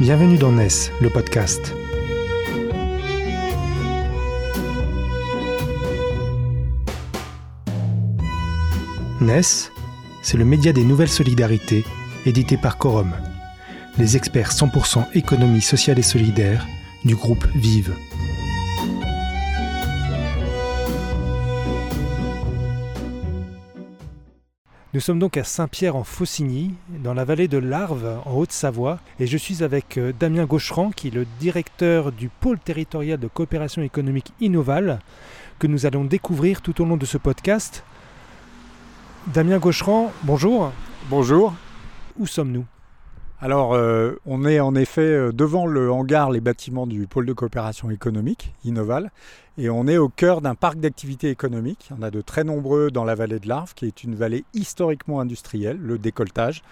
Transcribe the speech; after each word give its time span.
Bienvenue 0.00 0.38
dans 0.38 0.52
NES, 0.52 0.68
le 1.00 1.10
podcast. 1.10 1.74
NES, 9.20 9.40
c'est 10.22 10.36
le 10.36 10.44
média 10.44 10.72
des 10.72 10.84
nouvelles 10.84 11.08
solidarités, 11.08 11.84
édité 12.26 12.56
par 12.56 12.78
Corum, 12.78 13.12
les 13.98 14.16
experts 14.16 14.52
100% 14.52 15.04
économie 15.14 15.60
sociale 15.60 15.98
et 15.98 16.02
solidaire 16.02 16.64
du 17.04 17.16
groupe 17.16 17.44
Vive. 17.56 17.92
Nous 24.98 25.02
sommes 25.02 25.20
donc 25.20 25.36
à 25.36 25.44
Saint-Pierre-en-Faucigny, 25.44 26.74
dans 26.88 27.14
la 27.14 27.24
vallée 27.24 27.46
de 27.46 27.56
l'Arve, 27.56 28.20
en 28.24 28.32
Haute-Savoie, 28.32 28.98
et 29.20 29.28
je 29.28 29.36
suis 29.36 29.62
avec 29.62 29.96
euh, 29.96 30.12
Damien 30.12 30.44
Gaucheran, 30.44 30.90
qui 30.90 31.06
est 31.06 31.12
le 31.12 31.24
directeur 31.38 32.10
du 32.10 32.28
pôle 32.28 32.58
territorial 32.58 33.16
de 33.16 33.28
coopération 33.28 33.80
économique 33.80 34.32
Innoval, 34.40 34.98
que 35.60 35.68
nous 35.68 35.86
allons 35.86 36.02
découvrir 36.02 36.62
tout 36.62 36.82
au 36.82 36.84
long 36.84 36.96
de 36.96 37.06
ce 37.06 37.16
podcast. 37.16 37.84
Damien 39.28 39.58
Gaucheran, 39.58 40.10
bonjour. 40.24 40.72
Bonjour. 41.08 41.54
Où 42.18 42.26
sommes-nous? 42.26 42.64
Alors, 43.40 43.74
euh, 43.74 44.16
on 44.26 44.44
est 44.44 44.58
en 44.58 44.74
effet 44.74 45.00
euh, 45.00 45.32
devant 45.32 45.66
le 45.66 45.92
hangar, 45.92 46.32
les 46.32 46.40
bâtiments 46.40 46.88
du 46.88 47.06
pôle 47.06 47.24
de 47.24 47.32
coopération 47.32 47.88
économique, 47.88 48.52
Innoval, 48.64 49.12
et 49.58 49.70
on 49.70 49.86
est 49.86 49.96
au 49.96 50.08
cœur 50.08 50.40
d'un 50.40 50.56
parc 50.56 50.78
d'activités 50.78 51.30
économiques. 51.30 51.90
En 51.96 52.02
a 52.02 52.10
de 52.10 52.20
très 52.20 52.42
nombreux 52.42 52.90
dans 52.90 53.04
la 53.04 53.14
vallée 53.14 53.38
de 53.38 53.48
l'Arve, 53.48 53.74
qui 53.74 53.86
est 53.86 54.02
une 54.02 54.16
vallée 54.16 54.44
historiquement 54.54 55.20
industrielle, 55.20 55.78
le 55.80 55.98
décolletage. 55.98 56.62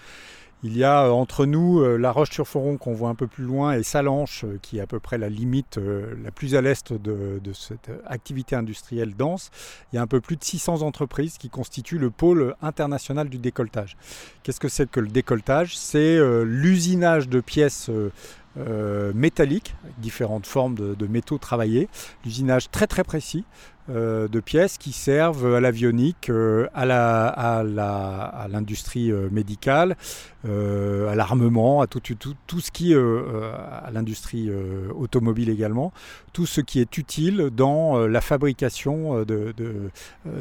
Il 0.63 0.75
y 0.75 0.83
a 0.83 1.05
euh, 1.05 1.11
entre 1.11 1.45
nous 1.45 1.81
euh, 1.81 1.97
la 1.97 2.11
Roche-sur-Foron 2.11 2.77
qu'on 2.77 2.93
voit 2.93 3.09
un 3.09 3.15
peu 3.15 3.27
plus 3.27 3.43
loin 3.43 3.73
et 3.73 3.83
Salanches 3.83 4.43
euh, 4.43 4.57
qui 4.61 4.79
est 4.79 4.81
à 4.81 4.87
peu 4.87 4.99
près 4.99 5.19
la 5.19 5.29
limite 5.29 5.79
la 6.23 6.31
plus 6.31 6.55
à 6.55 6.61
l'est 6.61 6.93
de, 6.93 7.39
cette 7.53 7.91
activité 8.05 8.55
industrielle 8.55 9.15
dense. 9.15 9.51
Il 9.91 9.97
y 9.97 9.99
a 9.99 10.01
un 10.01 10.07
peu 10.07 10.19
plus 10.19 10.35
de 10.35 10.43
600 10.43 10.81
entreprises 10.81 11.37
qui 11.37 11.49
constituent 11.49 11.99
le 11.99 12.09
pôle 12.09 12.55
international 12.61 13.29
du 13.29 13.37
décolletage. 13.37 13.97
Qu'est-ce 14.41 14.59
que 14.59 14.67
c'est 14.67 14.89
que 14.89 14.99
le 14.99 15.09
décolletage? 15.09 15.77
C'est 15.77 16.17
l'usinage 16.43 17.29
de 17.29 17.39
pièces 17.39 17.89
métalliques, 19.13 19.75
différentes 19.99 20.45
formes 20.45 20.75
de 20.75 21.07
métaux 21.07 21.37
travaillés, 21.37 21.87
l'usinage 22.25 22.69
très 22.71 22.87
très 22.87 23.03
précis 23.03 23.45
de 23.89 24.39
pièces 24.39 24.77
qui 24.77 24.91
servent 24.91 25.55
à 25.55 25.61
l'avionique, 25.61 26.29
euh, 26.29 26.67
à 26.73 27.63
l'industrie 28.49 29.11
euh, 29.11 29.29
médicale, 29.31 29.95
à 30.45 31.15
l'armement, 31.15 31.81
à 31.81 31.87
tout, 31.87 31.99
ce 32.01 32.71
qui, 32.71 32.95
à 32.95 33.91
l'industrie 33.91 34.49
automobile 34.95 35.49
également, 35.49 35.91
tout 36.31 36.45
ce 36.45 36.61
qui 36.61 36.79
est 36.79 36.97
utile 36.97 37.49
dans 37.53 38.07
la 38.07 38.21
fabrication 38.21 39.25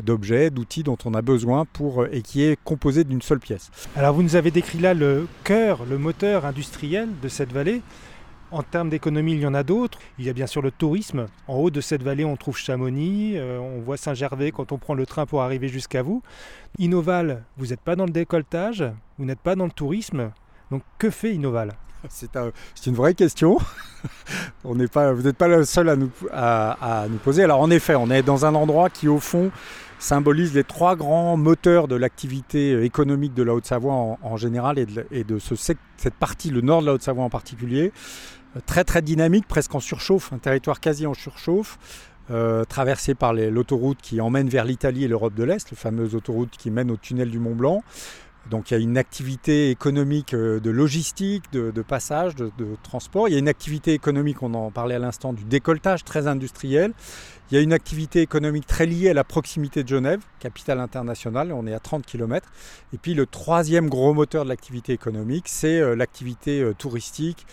d'objets, 0.04 0.50
d'outils 0.50 0.84
dont 0.84 0.98
on 1.04 1.14
a 1.14 1.22
besoin 1.22 1.64
pour, 1.64 2.06
et 2.06 2.22
qui 2.22 2.44
est 2.44 2.56
composé 2.62 3.02
d'une 3.02 3.20
seule 3.20 3.40
pièce. 3.40 3.72
Alors 3.96 4.14
vous 4.14 4.22
nous 4.22 4.36
avez 4.36 4.52
décrit 4.52 4.78
là 4.78 4.94
le 4.94 5.26
cœur, 5.42 5.84
le 5.90 5.98
moteur 5.98 6.46
industriel 6.46 7.08
de 7.20 7.28
cette 7.28 7.52
vallée. 7.52 7.82
En 8.52 8.62
termes 8.62 8.90
d'économie, 8.90 9.32
il 9.32 9.40
y 9.40 9.46
en 9.46 9.54
a 9.54 9.64
d'autres. 9.64 9.98
Il 10.18 10.24
y 10.24 10.28
a 10.28 10.32
bien 10.32 10.46
sûr 10.46 10.62
le 10.62 10.70
tourisme. 10.70 11.26
En 11.48 11.56
haut 11.56 11.70
de 11.70 11.80
cette 11.80 12.02
vallée, 12.02 12.24
on 12.24 12.36
trouve 12.36 12.56
Chamonix, 12.56 13.36
euh, 13.36 13.58
on 13.58 13.80
voit 13.80 13.96
Saint-Gervais 13.96 14.52
quand 14.52 14.70
on 14.70 14.78
prend 14.78 14.94
le 14.94 15.04
train 15.04 15.26
pour 15.26 15.42
arriver 15.42 15.68
jusqu'à 15.68 16.02
vous. 16.02 16.22
Innoval, 16.78 17.42
vous 17.56 17.66
n'êtes 17.66 17.80
pas 17.80 17.96
dans 17.96 18.06
le 18.06 18.12
décolletage, 18.12 18.84
vous 19.18 19.24
n'êtes 19.24 19.40
pas 19.40 19.56
dans 19.56 19.64
le 19.64 19.72
tourisme. 19.72 20.30
Donc 20.70 20.82
que 20.98 21.10
fait 21.10 21.34
Innoval? 21.34 21.72
C'est, 22.08 22.30
une 22.86 22.94
vraie 22.94 23.14
question. 23.14 23.58
vous 24.64 24.76
n'êtes 24.76 24.92
pas 24.92 25.48
le 25.48 25.64
seul 25.64 25.88
à 25.88 25.96
nous, 25.96 27.18
poser. 27.18 27.42
Alors 27.42 27.60
en 27.60 27.70
effet, 27.70 27.96
on 27.96 28.10
est 28.10 28.22
dans 28.22 28.46
un 28.46 28.54
endroit 28.54 28.90
qui 28.90 29.08
au 29.08 29.18
fond 29.18 29.50
symbolise 29.98 30.54
les 30.54 30.62
trois 30.62 30.94
grands 30.94 31.36
moteurs 31.36 31.88
de 31.88 31.96
l'activité 31.96 32.84
économique 32.84 33.34
de 33.34 33.42
la 33.42 33.54
Haute-Savoie 33.54 34.18
en, 34.22 34.36
général 34.36 34.78
et 34.78 34.86
de, 34.86 35.06
et 35.10 35.24
de 35.24 35.38
ce, 35.38 35.54
cette 35.56 36.14
partie, 36.20 36.50
le 36.50 36.60
nord 36.60 36.82
de 36.82 36.86
la 36.86 36.92
Haute-Savoie 36.92 37.24
en 37.24 37.30
particulier 37.30 37.92
très 38.64 38.84
très 38.84 39.02
dynamique, 39.02 39.46
presque 39.46 39.74
en 39.74 39.80
surchauffe, 39.80 40.32
un 40.32 40.38
territoire 40.38 40.80
quasi 40.80 41.06
en 41.06 41.14
surchauffe, 41.14 41.78
euh, 42.30 42.64
traversé 42.64 43.14
par 43.14 43.32
l'autoroute 43.32 43.98
qui 44.02 44.20
emmène 44.20 44.48
vers 44.48 44.64
l'Italie 44.64 45.04
et 45.04 45.08
l'Europe 45.08 45.34
de 45.34 45.44
l'Est, 45.44 45.70
la 45.70 45.76
fameuse 45.76 46.14
autoroute 46.14 46.50
qui 46.56 46.70
mène 46.70 46.90
au 46.90 46.96
tunnel 46.96 47.30
du 47.30 47.38
Mont 47.38 47.54
Blanc. 47.54 47.84
Donc 48.50 48.70
il 48.70 48.74
y 48.74 48.76
a 48.76 48.80
une 48.80 48.96
activité 48.96 49.70
économique 49.70 50.32
euh, 50.32 50.60
de 50.60 50.70
logistique, 50.70 51.44
de, 51.52 51.70
passage, 51.82 52.36
de, 52.36 52.50
transport. 52.82 53.28
Il 53.28 53.32
y 53.32 53.36
a 53.36 53.38
une 53.38 53.48
activité 53.48 53.92
économique, 53.92 54.42
on 54.42 54.54
en 54.54 54.70
parlait 54.70 54.94
à 54.94 54.98
l'instant, 54.98 55.32
du 55.32 55.44
décolletage 55.44 56.04
très 56.04 56.26
industriel. 56.26 56.92
Il 57.50 57.54
y 57.54 57.58
a 57.58 57.60
une 57.60 57.72
activité 57.72 58.22
économique 58.22 58.66
très 58.66 58.86
liée 58.86 59.10
à 59.10 59.14
la 59.14 59.22
proximité 59.22 59.84
de 59.84 59.88
Genève, 59.88 60.20
capitale 60.40 60.80
internationale, 60.80 61.52
on 61.52 61.64
est 61.68 61.74
à 61.74 61.78
30 61.78 62.04
km. 62.04 62.48
Et 62.92 62.98
puis 62.98 63.14
le 63.14 63.24
troisième 63.24 63.88
gros 63.88 64.12
moteur 64.14 64.42
de 64.42 64.48
l'activité 64.48 64.92
économique, 64.92 65.44
c'est 65.46 65.78
euh, 65.78 65.94
l'activité 65.94 66.60
euh, 66.60 66.74
touristique, 66.74 67.46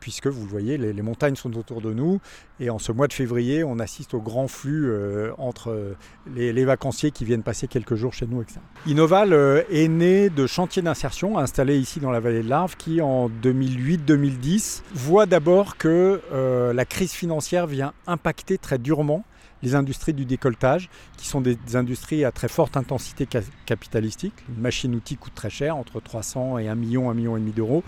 puisque 0.00 0.26
vous 0.26 0.44
le 0.44 0.50
voyez, 0.50 0.78
les, 0.78 1.02
montagnes 1.02 1.36
sont 1.36 1.54
autour 1.58 1.82
de 1.82 1.92
nous. 1.92 2.18
Et 2.60 2.70
en 2.70 2.78
ce 2.78 2.92
mois 2.92 3.08
de 3.08 3.12
février, 3.12 3.62
on 3.62 3.78
assiste 3.78 4.14
au 4.14 4.20
grand 4.22 4.48
flux 4.48 4.90
entre 5.36 5.94
les, 6.34 6.64
vacanciers 6.64 7.10
qui 7.10 7.26
viennent 7.26 7.42
passer 7.42 7.68
quelques 7.68 7.94
jours 7.94 8.14
chez 8.14 8.26
nous. 8.26 8.40
Etc. 8.40 8.58
Innoval 8.86 9.34
est 9.70 9.84
de 9.94 10.46
chantiers 10.48 10.82
d'insertion 10.82 11.38
installés 11.38 11.78
ici 11.78 12.00
dans 12.00 12.10
la 12.10 12.18
vallée 12.18 12.42
de 12.42 12.48
l'Arve 12.48 12.76
qui 12.76 13.00
en 13.00 13.28
2008-2010 13.28 14.82
voit 14.92 15.26
d'abord 15.26 15.76
que 15.76 16.20
euh, 16.32 16.72
la 16.72 16.84
crise 16.84 17.12
financière 17.12 17.68
vient 17.68 17.92
impacter 18.08 18.58
très 18.58 18.78
durement 18.78 19.24
les 19.64 19.74
industries 19.74 20.12
du 20.12 20.26
décolletage, 20.26 20.90
qui 21.16 21.26
sont 21.26 21.40
des, 21.40 21.56
industries 21.74 22.24
à 22.24 22.30
très 22.30 22.48
forte 22.48 22.76
intensité 22.76 23.26
capitalistique. 23.66 24.34
Une 24.48 24.60
machine-outil 24.60 25.16
coûte 25.16 25.34
très 25.34 25.50
cher, 25.50 25.76
entre 25.76 26.00
300 26.00 26.58
et 26.58 26.68
1 26.68 26.74
million, 26.74 27.10
1 27.10 27.14
million 27.14 27.36
et 27.36 27.40
demi 27.40 27.52
d'euros. 27.52 27.82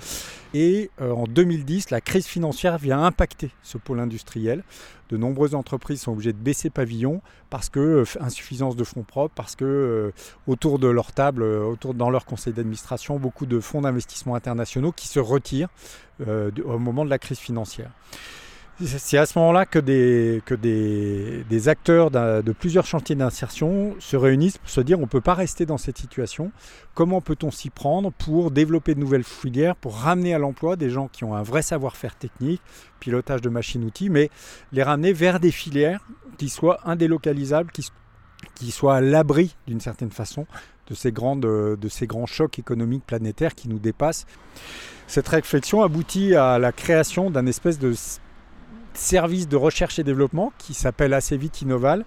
Et 0.54 0.90
euh, 1.00 1.12
en 1.12 1.24
2010, 1.24 1.90
la 1.90 2.00
crise 2.00 2.26
financière 2.26 2.78
vient 2.78 3.04
impacter 3.04 3.50
ce 3.62 3.76
pôle 3.76 4.00
industriel. 4.00 4.64
De 5.10 5.16
nombreuses 5.16 5.54
entreprises 5.54 6.00
sont 6.00 6.12
obligées 6.12 6.32
de 6.32 6.38
baisser 6.38 6.70
pavillon 6.70 7.20
parce 7.50 7.68
que 7.68 7.78
euh, 7.78 8.04
insuffisance 8.20 8.74
de 8.74 8.82
fonds 8.82 9.04
propres, 9.04 9.34
parce 9.34 9.54
que 9.54 9.64
euh, 9.64 10.12
autour 10.46 10.78
de 10.78 10.88
leur 10.88 11.12
table, 11.12 11.42
autour 11.42 11.92
dans 11.92 12.08
leur 12.08 12.24
conseil 12.24 12.54
d'administration, 12.54 13.18
beaucoup 13.18 13.46
de 13.46 13.60
fonds 13.60 13.82
d'investissement 13.82 14.34
internationaux 14.34 14.92
qui 14.92 15.08
se 15.08 15.20
retirent 15.20 15.68
au 16.18 16.78
moment 16.78 17.04
de 17.04 17.10
la 17.10 17.18
crise 17.18 17.38
financière. 17.38 17.90
C'est 18.84 19.16
à 19.16 19.24
ce 19.24 19.38
moment-là 19.38 19.64
que 19.64 19.78
des, 19.78 20.42
que 20.44 20.54
des, 20.54 21.68
acteurs 21.68 22.10
de 22.10 22.52
plusieurs 22.52 22.84
chantiers 22.84 23.14
d'insertion 23.14 23.96
se 24.00 24.16
réunissent 24.16 24.58
pour 24.58 24.68
se 24.68 24.82
dire 24.82 24.98
on 24.98 25.02
ne 25.02 25.06
peut 25.06 25.22
pas 25.22 25.32
rester 25.32 25.64
dans 25.64 25.78
cette 25.78 25.96
situation. 25.96 26.52
Comment 26.94 27.22
peut-on 27.22 27.50
s'y 27.50 27.70
prendre 27.70 28.12
pour 28.12 28.50
développer 28.50 28.94
de 28.94 29.00
nouvelles 29.00 29.24
filières, 29.24 29.76
pour 29.76 29.96
ramener 29.96 30.34
à 30.34 30.38
l'emploi 30.38 30.76
des 30.76 30.90
gens 30.90 31.08
qui 31.08 31.24
ont 31.24 31.34
un 31.34 31.42
vrai 31.42 31.62
savoir-faire 31.62 32.16
technique, 32.16 32.60
pilotage 33.00 33.40
de 33.40 33.48
machines-outils, 33.48 34.10
mais 34.10 34.28
les 34.72 34.82
ramener 34.82 35.14
vers 35.14 35.40
des 35.40 35.52
filières 35.52 36.06
qui 36.36 36.50
soient 36.50 36.80
indélocalisables, 36.84 37.70
qui, 37.70 37.88
qui 38.56 38.70
soient 38.70 38.96
à 38.96 39.00
l'abri 39.00 39.56
d'une 39.66 39.80
certaine 39.80 40.10
façon 40.10 40.46
de 40.88 40.94
ces, 40.94 41.12
grandes, 41.12 41.40
de 41.40 41.88
ces 41.88 42.06
grands 42.06 42.26
chocs 42.26 42.58
économiques 42.58 43.06
planétaires 43.06 43.54
qui 43.54 43.70
nous 43.70 43.78
dépassent. 43.78 44.26
Cette 45.06 45.28
réflexion 45.28 45.82
aboutit 45.82 46.34
à 46.34 46.58
la 46.58 46.72
création 46.72 47.30
d'un 47.30 47.46
espèce 47.46 47.78
de 47.78 47.94
service 48.98 49.48
de 49.48 49.56
recherche 49.56 49.98
et 49.98 50.04
développement 50.04 50.52
qui 50.58 50.74
s'appelle 50.74 51.14
assez 51.14 51.36
vite 51.36 51.62
Innoval. 51.62 52.04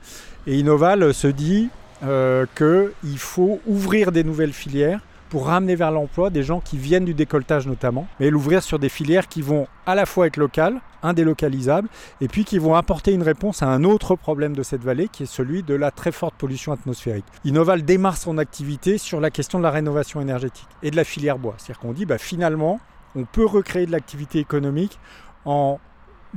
Et 0.48 0.58
Innoval 0.58 1.14
se 1.14 1.28
dit 1.28 1.70
euh, 2.04 2.46
qu'il 2.56 3.18
faut 3.18 3.60
ouvrir 3.68 4.12
des 4.12 4.24
nouvelles 4.24 4.54
filières 4.54 5.02
pour 5.30 5.48
ramener 5.48 5.76
vers 5.76 5.92
l'emploi 5.92 6.30
des 6.30 6.44
gens 6.44 6.60
qui 6.60 6.78
viennent 6.78 7.06
du 7.06 7.14
décolletage 7.14 7.68
notamment, 7.68 8.08
mais 8.20 8.30
l'ouvrir 8.30 8.64
sur 8.64 8.80
des 8.80 8.90
filières 8.90 9.28
qui 9.28 9.42
vont 9.42 9.68
à 9.86 9.96
la 9.96 10.06
fois 10.06 10.28
être 10.28 10.38
locales, 10.38 10.82
indélocalisables, 11.04 11.88
et 12.20 12.28
puis 12.28 12.46
qui 12.46 12.58
vont 12.58 12.76
apporter 12.76 13.14
une 13.14 13.22
réponse 13.22 13.62
à 13.64 13.68
un 13.68 13.84
autre 13.84 14.16
problème 14.16 14.56
de 14.56 14.64
cette 14.64 14.84
vallée 14.84 15.08
qui 15.08 15.24
est 15.24 15.32
celui 15.32 15.64
de 15.64 15.76
la 15.76 15.92
très 15.92 16.12
forte 16.12 16.36
pollution 16.36 16.72
atmosphérique. 16.72 17.26
Innoval 17.46 17.84
démarre 17.84 18.18
son 18.18 18.38
activité 18.38 18.98
sur 18.98 19.20
la 19.20 19.30
question 19.30 19.60
de 19.60 19.64
la 19.64 19.72
rénovation 19.72 20.20
énergétique 20.20 20.68
et 20.84 20.92
de 20.92 20.96
la 20.96 21.04
filière 21.04 21.38
bois. 21.38 21.56
C'est-à-dire 21.58 21.80
qu'on 21.80 21.94
dit 21.94 22.06
bah, 22.06 22.18
finalement, 22.18 22.80
on 23.16 23.26
peut 23.26 23.46
recréer 23.46 23.86
de 23.86 23.92
l'activité 23.92 24.40
économique 24.40 25.00
en 25.46 25.80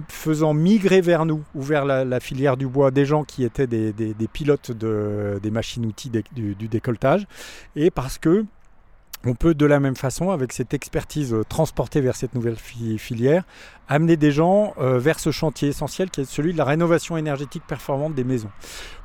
faisant 0.09 0.55
migrer 0.55 1.01
vers 1.01 1.27
nous 1.27 1.43
ou 1.55 1.63
vers 1.63 1.85
la, 1.85 2.21
filière 2.21 2.57
du 2.57 2.67
bois 2.67 2.91
des 2.91 3.05
gens 3.05 3.25
qui 3.25 3.45
étaient 3.45 3.67
des, 3.67 3.93
pilotes 4.33 4.71
de, 4.71 5.39
des 5.43 5.51
machines-outils 5.51 6.11
du, 6.11 6.69
décolletage 6.69 7.27
et 7.77 7.91
parce 7.91 8.19
que 8.19 8.45
on 9.25 9.35
peut 9.35 9.55
de 9.55 9.67
la 9.67 9.79
même 9.79 9.95
façon, 9.95 10.31
avec 10.31 10.53
cette 10.53 10.75
expertise 10.75 11.37
transportée 11.49 12.01
vers 12.01 12.17
cette 12.17 12.35
nouvelle 12.35 12.57
filière, 12.57 13.45
amener 13.87 14.17
des 14.17 14.33
gens 14.33 14.75
euh, 14.79 14.99
vers 14.99 15.21
ce 15.21 15.31
chantier 15.31 15.69
essentiel 15.69 16.11
qui 16.11 16.23
est 16.23 16.25
celui 16.25 16.53
de 16.53 16.59
la 16.59 16.65
rénovation 16.65 17.17
énergétique 17.17 17.63
performante 17.65 18.15
des 18.15 18.25
maisons. 18.25 18.51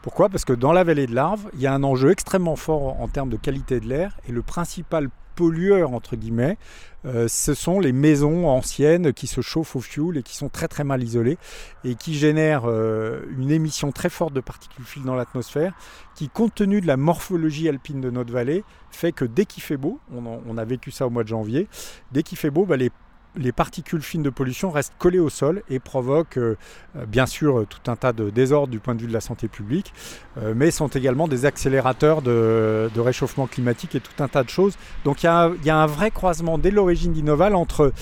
Pourquoi? 0.01 0.30
Parce 0.30 0.44
que 0.44 0.54
dans 0.54 0.72
la 0.72 0.84
vallée 0.84 1.06
de 1.06 1.13
l'Arve, 1.13 1.48
il 1.54 1.62
y 1.62 1.68
a 1.68 1.74
un 1.74 1.84
enjeu 1.84 2.10
extrêmement 2.10 2.56
fort 2.56 3.00
en 3.00 3.07
termes 3.07 3.30
de 3.30 3.38
qualité 3.38 3.80
de 3.80 3.88
l'air 3.88 4.18
et 4.28 4.31
le 4.31 4.42
principal 4.42 5.10
pollueurs, 5.38 5.94
entre 5.94 6.16
guillemets, 6.16 6.57
euh, 7.06 7.28
ce 7.28 7.54
sont 7.54 7.80
les 7.80 7.94
maisons 7.94 8.50
anciennes 8.50 9.13
qui 9.13 9.28
se 9.28 9.42
chauffent 9.42 9.75
au 9.75 9.80
fioul 9.80 10.18
et 10.18 10.24
qui 10.24 10.36
sont 10.36 10.50
très 10.50 10.68
très 10.68 10.84
mal 10.84 11.04
isolées 11.04 11.38
et 11.86 11.94
qui 11.94 12.16
génèrent 12.16 12.66
euh, 12.66 13.22
une 13.38 13.51
émission 13.51 13.92
très 13.92 14.10
forte 14.10 14.34
de 14.34 14.42
particules 14.42 14.84
fines 14.84 15.06
dans 15.06 15.16
l'atmosphère 15.16 15.74
qui, 16.16 16.28
compte 16.28 16.56
tenu 16.56 16.81
de 16.81 16.88
la 16.88 16.98
morphologie 16.98 17.69
alpine 17.69 18.01
de 18.01 18.10
notre 18.10 18.34
vallée, 18.34 18.63
fait 18.89 19.12
que 19.12 19.25
dès 19.25 19.45
qu'il 19.45 19.62
fait 19.62 19.78
beau, 19.78 20.00
on, 20.12 20.57
a 20.57 20.66
vécu 20.66 20.89
ça 20.89 21.06
au 21.06 21.12
mois 21.12 21.24
de 21.24 21.28
janvier, 21.28 21.68
dès 22.12 22.24
qu'il 22.24 22.39
fait 22.39 22.50
beau, 22.50 22.66
bah, 22.66 22.75
les 22.75 22.89
les 23.38 23.51
particules 23.51 24.01
fines 24.01 24.24
de 24.24 24.30
pollution 24.30 24.72
restent 24.72 24.94
collées 24.98 25.19
au 25.19 25.30
sol 25.30 25.63
et 25.69 25.80
provoquent 25.80 26.38
euh, 26.38 26.57
euh, 26.95 27.06
bien 27.06 27.25
sûr 27.25 27.66
tout 27.68 27.89
un 27.89 27.95
tas 27.95 28.13
de 28.13 28.30
désordres 28.30 28.72
du 28.72 28.80
point 28.80 28.95
de 28.95 29.01
vue 29.01 29.07
de 29.07 29.13
la 29.13 29.22
santé 29.22 29.48
publique, 29.48 29.94
euh, 30.38 30.54
mais 30.56 30.72
sont 30.72 30.88
également 30.88 31.28
des 31.28 31.45
accélérateurs 31.45 32.22
de, 32.22 32.89
réchauffement 32.98 33.48
climatique 33.48 33.95
et 33.95 34.00
tout 34.00 34.24
un 34.24 34.28
tas 34.28 34.44
de 34.44 34.50
choses. 34.50 34.75
Donc 35.06 35.24
il 35.24 35.28
y, 35.28 35.30
a 35.69 35.78
un 35.78 35.86
vrai 35.86 36.12
croisement 36.12 36.57
dès 36.57 36.72
l'origine 36.72 37.13
d'Innoval 37.13 37.56
entre 37.56 37.94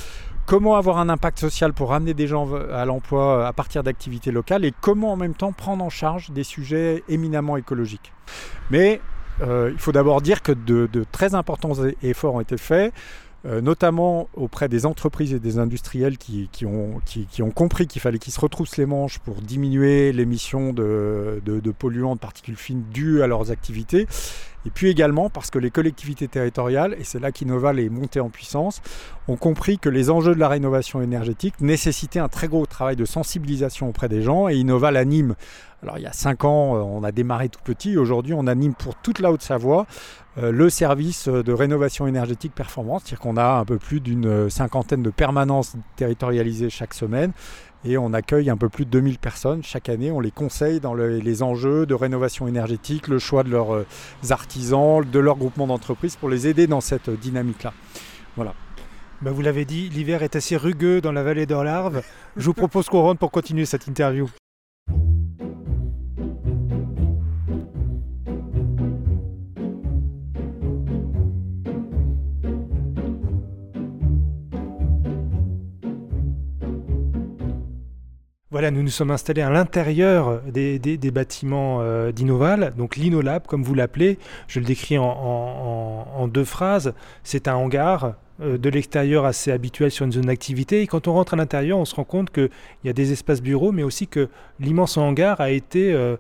comment 0.46 0.78
avoir 0.78 0.98
un 1.00 1.10
impact 1.10 1.40
social 1.40 1.74
pour 1.74 1.90
ramener 1.90 2.14
des 2.14 2.28
gens 2.28 2.50
à 2.72 2.86
l'emploi 2.86 3.46
à 3.46 3.54
partir 3.54 3.84
d'activités 3.84 4.32
locales 4.32 4.64
et 4.64 4.74
comment 4.82 5.12
en 5.12 5.16
même 5.16 5.36
temps 5.36 5.52
prendre 5.52 5.84
en 5.84 5.90
charge 5.90 6.32
des 6.32 6.44
sujets 6.44 7.04
éminemment 7.10 7.58
écologiques. 7.58 8.14
Mais 8.72 9.02
il 9.42 9.78
faut 9.78 9.92
d'abord 9.92 10.22
dire 10.22 10.42
que 10.42 10.54
de, 10.54 10.88
de, 10.92 11.06
très 11.12 11.36
importants 11.36 11.74
efforts 12.02 12.36
ont 12.36 12.42
été 12.42 12.58
faits. 12.58 12.94
Euh, 13.48 13.62
notamment 13.62 14.28
auprès 14.34 14.68
des 14.70 14.88
entreprises 14.88 15.32
et 15.32 15.40
des 15.40 15.60
industriels 15.60 16.18
qui, 16.18 16.50
ont, 16.66 17.52
compris 17.52 17.86
qu'il 17.86 18.02
fallait 18.02 18.18
qu'ils 18.18 18.34
se 18.34 18.40
retroussent 18.40 18.78
les 18.78 18.88
manches 18.88 19.20
pour 19.20 19.36
diminuer 19.36 20.12
l'émission 20.14 20.74
de, 20.74 21.42
de, 21.46 21.72
polluants, 21.72 22.16
de 22.16 22.20
particules 22.20 22.56
fines 22.56 22.84
dues 22.92 23.22
à 23.22 23.28
leurs 23.28 23.52
activités. 23.52 24.08
Et 24.66 24.72
puis 24.72 24.90
également 24.90 25.30
parce 25.30 25.52
que 25.52 25.60
les 25.60 25.70
collectivités 25.70 26.28
territoriales, 26.28 26.96
et 26.98 27.04
c'est 27.04 27.20
là 27.20 27.32
qu'Innoval 27.32 27.80
est 27.80 27.90
monté 27.90 28.20
en 28.20 28.30
puissance, 28.30 28.82
ont 29.28 29.38
compris 29.38 29.78
que 29.78 29.90
les 29.90 30.10
enjeux 30.10 30.34
de 30.34 30.40
la 30.40 30.48
rénovation 30.48 31.04
énergétique 31.04 31.62
nécessitaient 31.62 32.20
un 32.20 32.30
très 32.30 32.48
gros 32.48 32.66
travail 32.66 32.96
de 32.96 33.06
sensibilisation 33.06 33.88
auprès 33.88 34.10
des 34.10 34.24
gens. 34.24 34.50
Et 34.50 34.56
Innoval 34.56 34.98
anime, 34.98 35.36
alors 35.86 35.98
il 35.98 36.04
y 36.04 36.08
a 36.08 36.14
5 36.14 36.44
ans, 36.44 36.76
euh, 36.76 36.80
on 36.80 37.04
a 37.04 37.12
démarré 37.12 37.50
tout 37.50 37.62
petit, 37.64 37.98
aujourd'hui 37.98 38.34
on 38.34 38.48
anime 38.48 38.74
pour 38.74 38.96
toute 38.96 39.20
la 39.20 39.32
Haute-Savoie 39.32 39.86
euh, 40.38 40.52
le 40.52 40.70
service 40.70 41.28
de 41.28 41.54
rénovation 41.54 42.08
énergétique 42.08 42.54
performante, 42.54 43.04
c'est-à-dire 43.06 43.20
qu'on 43.20 43.38
a 43.38 43.60
un 43.60 43.66
peu 43.66 43.78
plus 43.78 44.02
d'une 44.02 44.50
cinquantaine 44.50 45.04
de 45.04 45.10
permanences 45.10 45.76
territorialisées 45.96 46.70
chaque 46.70 46.94
semaine 46.94 47.32
et 47.86 47.98
on 47.98 48.14
accueille 48.14 48.50
un 48.50 48.58
peu 48.58 48.68
plus 48.68 48.86
de 48.86 48.90
2000 48.90 49.20
personnes 49.20 49.64
chaque 49.64 49.90
année. 49.90 50.12
On 50.12 50.20
les 50.20 50.32
conseille 50.32 50.80
dans 50.80 50.96
les 50.96 51.44
enjeux 51.44 51.86
de 51.86 51.94
rénovation 51.94 52.48
énergétique, 52.48 53.08
le 53.08 53.20
choix 53.20 53.44
de 53.44 53.50
leurs 53.50 53.74
euh, 53.74 53.86
artisans, 54.30 55.04
de 55.04 55.20
leur 55.20 55.38
groupement 55.38 55.68
d'entreprises 55.68 56.16
pour 56.16 56.30
les 56.30 56.48
aider 56.48 56.68
dans 56.68 56.82
cette 56.82 57.10
dynamique-là. 57.10 57.74
Voilà. 58.36 58.54
Bah, 59.22 59.32
vous 59.32 59.42
l'avez 59.42 59.66
dit, 59.66 59.90
l'hiver 59.90 60.24
est 60.24 60.36
assez 60.36 60.58
rugueux 60.58 61.00
dans 61.00 61.12
la 61.12 61.24
vallée 61.24 61.46
d'Orlarve. 61.46 62.02
Je 62.36 62.46
vous 62.46 62.54
propose 62.54 62.90
qu'on 62.90 63.02
rentre 63.02 63.20
pour 63.20 63.32
continuer 63.32 63.66
cette 63.66 63.88
interview. 63.88 64.30
Voilà, 78.56 78.72
nous 78.72 78.84
nous 78.84 78.88
sommes 78.88 79.12
installés 79.12 79.42
à 79.42 79.50
l'intérieur 79.50 80.42
des, 80.48 81.12
bâtiments 81.12 81.80
euh, 81.82 82.14
d'Innoval, 82.14 82.74
donc 82.78 82.96
l'Inolab, 82.96 83.46
comme 83.48 83.64
vous 83.64 83.74
l'appelez. 83.74 84.18
Je 84.48 84.62
le 84.62 84.66
décris 84.66 84.98
en, 84.98 86.30
deux 86.30 86.46
phrases. 86.46 86.94
C'est 87.26 87.50
un 87.50 87.56
hangar 87.56 88.14
euh, 88.42 88.58
de 88.58 88.70
l'extérieur 88.70 89.26
assez 89.26 89.52
habituel 89.52 89.92
sur 89.92 90.06
une 90.06 90.14
zone 90.14 90.28
d'activité. 90.28 90.82
Et 90.82 90.88
quand 90.88 91.10
on 91.10 91.14
rentre 91.16 91.34
à 91.34 91.36
l'intérieur, 91.36 91.78
on 91.78 91.84
se 91.84 91.96
rend 91.96 92.06
compte 92.06 92.32
qu'il 92.32 92.50
y 92.86 92.90
a 92.90 92.94
des 92.94 93.12
espaces 93.12 93.42
bureaux, 93.42 93.74
mais 93.74 93.84
aussi 93.84 94.08
que 94.08 94.30
l'immense 94.62 94.96
hangar 94.96 95.42
a 95.42 95.50
été 95.50 95.92
euh, 95.92 96.16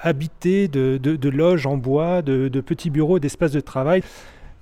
habité 0.00 0.68
de, 0.68 1.28
loges 1.28 1.66
en 1.66 1.76
bois, 1.76 2.22
de, 2.22 2.60
petits 2.60 2.90
bureaux, 2.90 3.18
d'espaces 3.18 3.50
de 3.50 3.58
travail. 3.58 4.04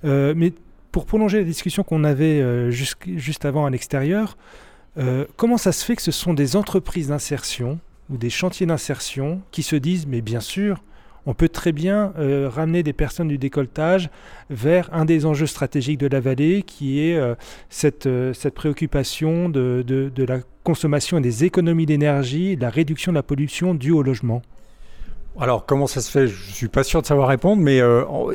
mais 0.03 0.51
pour 0.91 1.05
prolonger 1.05 1.37
la 1.37 1.43
discussion 1.43 1.83
qu'on 1.83 2.05
avait 2.05 2.71
juste 2.71 3.45
avant 3.45 3.67
à 3.67 3.69
l'extérieur, 3.69 4.35
euh, 4.97 5.25
comment 5.37 5.57
ça 5.57 5.71
se 5.71 5.83
fait 5.83 5.95
que 5.95 6.01
ce 6.01 6.11
sont 6.11 6.33
des 6.33 6.55
entreprises 6.55 7.07
d'insertion 7.07 7.79
ou 8.09 8.17
des 8.17 8.29
chantiers 8.29 8.65
d'insertion 8.65 9.41
qui 9.51 9.63
se 9.63 9.75
disent 9.75 10.05
mais 10.07 10.21
bien 10.21 10.39
sûr, 10.39 10.83
on 11.25 11.33
peut 11.33 11.49
très 11.49 11.71
bien 11.71 12.13
euh, 12.19 12.49
ramener 12.49 12.83
des 12.83 12.93
personnes 12.93 13.29
du 13.29 13.37
décolletage 13.37 14.09
vers 14.49 14.93
un 14.93 15.05
des 15.05 15.25
enjeux 15.25 15.47
stratégiques 15.47 15.99
de 15.99 16.07
la 16.07 16.19
vallée 16.19 16.63
qui 16.63 16.99
est 16.99 17.15
euh, 17.15 17.33
cette, 17.69 18.07
préoccupation 18.53 19.49
de, 19.49 20.11
la 20.17 20.39
consommation 20.63 21.17
et 21.17 21.21
des 21.21 21.45
économies 21.45 21.85
d'énergie, 21.85 22.55
la 22.55 22.69
réduction 22.69 23.11
de 23.13 23.15
la 23.15 23.23
pollution 23.23 23.73
due 23.73 23.91
au 23.91 24.03
logement? 24.03 24.41
Alors, 25.39 25.65
comment 25.65 25.87
ça 25.87 26.01
se 26.01 26.11
fait? 26.11 26.27
Je 26.27 26.47
ne 26.47 26.53
suis 26.53 26.67
pas 26.67 26.83
sûr 26.83 27.01
de 27.01 27.07
savoir 27.07 27.27
répondre, 27.27 27.59
mais 27.63 27.81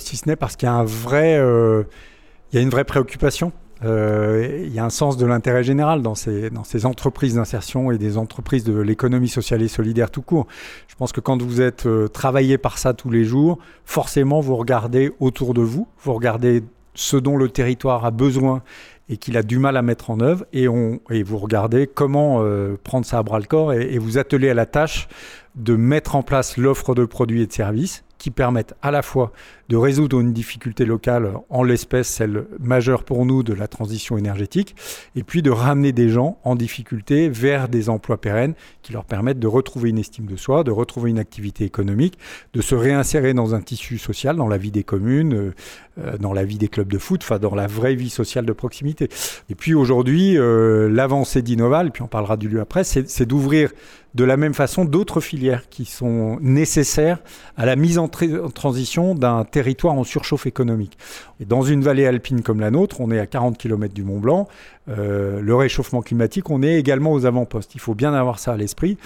si 0.00 0.16
ce 0.16 0.28
n'est 0.28 0.34
parce 0.34 0.56
qu'il 0.56 0.66
y 0.66 0.70
a 0.70 2.60
une 2.60 2.70
vraie 2.70 2.84
préoccupation 2.84 3.52
euh, 3.84 4.64
il 4.64 4.72
y 4.72 4.78
a 4.78 4.84
un 4.84 4.90
sens 4.90 5.16
de 5.16 5.26
l'intérêt 5.26 5.62
général 5.62 6.02
dans 6.02 6.14
ces, 6.14 6.50
entreprises 6.84 7.34
d'insertion 7.34 7.90
et 7.92 7.98
des 7.98 8.18
entreprises 8.18 8.64
de 8.64 8.78
l'économie 8.78 9.28
sociale 9.28 9.62
et 9.62 9.68
solidaire 9.68 10.10
tout 10.10 10.22
court. 10.22 10.46
Je 10.88 10.94
pense 10.96 11.12
que 11.12 11.20
quand 11.20 11.40
vous 11.40 11.60
êtes 11.60 11.86
euh, 11.86 12.08
travaillé 12.08 12.58
par 12.58 12.78
ça 12.78 12.92
tous 12.94 13.10
les 13.10 13.24
jours, 13.24 13.58
forcément 13.84 14.40
vous 14.40 14.56
regardez 14.56 15.12
autour 15.20 15.54
de 15.54 15.62
vous, 15.62 15.86
vous 16.02 16.14
regardez 16.14 16.64
ce 16.94 17.16
dont 17.16 17.36
le 17.36 17.48
territoire 17.48 18.04
a 18.04 18.10
besoin 18.10 18.62
et 19.08 19.16
qu'il 19.16 19.36
a 19.36 19.42
du 19.42 19.58
mal 19.58 19.76
à 19.76 19.82
mettre 19.82 20.10
en 20.10 20.20
œuvre 20.20 20.44
et, 20.52 20.68
on, 20.68 21.00
et 21.10 21.22
vous 21.22 21.38
regardez 21.38 21.86
comment 21.86 22.42
euh, 22.42 22.76
prendre 22.82 23.06
ça 23.06 23.18
à 23.18 23.22
bras 23.22 23.38
le 23.38 23.46
corps 23.46 23.72
et 23.72 23.98
vous 23.98 24.18
atteler 24.18 24.50
à 24.50 24.54
la 24.54 24.66
tâche 24.66 25.08
de 25.54 25.76
mettre 25.76 26.16
en 26.16 26.22
place 26.22 26.56
l'offre 26.56 26.94
de 26.94 27.04
produits 27.04 27.42
et 27.42 27.46
de 27.46 27.52
services 27.52 28.04
qui 28.18 28.30
permettent 28.30 28.74
à 28.82 28.90
la 28.90 29.02
fois 29.02 29.32
de 29.68 29.76
résoudre 29.76 30.20
une 30.20 30.32
difficulté 30.32 30.84
locale, 30.84 31.32
en 31.50 31.62
l'espèce 31.62 32.08
celle 32.08 32.46
majeure 32.58 33.04
pour 33.04 33.26
nous 33.26 33.42
de 33.42 33.52
la 33.52 33.68
transition 33.68 34.16
énergétique, 34.16 34.74
et 35.14 35.22
puis 35.22 35.42
de 35.42 35.50
ramener 35.50 35.92
des 35.92 36.08
gens 36.08 36.38
en 36.42 36.56
difficulté 36.56 37.28
vers 37.28 37.68
des 37.68 37.88
emplois 37.90 38.18
pérennes 38.18 38.54
qui 38.82 38.92
leur 38.92 39.04
permettent 39.04 39.38
de 39.38 39.46
retrouver 39.46 39.90
une 39.90 39.98
estime 39.98 40.26
de 40.26 40.36
soi, 40.36 40.64
de 40.64 40.70
retrouver 40.70 41.10
une 41.10 41.18
activité 41.18 41.64
économique, 41.64 42.18
de 42.54 42.62
se 42.62 42.74
réinsérer 42.74 43.34
dans 43.34 43.54
un 43.54 43.60
tissu 43.60 43.98
social, 43.98 44.36
dans 44.36 44.48
la 44.48 44.58
vie 44.58 44.70
des 44.70 44.84
communes, 44.84 45.52
euh, 45.98 46.16
dans 46.18 46.32
la 46.32 46.44
vie 46.44 46.58
des 46.58 46.68
clubs 46.68 46.90
de 46.90 46.98
foot, 46.98 47.20
enfin 47.22 47.38
dans 47.38 47.54
la 47.54 47.66
vraie 47.66 47.94
vie 47.94 48.10
sociale 48.10 48.46
de 48.46 48.52
proximité. 48.52 49.08
Et 49.50 49.54
puis 49.54 49.74
aujourd'hui, 49.74 50.38
euh, 50.38 50.88
l'avancée 50.88 51.42
d'Innoval, 51.42 51.90
puis 51.90 52.02
on 52.02 52.08
parlera 52.08 52.36
du 52.36 52.48
lieu 52.48 52.60
après, 52.60 52.84
c'est 52.84 53.26
d'ouvrir 53.26 53.70
de 54.18 54.24
la 54.24 54.36
même 54.36 54.52
façon 54.52 54.84
d'autres 54.84 55.20
filières 55.20 55.68
qui 55.68 55.84
sont 55.84 56.38
nécessaires 56.40 57.20
à 57.56 57.64
la 57.64 57.76
mise 57.76 57.98
en, 57.98 58.08
transition 58.08 59.14
d'un 59.14 59.44
territoire 59.44 59.94
en 59.94 60.02
surchauffe 60.02 60.44
économique. 60.44 60.98
Dans 61.46 61.62
une 61.62 61.82
vallée 61.82 62.04
alpine 62.04 62.42
comme 62.42 62.58
la 62.58 62.72
nôtre, 62.72 63.00
on 63.00 63.12
est 63.12 63.20
à 63.20 63.26
40 63.26 63.56
km 63.56 63.94
du 63.94 64.02
Mont 64.02 64.18
Blanc, 64.18 64.48
euh, 64.88 65.40
le 65.40 65.54
réchauffement 65.54 66.02
climatique, 66.02 66.50
on 66.50 66.64
est 66.64 66.80
également 66.80 67.12
aux 67.12 67.26
avant-postes. 67.26 67.76
Il 67.76 67.80
faut 67.80 67.94
bien 67.94 68.12
avoir 68.12 68.40
ça 68.40 68.54
à 68.54 68.56
l'esprit. 68.56 68.98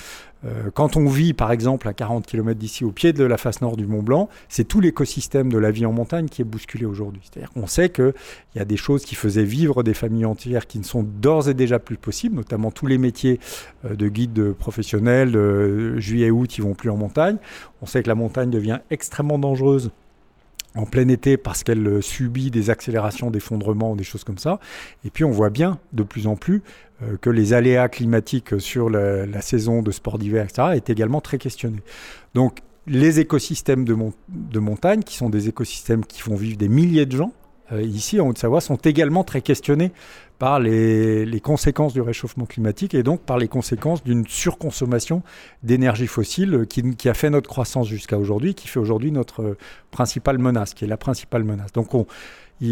Euh, 0.44 0.70
quand 0.72 0.96
on 0.96 1.06
vit, 1.06 1.32
par 1.32 1.52
exemple, 1.52 1.88
à 1.88 1.92
40 1.92 2.26
km 2.26 2.58
d'ici, 2.58 2.84
au 2.84 2.90
pied 2.90 3.12
de 3.12 3.24
la 3.24 3.36
face 3.36 3.60
nord 3.60 3.76
du 3.76 3.86
Mont 3.86 4.02
Blanc, 4.02 4.28
c'est 4.48 4.64
tout 4.64 4.80
l'écosystème 4.80 5.52
de 5.52 5.58
la 5.58 5.70
vie 5.70 5.86
en 5.86 5.92
montagne 5.92 6.26
qui 6.26 6.42
est 6.42 6.44
bousculé 6.44 6.84
aujourd'hui. 6.84 7.22
C'est-à-dire 7.24 7.50
qu'on 7.52 7.66
sait 7.66 7.90
qu'il 7.90 8.14
y 8.56 8.58
a 8.58 8.64
des 8.64 8.76
choses 8.76 9.04
qui 9.04 9.14
faisaient 9.14 9.44
vivre 9.44 9.82
des 9.82 9.94
familles 9.94 10.24
entières 10.24 10.66
qui 10.66 10.78
ne 10.78 10.84
sont 10.84 11.02
d'ores 11.02 11.48
et 11.48 11.54
déjà 11.54 11.78
plus 11.78 11.96
possibles, 11.96 12.36
notamment 12.36 12.70
tous 12.70 12.86
les 12.86 12.98
métiers 12.98 13.40
euh, 13.84 13.94
de 13.94 14.08
guide 14.08 14.52
professionnel, 14.52 15.32
juillet-août, 15.98 16.58
ils 16.58 16.62
vont 16.62 16.74
plus 16.74 16.90
en 16.90 16.96
montagne. 16.96 17.36
On 17.80 17.86
sait 17.86 18.02
que 18.02 18.08
la 18.08 18.14
montagne 18.14 18.50
devient 18.50 18.80
extrêmement 18.90 19.38
dangereuse 19.38 19.90
en 20.74 20.86
plein 20.86 21.08
été 21.08 21.36
parce 21.36 21.62
qu'elle 21.62 21.86
euh, 21.86 22.00
subit 22.00 22.50
des 22.50 22.70
accélérations 22.70 23.30
d'effondrement 23.30 23.92
ou 23.92 23.96
des 23.96 24.04
choses 24.04 24.24
comme 24.24 24.38
ça. 24.38 24.58
Et 25.04 25.10
puis 25.10 25.24
on 25.24 25.30
voit 25.30 25.50
bien 25.50 25.78
de 25.92 26.02
plus 26.02 26.26
en 26.26 26.36
plus 26.36 26.62
euh, 27.02 27.16
que 27.20 27.30
les 27.30 27.52
aléas 27.52 27.88
climatiques 27.88 28.60
sur 28.60 28.90
la, 28.90 29.40
saison 29.40 29.82
de 29.82 29.90
sport 29.90 30.18
d'hiver, 30.18 30.44
etc., 30.44 30.68
est 30.74 30.90
également 30.90 31.20
très 31.20 31.38
questionnés. 31.38 31.82
Donc 32.34 32.60
les 32.86 33.20
écosystèmes 33.20 33.84
de, 33.84 34.58
montagne, 34.58 35.02
qui 35.02 35.16
sont 35.16 35.30
des 35.30 35.48
écosystèmes 35.48 36.04
qui 36.04 36.20
font 36.20 36.34
vivre 36.34 36.56
des 36.56 36.68
milliers 36.68 37.06
de 37.06 37.16
gens, 37.16 37.32
ici 37.80 38.20
en 38.20 38.28
Haute-Savoie, 38.28 38.60
sont 38.60 38.76
également 38.76 39.24
très 39.24 39.40
questionnés 39.40 39.92
par 40.38 40.58
les, 40.58 41.40
conséquences 41.40 41.92
du 41.92 42.00
réchauffement 42.00 42.46
climatique 42.46 42.94
et 42.94 43.02
donc 43.02 43.20
par 43.20 43.38
les 43.38 43.48
conséquences 43.48 44.02
d'une 44.02 44.26
surconsommation 44.26 45.22
d'énergie 45.62 46.08
fossile 46.08 46.66
qui, 46.68 47.08
a 47.08 47.14
fait 47.14 47.30
notre 47.30 47.48
croissance 47.48 47.86
jusqu'à 47.86 48.18
aujourd'hui, 48.18 48.54
qui 48.54 48.66
fait 48.66 48.80
aujourd'hui 48.80 49.12
notre 49.12 49.56
principale 49.92 50.38
menace, 50.38 50.74
qui 50.74 50.84
est 50.84 50.88
la 50.88 50.96
principale 50.96 51.44
menace. 51.44 51.72
Donc 51.72 51.94
on, 51.94 52.06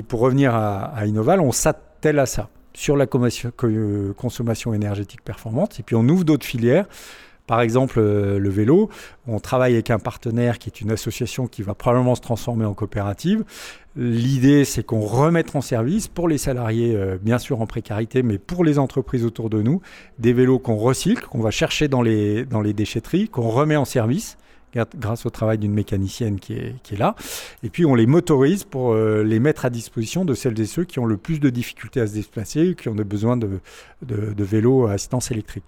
pour 0.09 0.21
revenir 0.21 0.55
à, 0.55 0.87
à 0.87 1.07
Innoval, 1.07 1.41
on 1.41 1.53
s'attelle 1.53 2.19
à 2.19 2.27
ça 2.27 2.49
sur 2.73 2.97
la 2.97 3.07
consommation 3.07 4.75
énergétique 4.75 5.23
performante 5.23 5.79
et 5.81 5.83
puis 5.83 5.97
on 5.97 6.09
ouvre 6.09 6.25
d'autres 6.25 6.47
filières 6.47 6.87
Par 7.51 7.63
exemple, 7.63 7.99
euh, 7.99 8.39
le 8.39 8.49
vélo, 8.49 8.91
on 9.27 9.41
travaille 9.41 9.73
avec 9.73 9.91
un 9.91 9.99
partenaire 9.99 10.61
qui 10.61 10.69
est 10.69 10.81
une 10.81 10.93
association 10.93 11.49
qui 11.49 11.65
va 11.65 11.75
probablement 11.75 12.15
se 12.15 12.21
transformer 12.21 12.65
en 12.65 12.75
coopérative. 12.75 13.43
L'idée, 13.97 14.65
c'est 14.65 14.85
qu'on 14.85 15.01
remette 15.01 15.57
en 15.57 15.61
service 15.61 16.07
pour 16.07 16.29
les 16.29 16.39
salariés, 16.39 16.95
euh, 16.95 17.19
bien 17.21 17.39
sûr 17.39 17.61
en 17.61 17.67
précarité, 17.67 18.23
mais 18.23 18.39
pour 18.39 18.63
les 18.63 18.79
entreprises 18.79 19.25
autour 19.25 19.51
de 19.51 19.63
nous, 19.63 19.81
des 20.21 20.33
vélos 20.33 20.61
qu'on 20.61 20.77
recycle, 20.77 21.27
qu'on 21.27 21.41
va 21.41 21.51
chercher 21.51 21.89
dans 21.89 22.03
les, 22.03 22.45
dans 22.45 22.61
les 22.61 22.73
déchetteries, 22.73 23.29
qu'on 23.29 23.49
remet 23.49 23.75
en 23.75 23.85
service 23.85 24.39
grâce 24.75 25.27
au 25.27 25.31
travail 25.31 25.59
d'une 25.59 25.73
mécanicienne 25.73 26.39
qui 26.39 26.55
est, 26.55 26.75
qui 26.83 26.95
est, 26.95 26.99
là. 26.99 27.15
Et 27.63 27.71
puis 27.71 27.85
on 27.85 27.95
les 27.95 28.07
motorise 28.07 28.65
pour 28.65 28.93
euh, 28.93 29.23
les 29.23 29.41
mettre 29.41 29.65
à 29.65 29.71
disposition 29.71 30.25
de 30.25 30.35
celles 30.35 30.59
et 30.61 30.67
ceux 30.67 30.85
qui 30.85 30.99
ont 30.99 31.07
le 31.07 31.17
plus 31.17 31.41
de 31.41 31.51
difficultés 31.51 32.01
à 32.01 32.07
se 32.07 32.15
déplacer, 32.15 32.75
qui 32.75 32.89
ont 32.89 32.95
besoin 32.95 33.37
de, 33.37 33.61
de, 34.03 34.45
vélos 34.45 34.87
à 34.87 34.93
assistance 34.93 35.31
électrique. 35.31 35.65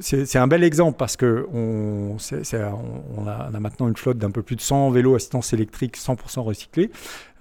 C'est 0.00 0.38
un 0.38 0.46
bel 0.46 0.64
exemple 0.64 0.96
parce 0.98 1.16
que 1.16 1.46
on, 1.52 2.16
on, 3.16 3.26
a, 3.26 3.50
maintenant 3.60 3.88
une 3.88 3.96
flotte 3.96 4.18
d'un 4.18 4.30
peu 4.30 4.42
plus 4.42 4.56
de 4.56 4.60
100 4.60 4.90
vélos 4.90 5.14
à 5.14 5.16
assistance 5.16 5.52
électrique 5.52 5.96
100% 5.96 6.40
recyclés 6.40 6.90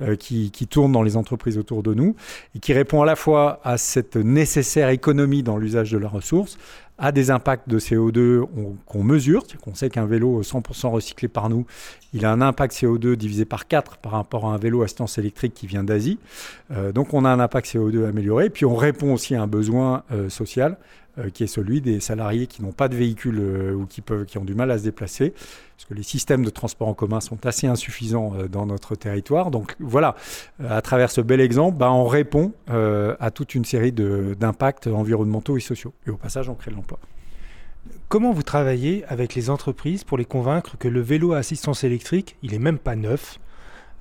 euh, 0.01 0.15
qui, 0.15 0.51
qui 0.51 0.67
tournent 0.67 0.91
dans 0.91 1.03
les 1.03 1.17
entreprises 1.17 1.57
autour 1.57 1.83
de 1.83 1.93
nous 1.93 2.15
et 2.55 2.59
qui 2.59 2.73
répond 2.73 3.01
à 3.01 3.05
la 3.05 3.15
fois 3.15 3.59
à 3.63 3.77
cette 3.77 4.15
nécessaire 4.15 4.89
économie 4.89 5.43
dans 5.43 5.57
l'usage 5.57 5.91
de 5.91 5.97
la 5.97 6.07
ressource, 6.07 6.57
a 6.97 7.11
des 7.11 7.29
impacts 7.29 7.67
de 7.67 7.77
CO2 7.79 8.45
qu'on 8.85 9.03
mesure, 9.03 9.43
qu'on 9.61 9.75
sait 9.75 9.89
qu'un 9.89 10.05
vélo 10.05 10.41
100% 10.41 10.89
recyclé 10.89 11.27
par 11.27 11.49
nous, 11.49 11.65
il 12.13 12.25
a 12.25 12.31
un 12.31 12.41
impact 12.41 12.73
CO2 12.73 13.15
divisé 13.15 13.43
par 13.43 13.67
4 13.67 13.97
par 13.97 14.13
rapport 14.13 14.45
à 14.45 14.53
un 14.53 14.57
vélo 14.57 14.81
à 14.81 14.85
assistance 14.85 15.17
électrique 15.17 15.53
qui 15.53 15.67
vient 15.67 15.83
d'Asie. 15.83 16.19
Euh, 16.71 16.91
donc 16.91 17.13
on 17.13 17.25
a 17.25 17.29
un 17.29 17.39
impact 17.39 17.67
CO2 17.67 18.07
amélioré, 18.07 18.49
puis 18.49 18.65
on 18.65 18.75
répond 18.75 19.13
aussi 19.13 19.35
à 19.35 19.41
un 19.41 19.47
besoin 19.47 20.03
euh, 20.11 20.29
social 20.29 20.77
qui 21.33 21.43
est 21.43 21.47
celui 21.47 21.81
des 21.81 21.99
salariés 21.99 22.47
qui 22.47 22.61
n'ont 22.61 22.71
pas 22.71 22.87
de 22.87 22.95
véhicule 22.95 23.39
euh, 23.39 23.73
ou 23.73 23.85
qui, 23.85 24.01
peuvent, 24.01 24.25
qui 24.25 24.37
ont 24.37 24.43
du 24.43 24.53
mal 24.53 24.69
à 24.71 24.77
se 24.77 24.83
déplacer, 24.83 25.31
parce 25.31 25.85
que 25.87 25.93
les 25.93 26.03
systèmes 26.03 26.43
de 26.43 26.49
transport 26.49 26.87
en 26.87 26.93
commun 26.93 27.21
sont 27.21 27.45
assez 27.45 27.67
insuffisants 27.67 28.33
euh, 28.35 28.47
dans 28.47 28.65
notre 28.65 28.95
territoire. 28.95 29.51
Donc 29.51 29.75
voilà, 29.79 30.15
à 30.67 30.81
travers 30.81 31.11
ce 31.11 31.21
bel 31.21 31.39
exemple, 31.39 31.77
bah, 31.77 31.91
on 31.91 32.05
répond 32.05 32.53
à 32.67 33.31
toute 33.31 33.55
une 33.55 33.65
série 33.65 33.91
d'impacts 33.91 34.87
environnementaux 34.87 35.57
et 35.57 35.61
sociaux. 35.61 35.93
Et 36.07 36.09
au 36.09 36.17
passage, 36.17 36.49
on 36.49 36.55
crée 36.55 36.71
de 36.71 36.75
l'emploi. 36.75 36.99
Comment 38.09 38.33
vous 38.33 38.43
travaillez 38.43 39.05
avec 39.07 39.35
les 39.35 39.49
entreprises 39.49 40.03
pour 40.03 40.17
les 40.17 40.25
convaincre 40.25 40.77
que 40.77 40.87
le 40.87 41.01
vélo 41.01 41.33
à 41.33 41.37
assistance 41.37 41.83
électrique, 41.83 42.35
il 42.43 42.51
n'est 42.51 42.59
même 42.59 42.79
pas 42.79 42.95
neuf, 42.95 43.39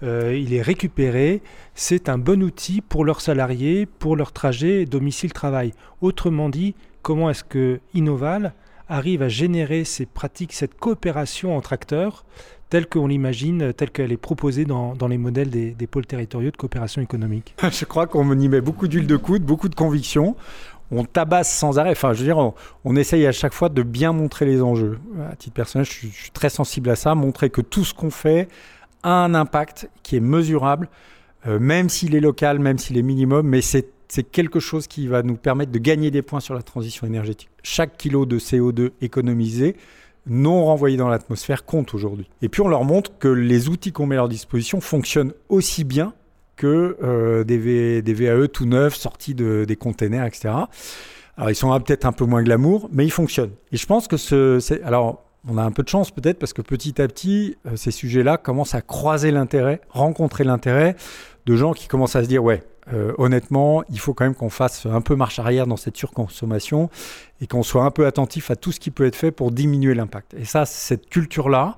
il 0.02 0.52
est 0.52 0.62
récupéré, 0.62 1.42
c'est 1.74 2.08
un 2.08 2.18
bon 2.18 2.42
outil 2.42 2.80
pour 2.80 3.04
leurs 3.04 3.20
salariés, 3.20 3.86
pour 3.86 4.16
leur 4.16 4.32
trajet 4.32 4.84
domicile-travail? 4.84 5.72
Autrement 6.00 6.48
dit, 6.48 6.74
comment 7.04 7.30
est-ce 7.30 7.44
que 7.44 7.78
Innoval 7.92 8.54
arrive 8.88 9.22
à 9.22 9.28
générer 9.28 9.84
ces 9.84 10.06
pratiques, 10.06 10.52
cette 10.52 10.76
coopération 10.76 11.56
entre 11.56 11.72
acteurs 11.72 12.24
telle 12.70 12.88
qu'on 12.88 13.06
l'imagine, 13.06 13.72
telle 13.72 13.90
qu'elle 13.90 14.10
est 14.10 14.16
proposée 14.16 14.64
dans, 14.64 14.96
les 15.06 15.18
modèles 15.18 15.50
des, 15.50 15.86
pôles 15.86 16.06
territoriaux 16.06 16.50
de 16.50 16.56
coopération 16.56 17.00
économique 17.00 17.54
Je 17.70 17.84
crois 17.84 18.08
qu'on 18.08 18.36
y 18.36 18.48
met 18.48 18.60
beaucoup 18.60 18.88
d'huile 18.88 19.06
de 19.06 19.16
coude, 19.16 19.42
beaucoup 19.42 19.68
de 19.68 19.76
conviction. 19.76 20.34
On 20.90 21.04
tabasse 21.04 21.52
sans 21.52 21.78
arrêt. 21.78 21.92
Enfin, 21.92 22.14
je 22.14 22.20
veux 22.20 22.24
dire, 22.24 22.52
on, 22.84 22.96
essaye 22.96 23.26
à 23.26 23.32
chaque 23.32 23.52
fois 23.52 23.68
de 23.68 23.82
bien 23.82 24.12
montrer 24.12 24.44
les 24.46 24.60
enjeux. 24.60 24.98
À 25.30 25.36
titre 25.36 25.54
personnel, 25.54 25.86
je 25.86 25.92
suis, 25.92 26.30
très 26.32 26.48
sensible 26.48 26.90
à 26.90 26.96
ça, 26.96 27.14
montrer 27.14 27.48
que 27.48 27.60
tout 27.60 27.84
ce 27.84 27.94
qu'on 27.94 28.10
fait 28.10 28.48
a 29.04 29.24
un 29.24 29.34
impact 29.34 29.88
qui 30.02 30.16
est 30.16 30.20
mesurable, 30.20 30.88
euh, 31.46 31.60
même 31.60 31.88
s'il 31.88 32.16
est 32.16 32.20
local, 32.20 32.58
même 32.58 32.78
s'il 32.78 32.98
est 32.98 33.02
minimum, 33.02 33.46
mais 33.46 33.60
c'est 33.60 33.93
c'est 34.08 34.22
quelque 34.22 34.60
chose 34.60 34.86
qui 34.86 35.06
va 35.06 35.22
nous 35.22 35.36
permettre 35.36 35.72
de 35.72 35.78
gagner 35.78 36.10
des 36.10 36.22
points 36.22 36.40
sur 36.40 36.54
la 36.54 36.62
transition 36.62 37.06
énergétique. 37.06 37.48
Chaque 37.62 37.96
kilo 37.96 38.26
de 38.26 38.38
CO2 38.38 38.90
économisé, 39.00 39.76
non 40.26 40.64
renvoyé 40.64 40.96
dans 40.96 41.08
l'atmosphère, 41.08 41.64
compte 41.64 41.94
aujourd'hui. 41.94 42.28
Et 42.42 42.48
puis 42.48 42.62
on 42.62 42.68
leur 42.68 42.84
montre 42.84 43.12
que 43.18 43.28
les 43.28 43.68
outils 43.68 43.92
qu'on 43.92 44.06
met 44.06 44.16
à 44.16 44.18
leur 44.18 44.28
disposition 44.28 44.80
fonctionnent 44.80 45.32
aussi 45.48 45.84
bien 45.84 46.12
que 46.56 46.96
euh, 47.02 47.44
des, 47.44 47.58
VAE 48.12 48.48
tout 48.48 48.66
neufs 48.66 48.94
sortis 48.94 49.34
de, 49.34 49.64
des 49.66 49.76
containers, 49.76 50.24
etc. 50.24 50.54
Alors 51.36 51.50
ils 51.50 51.56
sont 51.56 51.78
peut-être 51.80 52.06
un 52.06 52.12
peu 52.12 52.24
moins 52.24 52.42
glamour, 52.42 52.88
mais 52.92 53.04
ils 53.04 53.10
fonctionnent. 53.10 53.52
Et 53.72 53.76
je 53.76 53.86
pense 53.86 54.06
que 54.06 54.16
ce, 54.16 54.82
alors 54.84 55.24
on 55.48 55.58
a 55.58 55.62
un 55.62 55.72
peu 55.72 55.82
de 55.82 55.88
chance 55.88 56.10
peut-être 56.10 56.38
parce 56.38 56.52
que 56.52 56.62
petit 56.62 57.00
à 57.02 57.08
petit, 57.08 57.56
euh, 57.66 57.76
ces 57.76 57.90
sujets-là 57.90 58.36
commencent 58.36 58.74
à 58.74 58.82
croiser 58.82 59.30
l'intérêt, 59.30 59.80
rencontrer 59.90 60.44
l'intérêt 60.44 60.96
de 61.46 61.56
gens 61.56 61.72
qui 61.72 61.88
commencent 61.88 62.16
à 62.16 62.22
se 62.22 62.28
dire 62.28 62.42
ouais, 62.42 62.62
euh, 62.92 63.12
honnêtement, 63.18 63.82
il 63.88 63.98
faut 63.98 64.14
quand 64.14 64.24
même 64.24 64.34
qu'on 64.34 64.50
fasse 64.50 64.86
un 64.86 65.00
peu 65.00 65.16
marche 65.16 65.38
arrière 65.38 65.66
dans 65.66 65.76
cette 65.76 65.96
surconsommation 65.96 66.90
et 67.40 67.46
qu'on 67.46 67.62
soit 67.62 67.84
un 67.84 67.90
peu 67.90 68.06
attentif 68.06 68.50
à 68.50 68.56
tout 68.56 68.72
ce 68.72 68.80
qui 68.80 68.90
peut 68.90 69.06
être 69.06 69.16
fait 69.16 69.30
pour 69.30 69.50
diminuer 69.50 69.94
l'impact. 69.94 70.34
Et 70.34 70.44
ça, 70.44 70.66
cette 70.66 71.08
culture-là, 71.08 71.76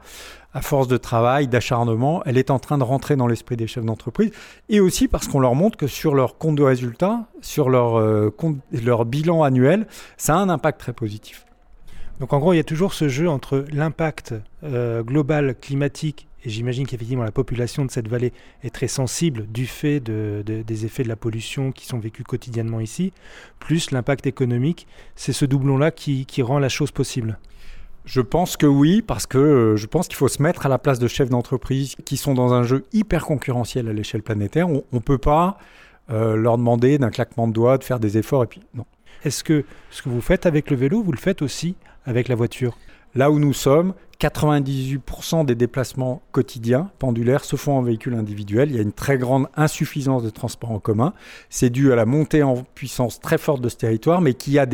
à 0.52 0.62
force 0.62 0.88
de 0.88 0.96
travail, 0.96 1.48
d'acharnement, 1.48 2.22
elle 2.24 2.38
est 2.38 2.50
en 2.50 2.58
train 2.58 2.78
de 2.78 2.82
rentrer 2.82 3.14
dans 3.14 3.26
l'esprit 3.26 3.56
des 3.56 3.66
chefs 3.66 3.84
d'entreprise. 3.84 4.30
Et 4.68 4.80
aussi 4.80 5.06
parce 5.06 5.28
qu'on 5.28 5.38
leur 5.38 5.54
montre 5.54 5.76
que 5.76 5.86
sur 5.86 6.14
leur 6.14 6.38
compte 6.38 6.56
de 6.56 6.62
résultat, 6.62 7.26
sur 7.42 7.68
leur, 7.68 7.98
euh, 7.98 8.34
leur 8.72 9.04
bilan 9.04 9.42
annuel, 9.42 9.86
ça 10.16 10.34
a 10.34 10.38
un 10.38 10.48
impact 10.48 10.80
très 10.80 10.92
positif. 10.92 11.44
Donc 12.20 12.32
en 12.32 12.38
gros, 12.38 12.54
il 12.54 12.56
y 12.56 12.60
a 12.60 12.64
toujours 12.64 12.94
ce 12.94 13.08
jeu 13.08 13.28
entre 13.28 13.66
l'impact 13.70 14.34
euh, 14.64 15.02
global 15.02 15.54
climatique 15.60 16.26
et 16.44 16.50
j'imagine 16.50 16.86
qu'effectivement 16.86 17.24
la 17.24 17.32
population 17.32 17.84
de 17.84 17.90
cette 17.90 18.08
vallée 18.08 18.32
est 18.62 18.70
très 18.70 18.88
sensible 18.88 19.46
du 19.48 19.66
fait 19.66 20.00
des 20.00 20.84
effets 20.86 21.02
de 21.02 21.08
la 21.08 21.16
pollution 21.16 21.72
qui 21.72 21.86
sont 21.86 21.98
vécus 21.98 22.24
quotidiennement 22.24 22.80
ici, 22.80 23.12
plus 23.58 23.90
l'impact 23.90 24.26
économique. 24.26 24.86
C'est 25.16 25.32
ce 25.32 25.44
doublon-là 25.44 25.90
qui, 25.90 26.26
rend 26.42 26.58
la 26.58 26.68
chose 26.68 26.90
possible. 26.92 27.38
Je 28.04 28.20
pense 28.20 28.56
que 28.56 28.66
oui, 28.66 29.02
parce 29.02 29.26
que 29.26 29.38
euh, 29.38 29.76
je 29.76 29.86
pense 29.86 30.06
qu'il 30.06 30.16
faut 30.16 30.28
se 30.28 30.40
mettre 30.40 30.64
à 30.66 30.68
la 30.68 30.78
place 30.78 31.00
de 31.00 31.08
chefs 31.08 31.28
d'entreprise 31.28 31.96
qui 32.04 32.16
sont 32.16 32.34
dans 32.34 32.54
un 32.54 32.62
jeu 32.62 32.84
hyper 32.92 33.24
concurrentiel 33.24 33.88
à 33.88 33.92
l'échelle 33.92 34.22
planétaire. 34.22 34.68
On 34.68 34.84
ne 34.92 35.00
peut 35.00 35.18
pas 35.18 35.58
euh, 36.10 36.36
leur 36.36 36.56
demander 36.56 36.98
d'un 36.98 37.10
claquement 37.10 37.48
de 37.48 37.52
doigts 37.52 37.78
de 37.78 37.84
faire 37.84 37.98
des 37.98 38.16
efforts 38.16 38.44
et 38.44 38.46
puis 38.46 38.62
non. 38.74 38.84
Est-ce 39.24 39.42
que 39.42 39.64
ce 39.90 40.02
que 40.02 40.08
vous 40.08 40.20
faites 40.20 40.46
avec 40.46 40.70
le 40.70 40.76
vélo, 40.76 41.02
vous 41.02 41.10
le 41.10 41.18
faites 41.18 41.42
aussi 41.42 41.74
avec 42.04 42.28
la 42.28 42.36
voiture? 42.36 42.78
Là 43.16 43.30
où 43.32 43.40
nous 43.40 43.54
sommes, 43.54 43.94
98% 44.20 45.44
des 45.44 45.54
déplacements 45.54 46.22
quotidiens 46.32 46.90
pendulaires 46.98 47.44
se 47.44 47.56
font 47.56 47.76
en 47.76 47.82
véhicule 47.82 48.14
individuel. 48.14 48.70
Il 48.70 48.76
y 48.76 48.78
a 48.78 48.82
une 48.82 48.92
très 48.92 49.18
grande 49.18 49.48
insuffisance 49.56 50.22
de 50.22 50.30
transport 50.30 50.70
en 50.70 50.78
commun. 50.78 51.12
C'est 51.50 51.70
dû 51.70 51.92
à 51.92 51.96
la 51.96 52.06
montée 52.06 52.42
en 52.42 52.64
puissance 52.74 53.20
très 53.20 53.38
forte 53.38 53.60
de 53.60 53.68
ce 53.68 53.76
territoire, 53.76 54.20
mais 54.20 54.34
qui 54.34 54.58
a, 54.58 54.66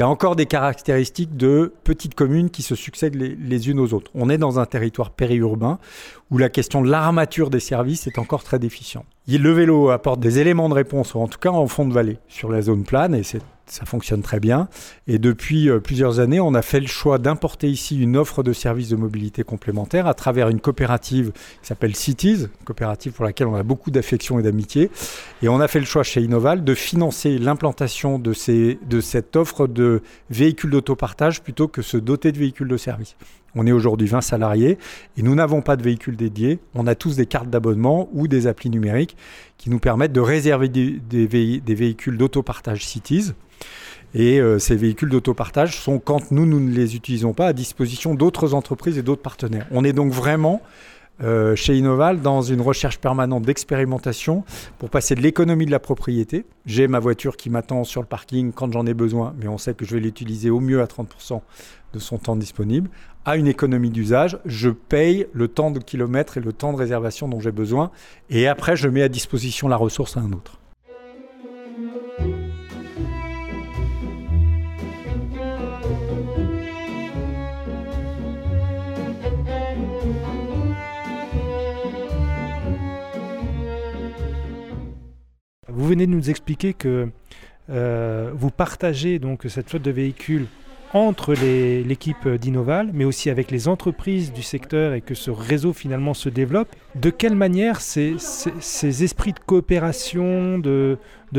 encore 0.00 0.36
des 0.36 0.46
caractéristiques 0.46 1.36
de 1.36 1.72
petites 1.84 2.14
communes 2.14 2.50
qui 2.50 2.62
se 2.62 2.74
succèdent 2.74 3.14
les, 3.14 3.70
unes 3.70 3.78
aux 3.78 3.94
autres. 3.94 4.10
On 4.14 4.28
est 4.28 4.38
dans 4.38 4.58
un 4.58 4.66
territoire 4.66 5.10
périurbain 5.10 5.78
où 6.30 6.38
la 6.38 6.48
question 6.48 6.82
de 6.82 6.90
l'armature 6.90 7.50
des 7.50 7.60
services 7.60 8.06
est 8.06 8.18
encore 8.18 8.42
très 8.42 8.58
déficiente. 8.58 9.06
Le 9.28 9.52
vélo 9.52 9.90
apporte 9.90 10.18
des 10.18 10.40
éléments 10.40 10.68
de 10.68 10.74
réponse, 10.74 11.14
en 11.14 11.28
tout 11.28 11.38
cas 11.38 11.50
en 11.50 11.66
fond 11.68 11.86
de 11.86 11.92
vallée, 11.92 12.18
sur 12.26 12.50
la 12.50 12.62
zone 12.62 12.84
plane, 12.84 13.14
et 13.14 13.22
c'est 13.22 13.42
ça 13.70 13.84
fonctionne 13.84 14.22
très 14.22 14.40
bien. 14.40 14.68
Et 15.06 15.18
depuis 15.18 15.68
euh, 15.68 15.80
plusieurs 15.80 16.20
années, 16.20 16.40
on 16.40 16.54
a 16.54 16.62
fait 16.62 16.80
le 16.80 16.86
choix 16.86 17.18
d'importer 17.18 17.70
ici 17.70 18.00
une 18.00 18.16
offre 18.16 18.42
de 18.42 18.52
services 18.52 18.88
de 18.88 18.96
mobilité 18.96 19.42
complémentaire 19.44 20.06
à 20.06 20.14
travers 20.14 20.48
une 20.48 20.60
coopérative 20.60 21.32
qui 21.62 21.68
s'appelle 21.68 21.94
Cities, 21.94 22.46
coopérative 22.64 23.12
pour 23.12 23.24
laquelle 23.24 23.46
on 23.46 23.54
a 23.54 23.62
beaucoup 23.62 23.90
d'affection 23.90 24.38
et 24.38 24.42
d'amitié. 24.42 24.90
Et 25.42 25.48
on 25.48 25.60
a 25.60 25.68
fait 25.68 25.80
le 25.80 25.86
choix 25.86 26.02
chez 26.02 26.20
Innoval 26.20 26.64
de 26.64 26.74
financer 26.74 27.38
l'implantation 27.38 28.18
de, 28.18 28.34
de 28.86 29.00
cette 29.00 29.36
offre 29.36 29.66
de 29.66 30.02
véhicules 30.30 30.70
d'autopartage 30.70 31.42
plutôt 31.42 31.68
que 31.68 31.82
se 31.82 31.96
doter 31.96 32.32
de 32.32 32.38
véhicules 32.38 32.68
de 32.68 32.76
service. 32.76 33.16
On 33.54 33.66
est 33.66 33.72
aujourd'hui 33.72 34.06
20 34.06 34.20
salariés 34.20 34.78
et 35.16 35.22
nous 35.22 35.34
n'avons 35.34 35.60
pas 35.60 35.76
de 35.76 35.82
véhicules 35.82 36.16
dédiés. 36.16 36.60
On 36.74 36.86
a 36.86 36.94
tous 36.94 37.16
des 37.16 37.26
cartes 37.26 37.50
d'abonnement 37.50 38.08
ou 38.12 38.28
des 38.28 38.46
applis 38.46 38.70
numériques 38.70 39.16
qui 39.58 39.70
nous 39.70 39.80
permettent 39.80 40.12
de 40.12 40.20
réserver 40.20 40.68
des, 40.68 41.00
des 41.00 41.74
véhicules 41.74 42.16
d'autopartage 42.16 42.84
Cities 42.84 43.32
et 44.14 44.40
euh, 44.40 44.58
ces 44.58 44.76
véhicules 44.76 45.08
d'autopartage 45.08 45.78
sont, 45.78 45.98
quand 45.98 46.30
nous, 46.30 46.46
ne 46.46 46.70
les 46.70 46.96
utilisons 46.96 47.32
pas, 47.32 47.46
à 47.46 47.52
disposition 47.52 48.14
d'autres 48.14 48.54
entreprises 48.54 48.98
et 48.98 49.02
d'autres 49.02 49.22
partenaires. 49.22 49.66
On 49.70 49.84
est 49.84 49.92
donc 49.92 50.12
vraiment 50.12 50.62
euh, 51.22 51.54
chez 51.54 51.76
Innoval 51.76 52.20
dans 52.22 52.40
une 52.40 52.62
recherche 52.62 52.98
permanente 52.98 53.42
d'expérimentation 53.42 54.42
pour 54.78 54.88
passer 54.88 55.14
de 55.14 55.20
l'économie 55.20 55.66
de 55.66 55.70
la 55.70 55.78
propriété. 55.78 56.46
J'ai 56.64 56.88
ma 56.88 56.98
voiture 56.98 57.36
qui 57.36 57.50
m'attend 57.50 57.84
sur 57.84 58.00
le 58.00 58.06
parking 58.06 58.52
quand 58.52 58.72
j'en 58.72 58.86
ai 58.86 58.94
besoin, 58.94 59.34
mais 59.38 59.46
on 59.46 59.58
sait 59.58 59.74
que 59.74 59.84
je 59.84 59.94
vais 59.94 60.00
l'utiliser 60.00 60.48
au 60.50 60.60
mieux 60.60 60.80
à 60.80 60.86
30% 60.86 61.40
de 61.92 61.98
son 61.98 62.18
temps 62.18 62.36
disponible, 62.36 62.88
à 63.24 63.36
une 63.36 63.48
économie 63.48 63.90
d'usage. 63.90 64.38
Je 64.46 64.70
paye 64.70 65.26
le 65.32 65.48
temps 65.48 65.70
de 65.70 65.80
kilomètres 65.80 66.38
et 66.38 66.40
le 66.40 66.52
temps 66.52 66.72
de 66.72 66.78
réservation 66.78 67.28
dont 67.28 67.40
j'ai 67.40 67.52
besoin, 67.52 67.90
et 68.30 68.48
après 68.48 68.76
je 68.76 68.88
mets 68.88 69.02
à 69.02 69.08
disposition 69.08 69.68
la 69.68 69.76
ressource 69.76 70.16
à 70.16 70.20
un 70.20 70.32
autre. 70.32 70.59
Venez 85.90 86.06
de 86.06 86.12
nous 86.12 86.30
expliquer 86.30 86.72
que 86.72 87.08
euh, 87.68 88.30
vous 88.32 88.50
partagez 88.50 89.18
donc 89.18 89.44
cette 89.48 89.68
flotte 89.68 89.82
de 89.82 89.90
véhicules 89.90 90.46
entre 90.92 91.34
l'équipe 91.34 92.28
d'Innoval, 92.28 92.90
mais 92.92 93.04
aussi 93.04 93.30
avec 93.30 93.52
les 93.52 93.68
entreprises 93.68 94.32
du 94.32 94.42
secteur 94.42 94.92
et 94.92 95.00
que 95.00 95.14
ce 95.14 95.30
réseau 95.30 95.72
finalement 95.72 96.14
se 96.14 96.28
développe. 96.28 96.68
De 96.96 97.10
quelle 97.10 97.36
manière 97.36 97.80
ces, 97.80 98.16
esprits 98.82 99.32
de 99.32 99.38
coopération, 99.38 100.58
de, 100.58 100.98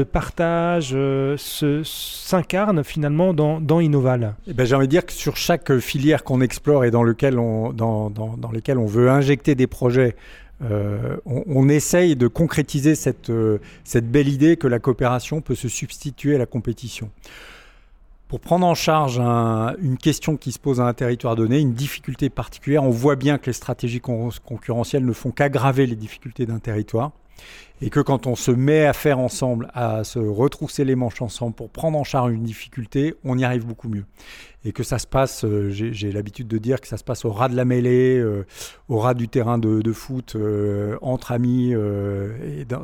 partage 0.10 0.92
euh, 0.94 1.36
s'incarnent 1.84 2.84
finalement 2.86 3.34
dans, 3.34 3.60
dans 3.60 3.82
Innoval? 3.82 4.36
Eh 4.48 4.54
ben, 4.54 4.66
J'ai 4.66 4.76
envie 4.76 4.88
de 4.88 4.92
dire 4.92 5.06
que 5.06 5.14
sur 5.14 5.36
chaque 5.36 5.78
filière 5.80 6.24
qu'on 6.24 6.40
explore 6.40 6.86
et 6.86 6.92
dans, 6.92 7.04
lequel 7.04 7.36
dans 7.36 8.52
lesquelles 8.54 8.78
on 8.78 8.86
veut 8.86 9.10
injecter 9.10 9.56
des 9.56 9.68
projets 9.68 10.16
euh, 10.64 11.18
on, 11.26 11.70
essaye 11.70 12.16
de 12.16 12.28
concrétiser 12.28 12.94
cette, 12.96 13.30
euh, 13.30 13.60
cette, 13.84 14.12
belle 14.12 14.28
idée 14.28 14.58
que 14.58 14.68
la 14.68 14.80
coopération 14.80 15.42
peut 15.42 15.56
se 15.56 15.68
substituer 15.68 16.36
à 16.36 16.38
la 16.38 16.46
compétition. 16.46 17.10
Pour 18.28 18.40
prendre 18.40 18.66
en 18.66 18.76
charge 18.76 19.20
une 19.20 19.98
question 19.98 20.38
qui 20.38 20.54
se 20.54 20.60
pose 20.60 20.80
à 20.80 20.86
un 20.86 20.94
territoire 20.94 21.36
donné, 21.36 21.60
une 21.60 21.74
difficulté 21.74 22.30
particulière, 22.30 22.84
on 22.84 22.90
voit 22.90 23.18
bien 23.18 23.38
que 23.38 23.48
les 23.48 23.54
stratégies 23.54 24.00
concurrentielles 24.00 25.06
ne 25.06 25.12
font 25.12 25.32
qu'aggraver 25.32 25.86
les 25.86 25.98
difficultés 25.98 26.46
d'un 26.46 26.60
territoire 26.60 27.12
et 27.82 27.90
que 27.90 28.00
quand 28.00 28.28
on 28.28 28.36
se 28.36 28.52
met 28.52 28.86
à 28.86 28.94
faire 28.94 29.20
ensemble, 29.20 29.70
à 29.74 30.04
se 30.04 30.20
retrousser 30.20 30.86
les 30.86 30.96
manches 30.96 31.22
ensemble 31.22 31.56
pour 31.56 31.70
prendre 31.70 31.98
en 31.98 32.04
charge 32.04 32.32
une 32.32 32.44
difficulté, 32.44 33.16
on 33.24 33.38
y 33.38 33.44
arrive 33.44 33.66
beaucoup 33.66 33.90
mieux. 33.90 34.06
Et 34.64 34.72
que 34.72 34.84
ça 34.84 35.00
se 35.00 35.08
passe, 35.08 35.44
euh, 35.44 35.72
j'ai 35.72 36.12
l'habitude 36.12 36.48
de 36.48 36.60
dire 36.60 36.80
que 36.80 36.88
ça 36.88 36.98
se 36.98 37.04
passe 37.04 37.26
au 37.26 37.32
ras 37.32 37.50
de 37.50 37.56
la 37.56 37.66
mêlée, 37.66 38.20
euh, 38.20 38.46
au 38.90 39.00
ras 39.00 39.16
du 39.16 39.28
terrain 39.28 39.58
de, 39.58 39.92
foot, 39.92 40.36
euh, 40.36 40.98
entre 41.02 41.32
amis, 41.32 41.74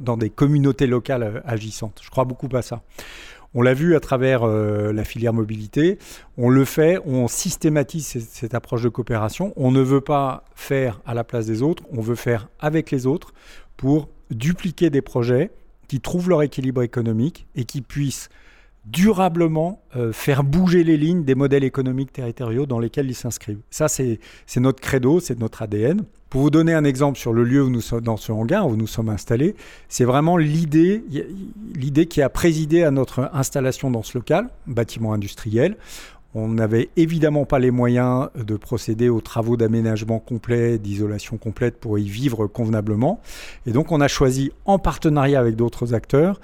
dans, 0.02 0.18
des 0.18 0.32
communautés 0.32 0.88
locales 0.88 1.44
agissantes. 1.46 2.00
Je 2.04 2.10
crois 2.10 2.26
beaucoup 2.26 2.50
à 2.54 2.64
ça. 2.64 2.82
On 3.54 3.62
l'a 3.62 3.74
vu 3.74 3.96
à 3.96 4.00
travers 4.00 4.44
euh, 4.44 4.92
la 4.92 5.04
filière 5.04 5.34
mobilité. 5.34 5.98
On 6.38 6.50
le 6.50 6.66
fait, 6.66 7.00
on 7.06 7.28
systématise 7.28 8.06
cette, 8.06 8.54
approche 8.54 8.84
de 8.84 8.90
coopération. 8.90 9.54
On 9.56 9.72
ne 9.72 9.82
veut 9.82 10.02
pas 10.02 10.46
faire 10.56 11.02
à 11.06 11.14
la 11.14 11.24
place 11.24 11.46
des 11.46 11.62
autres, 11.62 11.84
on 11.92 12.02
veut 12.02 12.16
faire 12.16 12.50
avec 12.60 12.92
les 12.92 13.08
autres 13.08 13.34
pour 13.78 14.10
dupliquer 14.30 14.90
des 14.90 15.02
projets 15.02 15.52
qui 15.88 16.02
trouvent 16.02 16.30
leur 16.30 16.44
équilibre 16.44 16.82
économique 16.82 17.48
et 17.56 17.64
qui 17.64 17.82
puissent 17.82 18.30
durablement 18.92 19.82
euh, 19.96 20.14
faire 20.14 20.44
bouger 20.44 20.84
les 20.84 20.98
lignes 20.98 21.24
des 21.24 21.36
modèles 21.36 21.64
économiques 21.64 22.14
territoriaux 22.14 22.66
dans 22.66 22.80
lesquels 22.80 23.10
ils 23.10 23.16
s'inscrivent. 23.16 23.60
Ça, 23.70 23.88
c'est 23.88 24.20
notre 24.58 24.80
credo, 24.80 25.20
c'est 25.20 25.40
notre 25.40 25.62
ADN. 25.62 26.04
Pour 26.30 26.42
vous 26.42 26.50
donner 26.50 26.74
un 26.74 26.84
exemple 26.84 27.18
sur 27.18 27.32
le 27.32 27.44
lieu 27.44 27.64
où 27.64 27.70
nous 27.70 27.82
sommes, 27.82 28.02
dans 28.02 28.18
ce 28.18 28.34
hangar 28.34 28.68
où 28.68 28.76
nous 28.76 28.88
sommes 28.88 29.08
installés, 29.08 29.56
c'est 29.88 30.04
vraiment 30.04 30.36
l'idée, 30.36 31.04
l'idée 31.74 32.06
qui 32.06 32.22
a 32.22 32.28
présidé 32.28 32.84
à 32.84 32.92
notre 32.92 33.30
installation 33.34 33.92
dans 33.92 34.04
ce 34.04 34.18
local, 34.18 34.50
bâtiment 34.68 35.14
industriel. 35.14 35.78
On 36.36 36.50
n'avait 36.50 36.90
évidemment 36.98 37.46
pas 37.46 37.58
les 37.58 37.72
moyens 37.72 38.30
de 38.36 38.58
procéder 38.58 39.10
aux 39.10 39.22
travaux 39.22 39.58
d'aménagement 39.58 40.20
complet, 40.20 40.78
d'isolation 40.78 41.38
complète 41.38 41.78
pour 41.80 41.98
y 41.98 42.04
vivre 42.04 42.48
convenablement. 42.48 43.22
Et 43.66 43.72
donc 43.72 43.92
on 43.92 44.02
a 44.02 44.08
choisi, 44.08 44.52
en 44.66 44.78
partenariat 44.78 45.40
avec 45.40 45.56
d'autres 45.56 45.94
acteurs, 45.94 46.40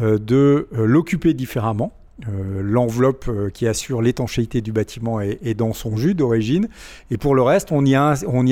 euh, 0.00 0.18
de 0.18 0.68
euh, 0.72 0.86
l'occuper 0.86 1.34
différemment. 1.34 1.92
Euh, 2.28 2.62
l'enveloppe 2.64 3.30
qui 3.54 3.68
assure 3.68 4.02
l'étanchéité 4.02 4.60
du 4.60 4.72
bâtiment 4.72 5.20
est, 5.20 5.54
dans 5.54 5.72
son 5.72 5.96
jus 5.96 6.14
d'origine. 6.14 6.68
Et 7.12 7.16
pour 7.16 7.36
le 7.36 7.42
reste, 7.42 7.70
on 7.70 7.86
y, 7.86 7.94
a, 7.94 8.10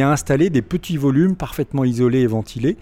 installé 0.09 0.51
des 0.51 0.63
petits 0.63 0.97
volumes 0.97 1.35
parfaitement 1.35 1.83
isolés 1.83 2.21
et 2.21 2.27
ventilés 2.29 2.77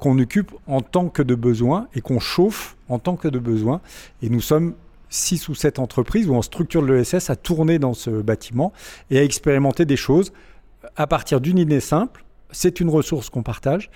qu'on 0.00 0.18
occupe 0.18 0.50
en 0.66 0.80
tant 0.80 1.08
que 1.08 1.22
de 1.22 1.36
besoin 1.36 1.86
et 1.94 2.00
qu'on 2.00 2.18
chauffe 2.18 2.76
en 2.88 2.98
tant 2.98 3.14
que 3.14 3.28
de 3.28 3.38
besoin. 3.38 3.80
Et 4.20 4.28
nous 4.28 4.40
sommes 4.40 4.74
six 5.10 5.48
ou 5.48 5.54
sept 5.54 5.78
entreprises 5.78 6.28
ou 6.28 6.34
en 6.34 6.42
structure 6.42 6.82
de 6.82 6.92
l'ESS 6.92 7.30
à 7.30 7.36
tourner 7.36 7.78
dans 7.78 7.94
ce 7.94 8.10
bâtiment 8.10 8.72
et 9.10 9.18
à 9.18 9.24
expérimenter 9.24 9.84
des 9.84 9.96
choses 9.96 10.32
à 10.96 11.06
partir 11.06 11.40
d'une 11.40 11.58
idée 11.58 11.80
simple 11.80 12.24
c'est 12.50 12.80
une 12.80 12.88
ressource 12.88 13.30
qu'on 13.30 13.42
partage. 13.42 13.90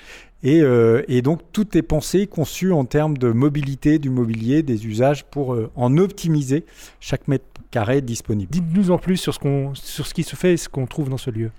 Euh, 0.44 1.02
et, 1.08 1.22
donc 1.22 1.40
tout 1.52 1.76
est 1.78 1.82
pensé, 1.82 2.26
conçu 2.26 2.72
en 2.72 2.84
termes 2.84 3.16
de 3.16 3.30
mobilité 3.30 3.98
du 3.98 4.10
mobilier, 4.10 4.62
des 4.62 4.86
usages 4.86 5.24
pour 5.24 5.54
euh, 5.54 5.70
en 5.76 5.96
optimiser 5.98 6.64
chaque 7.00 7.28
mètre 7.28 7.44
carré 7.70 8.00
disponible. 8.00 8.50
Dites-nous 8.50 8.90
en 8.90 8.98
plus 8.98 9.16
sur 9.16 9.34
ce, 9.34 9.40
sur 9.74 10.06
ce 10.06 10.14
qui 10.14 10.24
se 10.24 10.36
fait 10.36 10.54
et 10.54 10.56
ce 10.56 10.68
qu'on 10.68 10.86
trouve 10.86 11.08
dans 11.08 11.16
ce 11.16 11.30
lieu. 11.30 11.50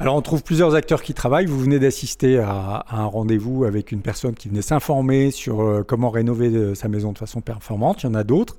Alors 0.00 0.16
on 0.16 0.22
trouve 0.22 0.42
plusieurs 0.42 0.74
acteurs 0.74 1.02
qui 1.02 1.12
travaillent. 1.12 1.44
Vous 1.44 1.60
venez 1.60 1.78
d'assister 1.78 2.38
à, 2.38 2.86
un 2.90 3.04
rendez-vous 3.04 3.66
avec 3.66 3.92
une 3.92 4.00
personne 4.00 4.32
qui 4.32 4.48
venait 4.48 4.62
s'informer 4.62 5.30
sur 5.30 5.60
euh, 5.60 5.84
comment 5.86 6.08
rénover 6.08 6.74
sa 6.74 6.88
maison 6.88 7.12
de 7.12 7.18
façon 7.18 7.42
performante. 7.42 8.02
Il 8.02 8.06
y 8.06 8.08
en 8.08 8.14
a 8.14 8.24
d'autres. 8.24 8.56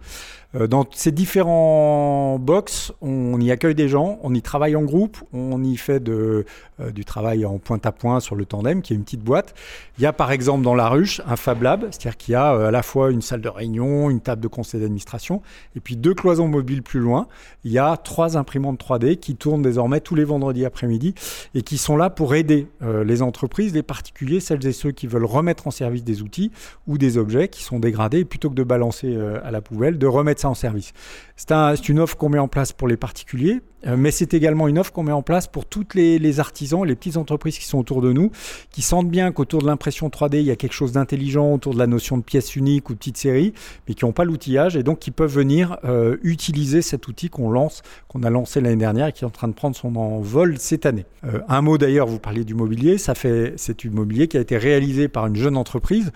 Euh, 0.56 0.68
dans 0.68 0.86
ces 0.92 1.12
différents 1.12 2.38
box, 2.38 2.92
on 3.02 3.40
y 3.40 3.52
accueille 3.52 3.76
des 3.76 3.88
gens, 3.88 4.20
on 4.22 4.34
y 4.34 4.42
travaille 4.42 4.76
en 4.76 4.84
groupe, 4.84 5.18
on 5.32 5.64
y 5.64 5.78
fait 5.78 6.08
euh, 6.10 6.44
du 6.94 7.06
travail 7.06 7.46
en 7.46 7.58
point 7.58 7.80
à 7.84 7.92
point 7.92 8.20
sur 8.20 8.36
le 8.36 8.46
tandem, 8.46 8.82
qui 8.82 8.94
est 8.94 8.96
une 8.96 9.04
petite 9.04 9.24
boîte. 9.24 9.54
Il 9.98 10.04
y 10.04 10.06
a 10.06 10.14
par 10.14 10.32
exemple 10.32 10.64
dans 10.64 10.76
la 10.76 10.90
ruche 10.90 11.22
un 11.26 11.38
Fab 11.38 11.62
Lab, 11.62 11.88
c'est-à-dire 11.92 12.18
qu'il 12.18 12.34
y 12.34 12.36
a 12.36 12.54
euh, 12.54 12.68
à 12.68 12.72
la 12.72 12.84
fois 12.84 13.12
une 13.12 13.22
salle 13.22 13.42
de 13.42 13.50
réunion, 13.50 14.10
une 14.10 14.20
table 14.20 14.42
de 14.42 14.48
conseil 14.48 14.82
d'administration, 14.82 15.42
et 15.76 15.80
puis 15.80 15.96
deux 15.96 16.14
cloisons 16.14 16.50
mobiles 16.50 16.84
plus 16.84 17.00
loin. 17.00 17.28
Il 17.64 17.72
y 17.72 17.80
a 17.80 17.96
trois 17.96 18.36
imprimantes 18.36 18.84
3D 18.84 19.18
qui 19.18 19.36
tournent 19.36 19.62
désormais 19.62 20.02
tous 20.02 20.16
les 20.16 20.26
vendredis 20.26 20.66
après-midi 20.66 21.14
et 21.56 21.62
qui 21.62 21.78
sont 21.78 21.98
là 21.98 22.10
pour 22.10 22.36
aider 22.36 22.68
les 22.82 23.22
entreprises, 23.22 23.74
les 23.74 23.84
particuliers, 23.84 24.40
celles 24.40 24.66
et 24.66 24.72
ceux 24.72 24.92
qui 24.92 25.08
veulent 25.08 25.26
remettre 25.26 25.68
en 25.68 25.72
service 25.72 26.04
des 26.04 26.22
outils 26.22 26.52
ou 26.88 26.98
des 26.98 27.18
objets 27.18 27.48
qui 27.48 27.64
sont 27.64 27.80
dégradés, 27.80 28.26
plutôt 28.26 28.50
que 28.50 28.56
de 28.56 28.64
balancer 28.64 29.18
à 29.44 29.52
la 29.52 29.62
poubelle, 29.62 29.98
de 29.98 30.08
remettre 30.08 30.46
en 30.46 30.54
service. 30.54 30.94
C'est 31.36 31.90
une 31.90 32.00
offre 32.00 32.18
qu'on 32.18 32.30
met 32.30 32.40
en 32.40 32.48
place 32.48 32.72
pour 32.72 32.88
les 32.88 32.98
particuliers, 32.98 33.62
euh, 33.88 33.96
mais 33.98 34.12
c'est 34.12 34.34
également 34.34 34.68
une 34.68 34.78
offre 34.78 34.92
qu'on 34.92 35.04
met 35.04 35.12
en 35.12 35.24
place 35.24 35.48
pour 35.48 35.66
toutes 35.66 35.96
les, 35.96 36.20
les, 36.20 36.40
artisans, 36.40 36.86
les 36.86 36.96
petites 36.96 37.18
entreprises 37.18 37.58
qui 37.58 37.66
sont 37.66 37.80
autour 37.80 38.02
de 38.02 38.14
nous, 38.14 38.32
qui 38.70 38.82
sentent 38.82 39.10
bien 39.10 39.32
qu'autour 39.32 39.62
de 39.62 39.68
l'impression 39.68 40.10
3D, 40.10 40.38
il 40.38 40.44
y 40.44 40.52
a 40.52 40.56
quelque 40.56 40.74
chose 40.74 40.92
d'intelligent 40.92 41.52
autour 41.52 41.74
de 41.74 41.80
la 41.80 41.88
notion 41.88 42.18
de 42.18 42.24
pièce 42.24 42.56
unique 42.56 42.90
ou 42.90 42.94
de 42.94 43.00
petite 43.00 43.18
série, 43.18 43.54
mais 43.88 43.96
qui 43.96 44.06
n'ont 44.06 44.12
pas 44.12 44.24
l'outillage 44.24 44.76
et 44.76 44.84
donc 44.84 45.00
qui 45.00 45.12
peuvent 45.12 45.34
venir 45.34 45.78
euh, 45.84 46.18
utiliser 46.22 46.82
cet 46.82 47.08
outil 47.08 47.30
qu'on 47.30 47.50
lance, 47.50 47.82
qu'on 48.08 48.24
a 48.24 48.30
lancé 48.30 48.62
l'année 48.62 48.76
dernière 48.76 49.08
et 49.08 49.14
qui 49.14 49.24
est 49.24 49.28
en 49.28 49.32
train 49.32 49.48
de 49.48 49.54
prendre 49.54 49.76
son 49.76 49.96
envol 49.96 50.60
cette 50.60 50.86
année. 50.86 51.06
Euh, 51.24 51.40
un 51.48 51.62
mot 51.62 51.78
d'ailleurs, 51.78 52.08
vous 52.08 52.20
parliez 52.20 52.44
du 52.44 52.56
mobilier, 52.56 52.98
ça 52.98 53.16
fait, 53.16 53.54
c'est 53.58 53.80
du 53.80 53.90
mobilier 53.90 54.28
qui 54.28 54.38
a 54.38 54.42
été 54.42 54.58
réalisé 54.58 55.08
par 55.08 55.28
une 55.28 55.36
jeune 55.36 55.58
entreprise 55.58 56.12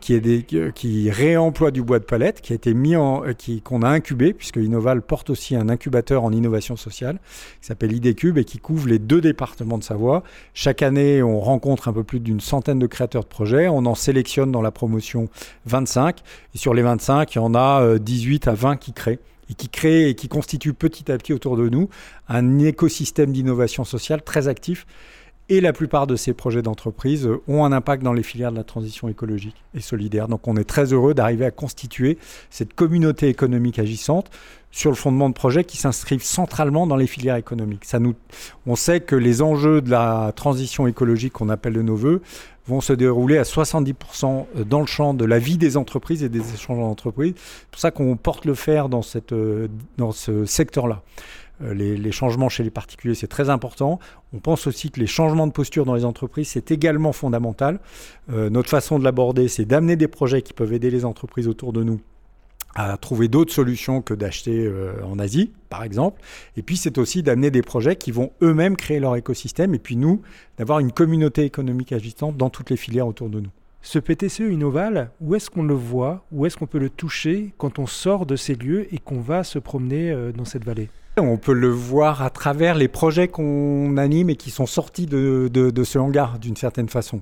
qui, 0.00 0.12
est 0.12 0.20
des, 0.20 0.44
qui 0.74 1.08
réemploie 1.08 1.70
du 1.70 1.82
bois 1.82 2.00
de 2.00 2.04
palette, 2.04 2.40
qui 2.40 2.52
a 2.52 2.56
été 2.56 2.74
mis 2.74 2.96
en, 2.96 3.22
qui 3.38 3.62
qu'on 3.62 3.82
a 3.82 3.88
incubé, 3.88 4.32
puisque 4.32 4.56
Innoval 4.56 5.02
porte 5.02 5.30
aussi 5.30 5.54
un 5.54 5.68
incubateur 5.68 6.24
en 6.24 6.32
innovation 6.32 6.74
sociale 6.76 7.20
qui 7.60 7.66
s'appelle 7.68 7.92
IDCube 7.92 8.38
et 8.38 8.44
qui 8.44 8.58
couvre 8.58 8.88
les 8.88 8.98
deux 8.98 9.20
départements 9.20 9.78
de 9.78 9.84
Savoie. 9.84 10.24
Chaque 10.52 10.82
année, 10.82 11.22
on 11.22 11.38
rencontre 11.38 11.88
un 11.88 11.92
peu 11.92 12.02
plus 12.02 12.20
d'une 12.20 12.40
centaine 12.40 12.78
de 12.78 12.86
créateurs 12.86 13.22
de 13.22 13.28
projets. 13.28 13.68
On 13.68 13.86
en 13.86 13.94
sélectionne 13.94 14.50
dans 14.50 14.62
la 14.62 14.70
promotion 14.70 15.28
25. 15.66 16.20
Et 16.54 16.58
sur 16.58 16.74
les 16.74 16.82
25, 16.82 17.34
il 17.34 17.38
y 17.38 17.40
en 17.40 17.54
a 17.54 17.98
18 17.98 18.48
euh, 18.48 18.50
à 18.50 18.54
20 18.54 18.76
qui 18.76 18.92
créent 18.92 19.20
et 19.54 19.56
qui 19.56 19.68
créent 19.68 20.10
et 20.10 20.14
qui 20.14 20.28
constituent 20.28 20.74
petit 20.74 21.10
à 21.12 21.16
petit 21.16 21.32
autour 21.32 21.56
de 21.56 21.68
nous 21.68 21.88
un 22.28 22.58
écosystème 22.58 23.32
d'innovation 23.32 23.84
sociale 23.84 24.22
très 24.22 24.48
actif 24.48 24.84
et 25.50 25.60
la 25.60 25.74
plupart 25.74 26.06
de 26.06 26.16
ces 26.16 26.32
projets 26.32 26.62
d'entreprise 26.62 27.28
ont 27.48 27.64
un 27.64 27.72
impact 27.72 28.02
dans 28.02 28.14
les 28.14 28.22
filières 28.22 28.50
de 28.50 28.56
la 28.56 28.64
transition 28.64 29.08
écologique 29.08 29.56
et 29.74 29.80
solidaire. 29.80 30.26
Donc 30.26 30.48
on 30.48 30.56
est 30.56 30.64
très 30.64 30.92
heureux 30.92 31.12
d'arriver 31.12 31.44
à 31.44 31.50
constituer 31.50 32.16
cette 32.48 32.72
communauté 32.72 33.28
économique 33.28 33.78
agissante 33.78 34.30
sur 34.70 34.90
le 34.90 34.96
fondement 34.96 35.28
de 35.28 35.34
projets 35.34 35.62
qui 35.62 35.76
s'inscrivent 35.76 36.24
centralement 36.24 36.86
dans 36.86 36.96
les 36.96 37.06
filières 37.06 37.36
économiques. 37.36 37.84
Ça 37.84 37.98
nous, 37.98 38.14
on 38.66 38.74
sait 38.74 39.00
que 39.00 39.14
les 39.14 39.42
enjeux 39.42 39.82
de 39.82 39.90
la 39.90 40.32
transition 40.34 40.86
écologique 40.86 41.34
qu'on 41.34 41.50
appelle 41.50 41.74
de 41.74 41.82
nos 41.82 41.94
voeux 41.94 42.22
vont 42.66 42.80
se 42.80 42.92
dérouler 42.92 43.38
à 43.38 43.42
70% 43.42 44.64
dans 44.66 44.80
le 44.80 44.86
champ 44.86 45.14
de 45.14 45.24
la 45.24 45.38
vie 45.38 45.58
des 45.58 45.76
entreprises 45.76 46.22
et 46.22 46.28
des 46.28 46.54
échanges 46.54 46.78
d'entreprises. 46.78 47.34
C'est 47.36 47.70
pour 47.70 47.80
ça 47.80 47.90
qu'on 47.90 48.16
porte 48.16 48.44
le 48.44 48.54
fer 48.54 48.88
dans, 48.88 49.02
cette, 49.02 49.34
dans 49.98 50.12
ce 50.12 50.44
secteur-là. 50.44 51.02
Euh, 51.62 51.72
les, 51.72 52.12
changements 52.12 52.48
chez 52.48 52.64
les 52.64 52.70
particuliers, 52.70 53.14
c'est 53.14 53.28
très 53.28 53.48
important. 53.48 54.00
On 54.32 54.38
pense 54.38 54.66
aussi 54.66 54.90
que 54.90 54.98
les 54.98 55.06
changements 55.06 55.46
de 55.46 55.52
posture 55.52 55.84
dans 55.84 55.94
les 55.94 56.04
entreprises, 56.04 56.48
c'est 56.48 56.70
également 56.70 57.12
fondamental. 57.12 57.78
Euh, 58.32 58.50
notre 58.50 58.68
façon 58.68 58.98
de 58.98 59.04
l'aborder, 59.04 59.48
c'est 59.48 59.64
d'amener 59.64 59.96
des 59.96 60.08
projets 60.08 60.42
qui 60.42 60.52
peuvent 60.52 60.72
aider 60.72 60.90
les 60.90 61.04
entreprises 61.04 61.46
autour 61.46 61.72
de 61.72 61.82
nous 61.84 62.00
à 62.74 62.96
trouver 62.96 63.28
d'autres 63.28 63.52
solutions 63.52 64.02
que 64.02 64.14
d'acheter 64.14 64.66
euh, 64.66 64.94
en 65.04 65.18
Asie, 65.18 65.52
par 65.68 65.84
exemple. 65.84 66.20
Et 66.56 66.62
puis, 66.62 66.76
c'est 66.76 66.98
aussi 66.98 67.22
d'amener 67.22 67.50
des 67.50 67.62
projets 67.62 67.96
qui 67.96 68.10
vont 68.10 68.32
eux-mêmes 68.42 68.76
créer 68.76 69.00
leur 69.00 69.16
écosystème. 69.16 69.74
Et 69.74 69.78
puis, 69.78 69.96
nous, 69.96 70.22
d'avoir 70.58 70.80
une 70.80 70.92
communauté 70.92 71.44
économique 71.44 71.92
agissante 71.92 72.36
dans 72.36 72.50
toutes 72.50 72.70
les 72.70 72.76
filières 72.76 73.06
autour 73.06 73.28
de 73.28 73.40
nous. 73.40 73.50
Ce 73.82 73.98
PTCE 73.98 74.40
Innoval, 74.40 75.10
où 75.20 75.34
est-ce 75.34 75.50
qu'on 75.50 75.62
le 75.62 75.74
voit? 75.74 76.24
Où 76.32 76.46
est-ce 76.46 76.56
qu'on 76.56 76.66
peut 76.66 76.78
le 76.78 76.90
toucher 76.90 77.52
quand 77.58 77.78
on 77.78 77.86
sort 77.86 78.24
de 78.24 78.34
ces 78.34 78.54
lieux 78.54 78.92
et 78.94 78.98
qu'on 78.98 79.20
va 79.20 79.44
se 79.44 79.58
promener 79.58 80.32
dans 80.34 80.46
cette 80.46 80.64
vallée? 80.64 80.88
On 81.16 81.36
peut 81.36 81.52
le 81.52 81.68
voir 81.68 82.22
à 82.22 82.30
travers 82.30 82.74
les 82.74 82.88
projets 82.88 83.28
qu'on 83.28 83.96
anime 83.98 84.30
et 84.30 84.36
qui 84.36 84.50
sont 84.50 84.66
sortis 84.66 85.06
de, 85.06 85.48
ce 85.84 85.98
hangar 85.98 86.40
d'une 86.40 86.56
certaine 86.56 86.88
façon. 86.88 87.20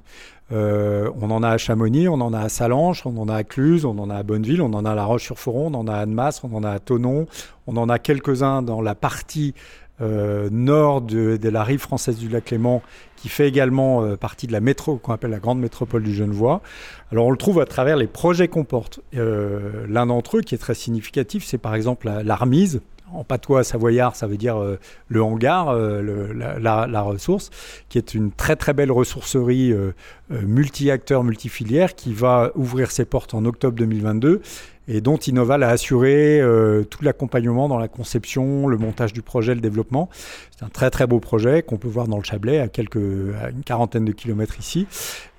Euh, 0.51 1.11
on 1.21 1.31
en 1.31 1.43
a 1.43 1.51
à 1.51 1.59
Chamonix, 1.59 2.09
on 2.09 2.15
en 2.15 2.33
a 2.33 2.41
à 2.41 2.49
Salanches, 2.49 3.05
on 3.05 3.19
en 3.19 3.29
a 3.29 3.37
à 3.37 3.45
Cluse, 3.45 3.85
on 3.85 3.99
en 3.99 4.09
a 4.09 4.17
à 4.17 4.23
Bonneville, 4.23 4.63
on 4.63 4.73
en 4.73 4.87
a 4.87 4.93
à 4.93 4.95
La 4.95 5.05
Roche-sur-Foron, 5.05 5.75
on 5.75 5.81
en 5.81 5.89
a 5.89 5.95
à 5.95 5.99
Annemasse, 5.99 6.43
on 6.43 6.55
en 6.55 6.65
a 6.65 6.71
à 6.71 6.79
Tonon, 6.79 7.27
on 7.67 7.77
en 7.77 7.91
a 7.91 7.99
quelques-uns 7.99 8.63
dans 8.63 8.81
la 8.81 8.95
partie 8.95 9.53
euh, 10.01 10.49
nord 10.51 11.03
de, 11.03 11.39
la 11.43 11.63
rive 11.63 11.81
française 11.81 12.17
du 12.17 12.31
lac 12.31 12.51
Léman, 12.51 12.81
qui 13.17 13.29
fait 13.29 13.47
également 13.47 14.03
euh, 14.03 14.17
partie 14.17 14.47
de 14.47 14.53
la 14.53 14.61
métro, 14.61 14.97
qu'on 14.97 15.13
appelle 15.13 15.33
la 15.33 15.39
grande 15.39 15.61
métropole 15.61 16.03
du 16.03 16.15
Genevois. 16.15 16.63
Alors 17.11 17.27
on 17.27 17.31
le 17.31 17.37
trouve 17.37 17.61
à 17.61 17.67
travers 17.67 17.99
les 17.99 18.07
projets 18.07 18.49
qu'on 18.49 18.65
porte. 18.65 19.01
L'un 19.13 20.07
d'entre 20.07 20.39
eux 20.39 20.41
qui 20.41 20.55
est 20.55 20.59
très 20.59 20.75
significatif, 20.75 21.45
c'est 21.45 21.59
par 21.59 21.75
exemple 21.75 22.11
l'Armise, 22.25 22.81
en 23.15 23.25
patois 23.25 23.65
savoyard, 23.65 24.17
ça 24.17 24.27
veut 24.27 24.37
dire 24.37 24.57
euh, 24.57 24.79
le 25.09 25.23
hangar, 25.23 25.69
euh, 25.69 26.33
la, 26.59 27.03
ressource, 27.03 27.51
qui 27.89 27.99
est 27.99 28.15
une 28.15 28.33
très 28.33 28.57
très 28.57 28.73
belle 28.73 28.93
ressourcerie 28.93 29.73
euh, 29.73 29.93
multi-acteurs, 30.31 31.25
multi-filières, 31.25 31.95
qui 31.95 32.13
va 32.13 32.53
ouvrir 32.55 32.91
ses 32.91 33.05
portes 33.05 33.35
en 33.35 33.45
octobre 33.45 33.77
2022 33.77 34.41
et 34.89 35.01
dont 35.01 35.17
Innoval 35.17 35.63
a 35.63 35.69
assuré 35.69 36.43
tout 36.91 37.05
l'accompagnement 37.05 37.69
dans 37.69 37.79
la 37.79 37.87
conception, 37.87 38.67
le 38.67 38.77
montage 38.77 39.13
du 39.13 39.23
projet, 39.23 39.55
le 39.55 39.61
développement. 39.61 40.09
C'est 40.51 40.65
un 40.65 40.69
très 40.71 40.91
très 40.91 41.07
beau 41.07 41.21
projet 41.21 41.63
qu'on 41.63 41.77
peut 41.77 41.87
voir 41.87 42.09
dans 42.09 42.17
le 42.17 42.25
Chablais, 42.25 42.59
à, 42.59 42.67
quelques, 42.67 42.97
une 42.97 43.63
quarantaine 43.65 44.05
de 44.05 44.11
kilomètres 44.11 44.59
ici. 44.59 44.89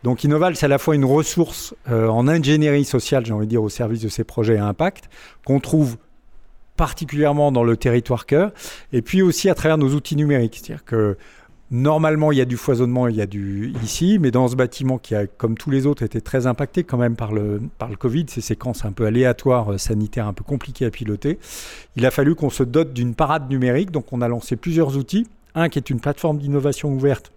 Donc 0.03 0.23
Innoval, 0.23 0.55
c'est 0.55 0.67
à 0.67 0.69
la 0.69 0.77
fois 0.77 0.95
une 0.95 1.03
ressource 1.03 1.75
en 1.89 2.29
ingénierie 2.29 2.85
sociale, 2.85 3.25
j'ai 3.25 3.33
envie 3.33 3.45
de 3.45 3.49
dire, 3.49 3.61
au 3.61 3.67
service 3.67 3.99
de 3.99 4.07
ces 4.07 4.23
projets 4.23 4.55
à 4.55 4.65
impact, 4.65 5.09
qu'on 5.43 5.59
trouve 5.59 5.97
particulièrement 6.83 7.53
dans 7.53 7.63
le 7.63 7.77
territoire 7.77 8.25
cœur, 8.25 8.51
et 8.91 9.01
puis 9.01 9.21
aussi 9.21 9.49
à 9.49 9.55
travers 9.55 9.77
nos 9.77 9.93
outils 9.93 10.17
numériques. 10.17 10.59
C'est-à-dire 10.61 10.83
que 10.83 11.15
normalement, 11.71 12.33
il 12.33 12.37
y 12.37 12.41
a 12.41 12.45
du 12.45 12.57
foisonnement, 12.57 13.07
il 13.07 13.15
y 13.15 13.21
a 13.21 13.25
du 13.25 13.71
ici, 13.81 14.17
mais 14.19 14.31
dans 14.31 14.49
ce 14.49 14.57
bâtiment 14.57 14.97
qui 14.97 15.15
a, 15.15 15.25
comme 15.25 15.57
tous 15.57 15.71
les 15.71 15.85
autres, 15.85 16.03
été 16.03 16.19
très 16.19 16.45
impacté 16.45 16.83
quand 16.83 16.97
même 16.97 17.15
par 17.15 17.31
le, 17.31 17.61
par 17.77 17.87
le 17.87 17.95
Covid, 17.95 18.25
ces 18.27 18.41
séquences 18.41 18.83
un 18.83 18.91
peu 18.91 19.05
aléatoires, 19.05 19.71
euh, 19.71 19.77
sanitaires, 19.77 20.27
un 20.27 20.33
peu 20.33 20.43
compliquées 20.43 20.85
à 20.85 20.91
piloter, 20.91 21.39
il 21.95 22.05
a 22.05 22.11
fallu 22.11 22.35
qu'on 22.35 22.49
se 22.49 22.63
dote 22.63 22.91
d'une 22.91 23.15
parade 23.15 23.49
numérique. 23.49 23.91
Donc 23.91 24.11
on 24.11 24.19
a 24.19 24.27
lancé 24.27 24.57
plusieurs 24.57 24.97
outils. 24.97 25.25
Un 25.55 25.69
qui 25.69 25.79
est 25.79 25.89
une 25.89 26.01
plateforme 26.01 26.37
d'innovation 26.37 26.91
ouverte 26.91 27.31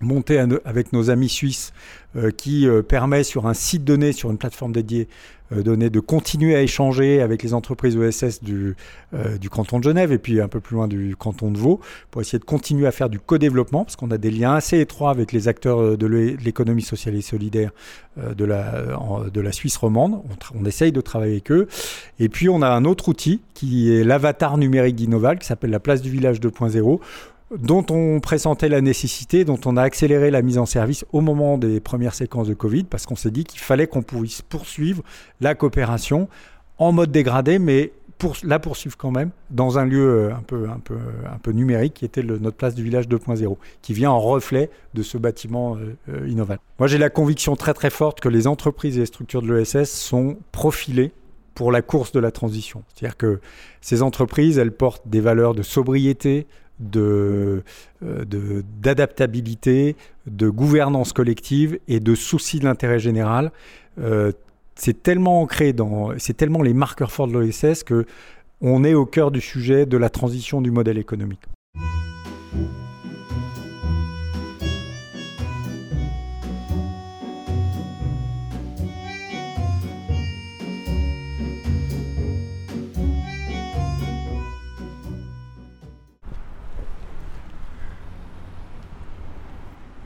montée 0.00 0.38
avec 0.38 0.92
nos 0.92 1.10
amis 1.10 1.28
suisses 1.28 1.72
euh, 2.16 2.30
qui 2.30 2.66
euh, 2.66 2.82
permet 2.82 3.24
sur 3.24 3.46
un 3.46 3.54
site 3.54 3.84
donné, 3.84 4.12
sur 4.12 4.30
une 4.30 4.38
plateforme 4.38 4.72
dédiée, 4.72 5.08
euh, 5.52 5.62
de 5.62 6.00
continuer 6.00 6.54
à 6.54 6.62
échanger 6.62 7.20
avec 7.20 7.42
les 7.42 7.54
entreprises 7.54 7.96
ESS 7.96 8.42
du, 8.42 8.74
du 9.40 9.48
canton 9.48 9.78
de 9.78 9.84
Genève 9.84 10.10
et 10.10 10.18
puis 10.18 10.40
un 10.40 10.48
peu 10.48 10.60
plus 10.60 10.74
loin 10.74 10.88
du 10.88 11.14
canton 11.16 11.52
de 11.52 11.58
Vaud 11.58 11.80
pour 12.10 12.20
essayer 12.20 12.40
de 12.40 12.44
continuer 12.44 12.86
à 12.86 12.90
faire 12.90 13.08
du 13.08 13.20
co-développement 13.20 13.84
parce 13.84 13.94
qu'on 13.94 14.10
a 14.10 14.18
des 14.18 14.32
liens 14.32 14.54
assez 14.54 14.80
étroits 14.80 15.10
avec 15.10 15.32
les 15.32 15.46
acteurs 15.46 15.96
de 15.96 16.06
l'économie 16.06 16.82
sociale 16.82 17.14
et 17.14 17.22
solidaire 17.22 17.70
de, 18.16 18.44
la, 18.44 18.98
de 19.32 19.40
la 19.40 19.52
Suisse 19.52 19.76
romande. 19.76 20.14
On, 20.14 20.60
on, 20.60 20.64
essaye 20.64 20.90
de 20.90 21.00
travailler 21.00 21.34
avec 21.34 21.52
eux. 21.52 21.68
Et 22.18 22.28
puis 22.28 22.48
on 22.48 22.60
a 22.60 22.68
un 22.68 22.84
autre 22.84 23.08
outil 23.08 23.40
qui 23.54 23.94
est 23.94 24.02
l'avatar 24.02 24.58
numérique 24.58 24.96
d'Innoval 24.96 25.38
qui 25.38 25.46
s'appelle 25.46 25.70
la 25.70 25.80
place 25.80 26.02
du 26.02 26.10
village 26.10 26.40
2.0 26.40 26.98
dont 27.50 27.86
on 27.90 28.20
pressentait 28.20 28.68
la 28.68 28.80
nécessité, 28.80 29.44
dont 29.44 29.60
on 29.64 29.76
a 29.76 29.82
accéléré 29.82 30.30
la 30.30 30.42
mise 30.42 30.58
en 30.58 30.66
service 30.66 31.04
au 31.12 31.20
moment 31.20 31.58
des 31.58 31.80
premières 31.80 32.14
séquences 32.14 32.48
de 32.48 32.54
Covid, 32.54 32.84
parce 32.84 33.06
qu'on 33.06 33.16
s'est 33.16 33.30
dit 33.30 33.44
qu'il 33.44 33.60
fallait 33.60 33.86
qu'on 33.86 34.02
puisse 34.02 34.42
poursuivre 34.42 35.02
la 35.40 35.54
coopération 35.54 36.28
en 36.78 36.92
mode 36.92 37.12
dégradé, 37.12 37.58
mais 37.58 37.92
pour 38.18 38.36
la 38.42 38.58
poursuivre 38.58 38.96
quand 38.96 39.10
même 39.10 39.30
dans 39.50 39.78
un 39.78 39.84
lieu 39.84 40.28
euh, 40.30 40.34
un 40.34 40.42
peu, 40.42 40.68
un 40.68 40.78
peu, 40.78 40.96
un 41.30 41.38
peu 41.38 41.52
numérique 41.52 41.94
qui 41.94 42.04
était 42.04 42.22
notre 42.22 42.56
place 42.56 42.74
du 42.74 42.82
village 42.82 43.08
2.0, 43.08 43.56
qui 43.82 43.92
vient 43.92 44.10
en 44.10 44.20
reflet 44.20 44.70
de 44.94 45.02
ce 45.02 45.18
bâtiment 45.18 45.76
euh, 45.76 45.96
euh, 46.08 46.28
innovant. 46.28 46.56
Moi, 46.78 46.88
j'ai 46.88 46.98
la 46.98 47.10
conviction 47.10 47.56
très 47.56 47.74
très 47.74 47.90
forte 47.90 48.20
que 48.20 48.28
les 48.28 48.46
entreprises 48.46 48.96
et 48.96 49.00
les 49.00 49.06
structures 49.06 49.42
de 49.42 49.52
l'ESS 49.52 49.90
sont 49.90 50.38
profilées 50.52 51.12
pour 51.54 51.72
la 51.72 51.82
course 51.82 52.12
de 52.12 52.20
la 52.20 52.30
transition. 52.30 52.82
C'est-à-dire 52.88 53.16
que 53.16 53.40
ces 53.80 54.02
entreprises, 54.02 54.58
elles 54.58 54.72
portent 54.72 55.08
des 55.08 55.20
valeurs 55.20 55.54
de 55.54 55.62
sobriété, 55.62 56.46
euh, 56.94 57.62
de, 58.02 58.64
d'adaptabilité, 58.80 59.96
de, 60.26 60.48
gouvernance 60.48 61.12
collective 61.12 61.78
et 61.88 62.00
de 62.00 62.14
souci 62.14 62.58
de 62.58 62.64
l'intérêt 62.64 62.98
général. 62.98 63.50
Euh, 63.98 64.32
c'est 64.74 65.02
tellement 65.02 65.40
ancré 65.40 65.72
dans, 65.72 66.10
c'est 66.18 66.36
tellement 66.36 66.62
les 66.62 66.74
marqueurs 66.74 67.12
forts 67.12 67.28
de 67.28 67.32
l'OSS 67.32 67.82
que 67.82 68.04
on 68.60 68.84
est 68.84 68.94
au 68.94 69.06
cœur 69.06 69.30
du 69.30 69.40
sujet 69.40 69.86
de 69.86 69.96
la 69.96 70.10
transition 70.10 70.60
du 70.60 70.70
modèle 70.70 70.98
économique. 70.98 71.42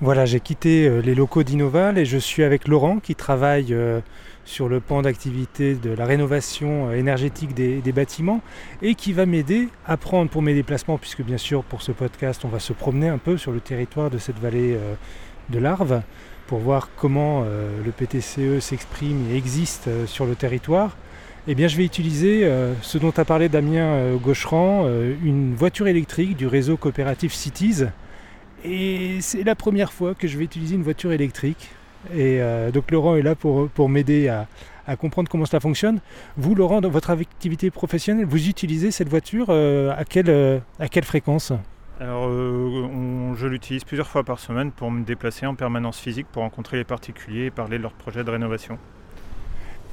Voilà, 0.02 0.24
j'ai 0.24 0.40
quitté 0.40 0.88
euh, 0.88 1.02
les 1.02 1.14
locaux 1.14 1.42
d'Innoval 1.42 1.98
et 1.98 2.06
je 2.06 2.16
suis 2.16 2.42
avec 2.42 2.68
Laurent 2.68 3.00
qui 3.00 3.14
travaille 3.14 3.74
euh, 3.74 4.00
sur 4.46 4.66
le 4.66 4.80
pan 4.80 5.02
d'activité 5.02 5.74
de 5.74 5.90
la 5.90 6.06
rénovation 6.06 6.88
euh, 6.88 6.94
énergétique 6.94 7.52
des, 7.52 7.92
bâtiments 7.92 8.40
et 8.80 8.94
qui 8.94 9.12
va 9.12 9.26
m'aider 9.26 9.68
à 9.86 9.98
prendre 9.98 10.30
pour 10.30 10.40
mes 10.40 10.54
déplacements, 10.54 10.96
puisque 10.96 11.20
bien 11.20 11.36
sûr 11.36 11.64
pour 11.64 11.82
ce 11.82 11.92
podcast 11.92 12.46
on 12.46 12.48
va 12.48 12.60
se 12.60 12.72
promener 12.72 13.08
un 13.08 13.18
peu 13.18 13.36
sur 13.36 13.52
le 13.52 13.60
territoire 13.60 14.08
de 14.08 14.16
cette 14.16 14.38
vallée 14.38 14.78
de 15.50 15.58
l'Arve 15.58 16.00
pour 16.46 16.60
voir 16.60 16.88
comment 16.96 17.44
le 17.44 17.90
PTCE 17.90 18.60
s'exprime 18.60 19.26
et 19.30 19.36
existe 19.36 19.90
sur 20.06 20.24
le 20.24 20.36
territoire. 20.36 20.96
Eh 21.48 21.54
bien, 21.56 21.66
je 21.66 21.76
vais 21.76 21.84
utiliser 21.84 22.48
ce 22.80 22.96
dont 22.96 23.12
a 23.16 23.24
parlé 23.24 23.48
Damien 23.48 24.14
Gaucheran, 24.22 24.88
une 25.24 25.54
voiture 25.56 25.88
électrique 25.88 26.36
du 26.36 26.46
réseau 26.46 26.76
coopératif 26.76 27.32
Cities 27.32 27.86
et 28.64 29.18
c'est 29.20 29.42
la 29.44 29.54
première 29.54 29.92
fois 29.92 30.14
que 30.14 30.28
je 30.28 30.36
vais 30.38 30.44
utiliser 30.44 30.74
une 30.74 30.82
voiture 30.82 31.12
électrique. 31.12 31.70
Et 32.14 32.40
euh, 32.40 32.70
donc 32.70 32.90
Laurent 32.90 33.16
est 33.16 33.22
là 33.22 33.34
pour, 33.34 33.68
pour 33.68 33.88
m'aider 33.88 34.28
à, 34.28 34.46
comprendre 34.96 35.30
comment 35.30 35.44
cela 35.44 35.60
fonctionne. 35.60 36.00
Vous, 36.36 36.56
Laurent, 36.56 36.80
dans 36.80 36.88
votre 36.88 37.10
activité 37.10 37.70
professionnelle, 37.70 38.26
vous 38.26 38.48
utilisez 38.48 38.90
cette 38.90 39.08
voiture 39.08 39.46
euh, 39.50 39.94
à, 39.96 40.04
quelle, 40.04 40.30
euh, 40.30 40.58
à 40.80 40.88
quelle 40.88 41.04
fréquence? 41.04 41.52
Alors, 42.00 42.30
je 42.30 43.46
l'utilise 43.46 43.84
plusieurs 43.84 44.08
fois 44.08 44.24
par 44.24 44.38
semaine 44.38 44.72
pour 44.72 44.90
me 44.90 45.04
déplacer 45.04 45.44
en 45.44 45.54
permanence 45.54 45.98
physique 45.98 46.26
pour 46.32 46.42
rencontrer 46.42 46.78
les 46.78 46.84
particuliers 46.84 47.44
et 47.46 47.50
parler 47.50 47.76
de 47.76 47.82
leurs 47.82 47.92
projets 47.92 48.24
de 48.24 48.30
rénovation. 48.30 48.78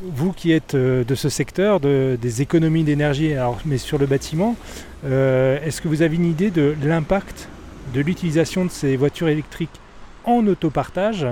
Vous 0.01 0.32
qui 0.32 0.53
êtes 0.53 0.73
de 0.73 1.15
ce 1.15 1.27
secteur 1.27 1.82
de, 1.82 2.17
des 2.19 2.41
économies 2.41 2.86
d'énergie, 2.86 3.34
mais 3.65 3.77
sur 3.77 3.97
le 3.97 4.06
bâtiment, 4.06 4.56
est-ce 5.03 5.82
que 5.82 5.89
vous 5.89 6.01
avez 6.01 6.15
une 6.15 6.25
idée 6.25 6.49
de 6.49 6.75
l'impact 6.82 7.49
de 7.93 8.02
l'utilisation 8.02 8.65
de 8.65 8.69
ces 8.69 8.97
voitures 8.97 9.30
électriques 9.30 9.80
en 10.26 10.45
autopartage 10.47 11.28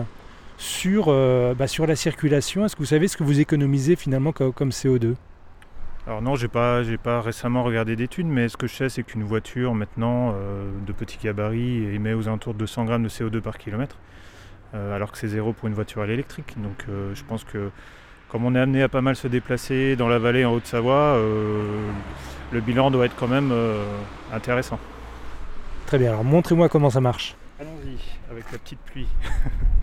sur, 0.57 1.05
euh, 1.09 1.53
bah, 1.53 1.67
sur 1.67 1.85
la 1.85 1.95
circulation. 1.95 2.65
Est-ce 2.65 2.75
que 2.75 2.81
vous 2.81 2.87
savez 2.87 3.07
ce 3.07 3.17
que 3.17 3.23
vous 3.23 3.39
économisez 3.39 3.95
finalement 3.95 4.31
comme, 4.31 4.69
CO2 4.69 5.15
alors 6.07 6.21
non, 6.21 6.35
j'ai 6.35 6.47
pas, 6.47 6.83
j'ai 6.83 6.97
pas 6.97 7.19
récemment 7.19 7.63
regardé 7.63 7.95
d'études, 7.95 8.27
mais 8.27 8.47
ce 8.47 8.57
que 8.57 8.67
je 8.67 8.75
sais, 8.75 8.89
c'est 8.89 9.01
qu'une 9.01 9.23
voiture 9.23 9.73
maintenant 9.73 10.35
euh, 10.35 10.69
de 10.85 10.93
petit 10.93 11.17
gabarit 11.17 11.83
émet 11.95 12.13
aux 12.13 12.27
alentours 12.27 12.53
de 12.53 12.59
200 12.59 12.85
grammes 12.85 13.01
de 13.01 13.09
CO2 13.09 13.41
par 13.41 13.57
kilomètre, 13.57 13.97
euh, 14.75 14.95
alors 14.95 15.11
que 15.11 15.17
c'est 15.17 15.29
zéro 15.29 15.51
pour 15.51 15.67
une 15.67 15.73
voiture 15.73 16.03
à 16.03 16.05
l'électrique. 16.05 16.53
Donc 16.57 16.85
je 16.87 17.23
pense 17.23 17.43
que 17.43 17.71
comme 18.29 18.45
on 18.45 18.53
est 18.53 18.59
amené 18.59 18.83
à 18.83 18.87
pas 18.87 19.01
mal 19.01 19.15
se 19.15 19.27
déplacer 19.27 19.95
dans 19.95 20.07
la 20.07 20.19
vallée 20.19 20.45
en 20.45 20.53
Haute-Savoie, 20.53 21.19
le 22.51 22.61
bilan 22.61 22.91
doit 22.91 23.07
être 23.07 23.15
quand 23.15 23.27
même 23.27 23.51
intéressant. 24.31 24.77
Très 25.95 26.03
bien, 26.03 26.11
alors 26.11 26.25
montrez-moi 26.25 26.67
comment 26.67 26.89
ça 26.89 26.99
marche. 26.99 27.37
Allons-y, 27.57 27.97
avec 28.29 28.51
la 28.51 28.57
petite 28.57 28.79
pluie. 28.79 29.07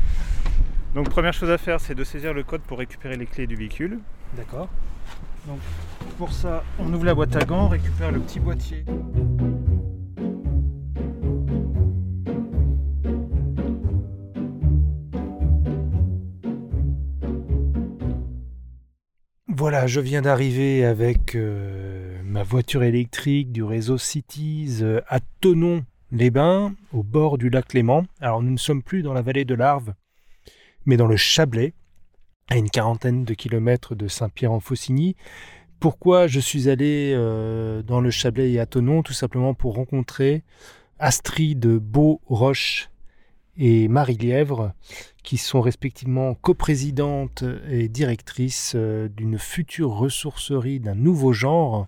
Donc 0.94 1.08
première 1.08 1.32
chose 1.32 1.48
à 1.48 1.56
faire, 1.56 1.80
c'est 1.80 1.94
de 1.94 2.04
saisir 2.04 2.34
le 2.34 2.42
code 2.42 2.60
pour 2.60 2.76
récupérer 2.76 3.16
les 3.16 3.24
clés 3.24 3.46
du 3.46 3.56
véhicule. 3.56 3.98
D'accord. 4.36 4.68
Donc 5.46 5.58
pour 6.18 6.30
ça, 6.30 6.64
on 6.78 6.92
ouvre 6.92 7.06
la 7.06 7.14
boîte 7.14 7.34
à 7.34 7.46
gants, 7.46 7.64
on 7.64 7.68
récupère 7.68 8.12
le 8.12 8.20
petit 8.20 8.40
boîtier. 8.40 8.84
Voilà, 19.48 19.86
je 19.86 20.00
viens 20.00 20.20
d'arriver 20.20 20.84
avec 20.84 21.36
euh, 21.36 22.20
ma 22.22 22.42
voiture 22.42 22.82
électrique 22.82 23.50
du 23.50 23.64
réseau 23.64 23.96
Cities 23.96 24.80
euh, 24.82 25.00
à 25.08 25.18
Tonon 25.40 25.84
les 26.12 26.30
Bains, 26.30 26.74
au 26.92 27.02
bord 27.02 27.38
du 27.38 27.48
lac 27.48 27.72
Léman. 27.72 28.04
Alors 28.20 28.42
nous 28.42 28.50
ne 28.50 28.58
sommes 28.58 28.82
plus 28.82 29.02
dans 29.02 29.14
la 29.14 29.22
vallée 29.22 29.46
de 29.46 29.54
l'Arve, 29.54 29.94
mais 30.84 30.98
dans 30.98 31.06
le 31.06 31.16
Chablais, 31.16 31.72
à 32.50 32.58
une 32.58 32.68
quarantaine 32.68 33.24
de 33.24 33.32
kilomètres 33.34 33.94
de 33.94 34.08
Saint-Pierre-en-Faucigny, 34.08 35.16
Pourquoi 35.80 36.26
je 36.26 36.38
suis 36.38 36.68
allé 36.68 37.14
dans 37.86 38.00
le 38.00 38.10
Chablais 38.10 38.52
et 38.52 38.60
à 38.60 38.66
Tonon 38.66 39.02
Tout 39.02 39.14
simplement 39.14 39.54
pour 39.54 39.74
rencontrer 39.74 40.44
Astrid 40.98 41.66
Beau-Roche 41.66 42.90
et 43.56 43.88
Marie 43.88 44.16
Lièvre, 44.16 44.72
qui 45.22 45.38
sont 45.38 45.60
respectivement 45.60 46.34
coprésidentes 46.34 47.44
et 47.70 47.88
directrices 47.88 48.72
euh, 48.74 49.08
d'une 49.08 49.38
future 49.38 49.90
ressourcerie 49.90 50.80
d'un 50.80 50.94
nouveau 50.94 51.32
genre 51.32 51.86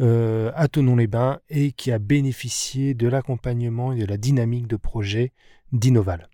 euh, 0.00 0.50
à 0.54 0.68
Tonon-les-Bains 0.68 1.38
et 1.50 1.72
qui 1.72 1.92
a 1.92 1.98
bénéficié 1.98 2.94
de 2.94 3.08
l'accompagnement 3.08 3.92
et 3.92 3.98
de 3.98 4.06
la 4.06 4.16
dynamique 4.16 4.66
de 4.66 4.76
projet 4.76 5.32
d'Innoval. 5.72 6.28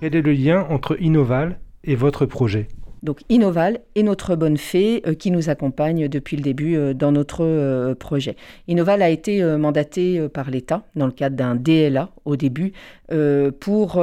Quel 0.00 0.14
est 0.14 0.22
le 0.22 0.32
lien 0.32 0.66
entre 0.70 1.00
Innoval 1.00 1.58
et 1.84 1.96
votre 1.96 2.24
projet? 2.26 2.68
Donc 3.02 3.20
Innoval 3.28 3.80
est 3.94 4.02
notre 4.02 4.36
bonne 4.36 4.56
fée 4.56 5.02
euh, 5.06 5.14
qui 5.14 5.30
nous 5.30 5.50
accompagne 5.50 6.08
depuis 6.08 6.36
le 6.36 6.42
début 6.42 6.76
euh, 6.76 6.94
dans 6.94 7.12
notre 7.12 7.44
euh, 7.44 7.94
projet. 7.94 8.36
Innoval 8.66 9.02
a 9.02 9.10
été 9.10 9.42
mandaté 9.56 10.28
par 10.28 10.50
l'État 10.50 10.84
dans 10.96 11.06
le 11.06 11.12
cadre 11.12 11.36
d'un 11.36 11.54
DLA 11.54 12.10
au 12.24 12.36
début 12.36 12.72
pour 13.60 14.02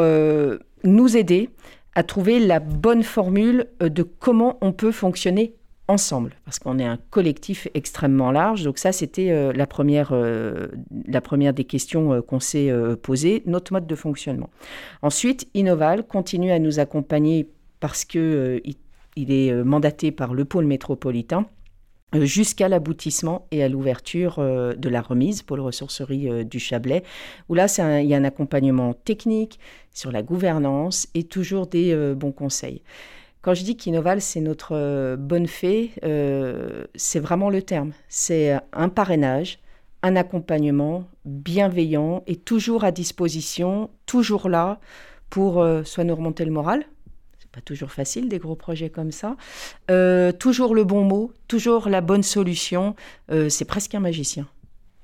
nous 0.83 1.17
aider 1.17 1.49
à 1.95 2.03
trouver 2.03 2.39
la 2.39 2.59
bonne 2.59 3.03
formule 3.03 3.67
de 3.79 4.03
comment 4.03 4.57
on 4.61 4.71
peut 4.71 4.91
fonctionner 4.91 5.55
ensemble, 5.87 6.33
parce 6.45 6.59
qu'on 6.59 6.79
est 6.79 6.85
un 6.85 6.97
collectif 7.09 7.67
extrêmement 7.73 8.31
large. 8.31 8.63
Donc 8.63 8.79
ça, 8.79 8.91
c'était 8.91 9.53
la, 9.53 9.67
première, 9.67 10.13
la 11.07 11.21
première 11.21 11.53
des 11.53 11.63
questions 11.63 12.23
qu'on 12.23 12.39
s'est 12.39 12.73
posées, 13.03 13.43
notre 13.45 13.71
mode 13.71 13.85
de 13.85 13.95
fonctionnement. 13.95 14.49
Ensuite, 15.03 15.47
Innoval 15.53 16.03
continue 16.07 16.51
à 16.51 16.57
nous 16.57 16.79
accompagner 16.79 17.47
parce 17.79 18.03
que 18.03 18.61
il 19.15 19.31
est 19.31 19.51
euh, 19.51 19.63
mandaté 19.63 20.11
par 20.11 20.33
le 20.33 20.45
pôle 20.45 20.65
métropolitain 20.65 21.39
euh, 21.41 21.45
jusqu'à 22.13 22.69
l'aboutissement 22.69 23.47
et 23.51 23.63
à 23.63 23.69
l'ouverture 23.69 24.39
euh, 24.39 24.73
de 24.75 24.89
la 24.89 25.01
remise 25.01 25.41
pour 25.41 25.57
le 25.57 25.63
ressourcerie 25.63 26.45
du 26.45 26.59
Chablais, 26.59 27.03
où 27.49 27.55
là, 27.55 27.67
il 28.01 28.07
y 28.07 28.13
a 28.13 28.17
un 28.17 28.23
accompagnement 28.23 28.93
technique 28.93 29.59
sur 29.91 30.11
la 30.11 30.21
gouvernance 30.21 31.07
et 31.13 31.23
toujours 31.23 31.67
des 31.67 32.13
bons 32.15 32.31
conseils. 32.31 32.81
Quand 33.41 33.53
je 33.53 33.63
dis 33.63 33.77
qu'Innoval, 33.77 34.21
c'est 34.21 34.41
notre 34.41 35.15
bonne 35.17 35.47
fée, 35.47 35.91
c'est 36.95 37.19
vraiment 37.19 37.49
le 37.49 37.61
terme. 37.61 37.93
C'est 38.09 38.57
un 38.73 38.89
parrainage, 38.89 39.59
un 40.03 40.15
accompagnement 40.15 41.05
bienveillant 41.25 42.23
et 42.27 42.35
toujours 42.35 42.83
à 42.83 42.91
disposition, 42.91 43.89
toujours 44.05 44.49
là 44.49 44.79
pour 45.29 45.65
soit 45.83 46.03
nous 46.03 46.15
remonter 46.15 46.43
le 46.43 46.51
moral, 46.51 46.85
pas 47.55 47.61
toujours 47.61 47.91
facile, 47.91 48.27
des 48.27 48.37
gros 48.37 48.55
projets 48.55 48.89
comme 48.89 49.11
ça. 49.11 49.37
Euh, 49.89 50.33
toujours 50.33 50.75
le 50.75 50.83
bon 50.83 51.03
mot, 51.05 51.31
toujours 51.47 51.87
la 51.87 52.01
bonne 52.01 52.23
solution. 52.23 52.95
Euh, 53.31 53.47
c'est 53.47 53.63
presque 53.63 53.95
un 53.95 54.01
magicien. 54.01 54.45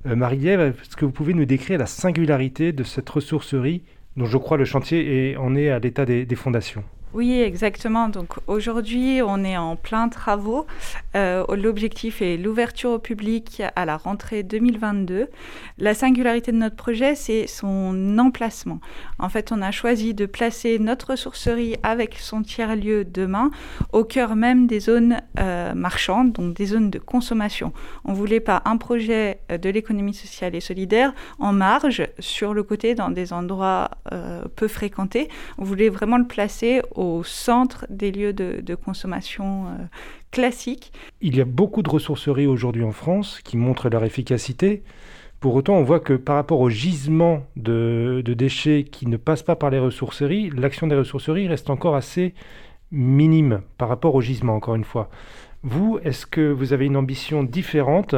Euh, 0.06 0.18
Marie-Ève, 0.18 0.76
est-ce 0.82 0.98
que 0.98 1.06
vous 1.06 1.12
pouvez 1.12 1.34
nous 1.34 1.46
décrire 1.46 1.80
la 1.80 1.86
singularité 1.86 2.74
de 2.74 2.84
cette 2.84 3.10
ressourcerie 3.10 3.84
dont 4.18 4.26
je 4.26 4.38
crois 4.38 4.58
le 4.58 4.66
chantier 4.66 5.38
en 5.38 5.56
est 5.56 5.70
à 5.70 5.80
l'état 5.80 6.06
des 6.06 6.36
fondations? 6.36 6.84
Oui, 7.14 7.42
exactement. 7.42 8.08
Donc 8.08 8.36
aujourd'hui, 8.48 9.22
on 9.26 9.44
est 9.44 9.58
en 9.58 9.76
plein 9.76 10.08
travaux. 10.08 10.66
Euh, 11.16 11.44
L'objectif 11.56 12.22
est 12.22 12.38
l'ouverture 12.38 12.92
au 12.92 13.00
public 13.00 13.62
à 13.76 13.86
la 13.86 13.98
rentrée 13.98 14.44
2022. 14.44 15.28
La 15.78 15.94
singularité 15.94 16.54
de 16.54 16.58
notre 16.58 16.78
projet, 16.78 17.16
c'est 17.16 17.48
son 17.48 18.18
emplacement. 18.18 18.80
En 19.20 19.28
fait, 19.28 19.52
on 19.52 19.62
a 19.62 19.72
choisi 19.72 20.14
de 20.14 20.26
placer 20.26 20.80
notre 20.80 21.12
ressourcerie 21.12 21.76
avec 21.84 22.16
son 22.18 22.44
tiers-lieu 22.44 23.04
demain 23.04 23.52
au 23.92 24.06
cœur 24.06 24.38
même 24.38 24.66
des 24.68 24.80
zones 24.80 25.18
euh, 25.38 25.74
marchandes, 25.74 26.32
donc 26.32 26.54
des 26.54 26.68
zones 26.68 26.90
de 26.90 27.00
consommation. 27.00 27.74
On 28.06 28.14
voulait 28.14 28.40
pas 28.40 28.62
un 28.64 28.78
projet 28.78 29.40
euh, 29.52 29.58
de 29.58 29.70
l'économie 29.70 30.14
sociale 30.14 30.56
et 30.56 30.62
solidaire 30.62 31.14
en 31.40 31.52
marge, 31.52 32.08
sur 32.20 32.54
le 32.54 32.64
côté, 32.64 32.96
dans 32.96 33.10
des 33.10 33.34
endroits 33.34 33.92
peu 34.56 34.68
fréquentés. 34.68 35.30
On 35.58 35.64
voulait 35.64 35.90
vraiment 35.90 36.18
le 36.18 36.26
placer 36.26 36.82
centre 37.24 37.86
des 37.90 38.12
lieux 38.12 38.34
de, 38.34 38.76
consommation 38.76 39.66
euh, 39.66 39.70
classiques. 40.32 40.92
Il 41.22 41.36
y 41.36 41.42
a 41.42 41.46
beaucoup 41.46 41.82
de 41.82 41.90
ressourceries 41.90 42.48
aujourd'hui 42.48 42.84
en 42.84 42.92
France 42.92 43.42
qui 43.44 43.58
montrent 43.58 43.90
leur 43.90 44.04
efficacité. 44.04 44.84
Pour 45.40 45.56
autant, 45.56 45.76
on 45.76 45.84
voit 45.84 46.00
que 46.00 46.14
par 46.14 46.36
rapport 46.36 46.60
au 46.60 46.70
gisement 46.70 47.44
de, 47.56 48.22
déchets 48.26 48.84
qui 48.84 49.08
ne 49.08 49.18
passent 49.18 49.44
pas 49.44 49.56
par 49.56 49.72
les 49.72 49.80
ressourceries, 49.80 50.52
l'action 50.52 50.88
des 50.88 50.96
ressourceries 50.96 51.48
reste 51.48 51.70
encore 51.70 51.96
assez 51.96 52.34
minime 52.92 53.62
par 53.78 53.90
rapport 53.90 54.16
au 54.16 54.22
gisement, 54.22 54.56
encore 54.56 54.76
une 54.76 54.84
fois. 54.84 55.10
Vous, 55.64 56.00
est-ce 56.04 56.26
que 56.26 56.52
vous 56.52 56.74
avez 56.74 56.86
une 56.86 56.98
ambition 56.98 57.44
différente 57.44 58.16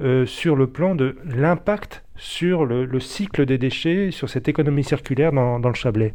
euh, 0.00 0.26
sur 0.26 0.56
le 0.56 0.66
plan 0.66 0.94
de 0.94 1.16
l'impact 1.24 2.04
sur 2.16 2.66
le, 2.66 3.00
cycle 3.00 3.46
des 3.46 3.58
déchets, 3.58 4.10
sur 4.10 4.28
cette 4.28 4.48
économie 4.48 4.84
circulaire 4.84 5.32
dans 5.32 5.58
le 5.58 5.74
Chablais? 5.74 6.14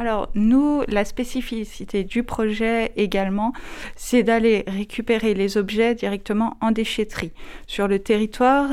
Alors 0.00 0.30
nous, 0.34 0.80
la 0.88 1.04
spécificité 1.04 2.04
du 2.04 2.22
projet 2.22 2.90
également, 2.96 3.52
c'est 3.96 4.22
d'aller 4.22 4.64
récupérer 4.66 5.34
les 5.34 5.58
objets 5.58 5.94
directement 5.94 6.56
en 6.62 6.70
déchetterie. 6.70 7.32
Sur 7.66 7.86
le 7.86 7.98
territoire, 7.98 8.70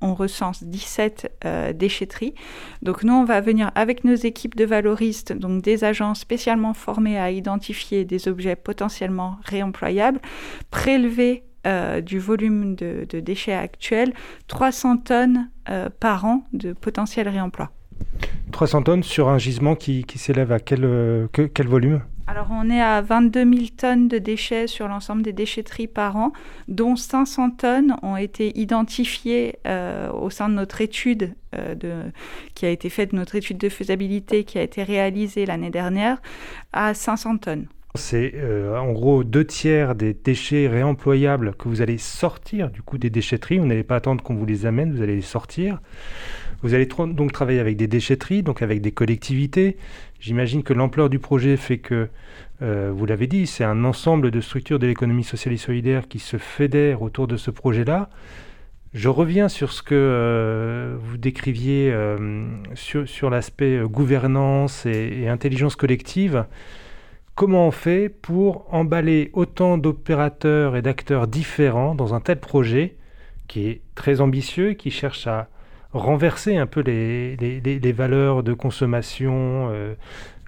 on, 0.00 0.14
recense 0.14 0.64
17 0.64 1.32
euh, 1.44 1.72
déchetteries. 1.74 2.32
Donc 2.80 3.04
nous, 3.04 3.12
on 3.12 3.24
va 3.24 3.42
venir 3.42 3.70
avec 3.74 4.04
nos 4.04 4.14
équipes 4.14 4.56
de 4.56 4.64
valoristes, 4.64 5.34
donc 5.34 5.60
des 5.60 5.84
agents 5.84 6.14
spécialement 6.14 6.72
formés 6.72 7.18
à 7.18 7.30
identifier 7.30 8.06
des 8.06 8.26
objets 8.26 8.56
potentiellement 8.56 9.36
réemployables, 9.44 10.20
prélever 10.70 11.44
euh, 11.66 12.00
du 12.00 12.18
volume 12.18 12.74
de, 12.74 13.04
déchets 13.20 13.52
actuels 13.52 14.14
300 14.48 14.96
tonnes 14.96 15.50
euh, 15.68 15.90
par 16.00 16.24
an 16.24 16.46
de 16.54 16.72
potentiel 16.72 17.28
réemploi. 17.28 17.70
300 18.52 18.82
tonnes 18.82 19.02
sur 19.02 19.28
un 19.28 19.38
gisement 19.38 19.74
qui, 19.74 20.04
s'élève 20.14 20.52
à 20.52 20.60
quel, 20.60 20.84
euh, 20.84 21.26
quel 21.32 21.66
volume? 21.66 22.02
Alors 22.28 22.48
on 22.52 22.70
est 22.70 22.80
à 22.80 23.00
22 23.00 23.44
000 23.44 23.66
tonnes 23.76 24.08
de 24.08 24.18
déchets 24.18 24.66
sur 24.66 24.86
l'ensemble 24.86 25.22
des 25.22 25.32
déchetteries 25.32 25.88
par 25.88 26.16
an, 26.16 26.32
dont 26.68 26.94
500 26.94 27.50
tonnes 27.50 27.96
ont 28.02 28.16
été 28.16 28.56
identifiées 28.58 29.56
euh, 29.66 30.10
au 30.12 30.30
sein 30.30 30.48
de 30.48 30.54
notre 30.54 30.80
étude 30.80 31.34
euh, 31.54 31.74
de, 31.74 31.94
qui 32.54 32.64
a 32.64 32.70
été 32.70 32.88
faite, 32.90 33.12
notre 33.12 33.34
étude 33.34 33.58
de 33.58 33.68
faisabilité 33.68 34.44
qui 34.44 34.58
a 34.58 34.62
été 34.62 34.82
réalisée 34.82 35.44
l'année 35.44 35.70
dernière, 35.70 36.22
à 36.72 36.94
500 36.94 37.38
tonnes. 37.38 37.66
C'est 37.94 38.32
en 38.74 38.90
gros 38.92 39.22
deux 39.22 39.44
tiers 39.44 39.94
des 39.94 40.14
déchets 40.14 40.66
réemployables 40.66 41.54
que 41.54 41.68
vous 41.68 41.82
allez 41.82 41.98
sortir 41.98 42.70
du 42.70 42.80
coup 42.80 42.96
des 42.96 43.10
déchetteries. 43.10 43.58
Vous 43.58 43.66
n'allez 43.66 43.82
pas 43.82 43.96
attendre 43.96 44.24
qu'on 44.24 44.34
vous 44.34 44.46
les 44.46 44.64
amène, 44.64 44.94
vous 44.94 45.02
allez 45.02 45.16
les 45.16 45.20
sortir. 45.20 45.78
Vous 46.62 46.74
allez 46.74 46.86
donc 46.86 47.32
travailler 47.32 47.58
avec 47.58 47.76
des 47.76 47.88
déchetteries, 47.88 48.44
donc 48.44 48.62
avec 48.62 48.80
des 48.80 48.92
collectivités. 48.92 49.76
J'imagine 50.20 50.62
que 50.62 50.72
l'ampleur 50.72 51.10
du 51.10 51.18
projet 51.18 51.56
fait 51.56 51.78
que, 51.78 52.08
euh, 52.62 52.92
vous 52.94 53.04
l'avez 53.04 53.26
dit, 53.26 53.48
c'est 53.48 53.64
un 53.64 53.84
ensemble 53.84 54.30
de 54.30 54.40
structures 54.40 54.78
de 54.78 54.86
l'économie 54.86 55.24
sociale 55.24 55.54
et 55.54 55.58
solidaire 55.58 56.06
qui 56.06 56.20
se 56.20 56.36
fédèrent 56.36 57.02
autour 57.02 57.26
de 57.26 57.36
ce 57.36 57.50
projet-là. 57.50 58.08
Je 58.94 59.08
reviens 59.08 59.48
sur 59.48 59.72
ce 59.72 59.82
que 59.82 59.94
euh, 59.94 60.96
vous 61.00 61.16
décriviez 61.16 61.90
euh, 61.90 62.46
sur, 62.74 63.30
l'aspect 63.30 63.80
gouvernance 63.84 64.86
et, 64.86 65.26
intelligence 65.28 65.74
collective. 65.74 66.44
Comment 67.34 67.66
on 67.66 67.70
fait 67.72 68.08
pour 68.08 68.72
emballer 68.72 69.30
autant 69.32 69.78
d'opérateurs 69.78 70.76
et 70.76 70.82
d'acteurs 70.82 71.26
différents 71.26 71.96
dans 71.96 72.14
un 72.14 72.20
tel 72.20 72.38
projet 72.38 72.96
qui 73.48 73.66
est 73.66 73.80
très 73.96 74.20
ambitieux, 74.20 74.74
qui 74.74 74.90
cherche 74.90 75.26
à 75.26 75.48
renverser 75.92 76.56
un 76.56 76.66
peu 76.66 76.80
les, 76.80 77.36
les, 77.36 77.92
valeurs 77.92 78.42
de 78.42 78.52
consommation 78.54 79.68
euh, 79.70 79.94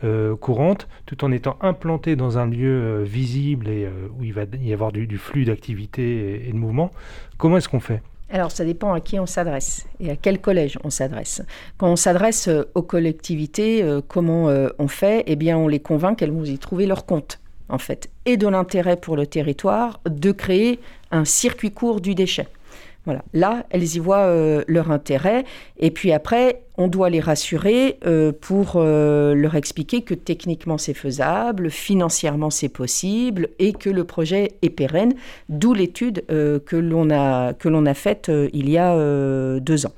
euh, 0.02 0.36
courantes, 0.36 0.88
tout 1.06 1.24
en 1.24 1.32
étant 1.32 1.56
implanté 1.60 2.16
dans 2.16 2.38
un 2.38 2.46
lieu 2.46 2.68
euh, 2.68 3.02
visible 3.04 3.68
et 3.68 3.88
où 4.18 4.24
il 4.24 4.32
va 4.32 4.44
y 4.60 4.72
avoir 4.72 4.92
du, 4.92 5.18
flux 5.18 5.44
d'activité 5.44 6.48
et, 6.48 6.52
de 6.52 6.56
mouvement. 6.56 6.90
Comment 7.38 7.58
est-ce 7.58 7.68
qu'on 7.68 7.80
fait? 7.80 8.02
Alors, 8.30 8.50
ça 8.50 8.64
dépend 8.64 8.92
à 8.94 9.00
qui 9.00 9.20
on 9.20 9.26
s'adresse 9.26 9.86
et 10.00 10.10
à 10.10 10.16
quel 10.16 10.40
collège 10.40 10.78
on 10.82 10.90
s'adresse. 10.90 11.42
Quand 11.76 11.88
on 11.88 11.96
s'adresse 11.96 12.48
aux 12.74 12.82
collectivités, 12.82 13.86
comment 14.08 14.46
on 14.78 14.88
fait? 14.88 15.22
Eh 15.26 15.36
bien, 15.36 15.58
on 15.58 15.68
les 15.68 15.78
convainc 15.78 16.18
qu'elles 16.18 16.32
vont 16.32 16.42
y 16.42 16.58
trouver 16.58 16.86
leur 16.86 17.04
compte, 17.04 17.38
en 17.68 17.78
fait, 17.78 18.10
et 18.24 18.36
de 18.36 18.48
l'intérêt 18.48 18.96
pour 18.96 19.16
le 19.16 19.26
territoire 19.26 20.00
de 20.08 20.32
créer 20.32 20.80
un 21.12 21.24
circuit 21.24 21.70
court 21.70 22.00
du 22.00 22.14
déchet. 22.14 22.48
Voilà. 23.04 23.22
Là, 23.34 23.66
elles 23.70 23.96
y 23.96 23.98
voient 23.98 24.26
euh, 24.26 24.64
leur 24.66 24.90
intérêt. 24.90 25.44
Et 25.78 25.90
puis 25.90 26.10
après, 26.12 26.62
on 26.78 26.88
doit 26.88 27.10
les 27.10 27.20
rassurer 27.20 27.98
euh, 28.06 28.32
pour 28.32 28.74
euh, 28.76 29.34
leur 29.34 29.56
expliquer 29.56 30.02
que 30.02 30.14
techniquement 30.14 30.78
c'est 30.78 30.94
faisable, 30.94 31.70
financièrement 31.70 32.50
c'est 32.50 32.70
possible 32.70 33.48
et 33.58 33.72
que 33.74 33.90
le 33.90 34.04
projet 34.04 34.52
est 34.62 34.70
pérenne, 34.70 35.14
d'où 35.48 35.74
l'étude 35.74 36.24
que 36.26 36.76
l'on 36.76 37.10
a, 37.10 37.52
que 37.52 37.68
l'on 37.68 37.86
a 37.86 37.94
faite 37.94 38.30
il 38.52 38.70
y 38.70 38.78
a 38.78 39.60
deux 39.60 39.86
ans. 39.86 39.92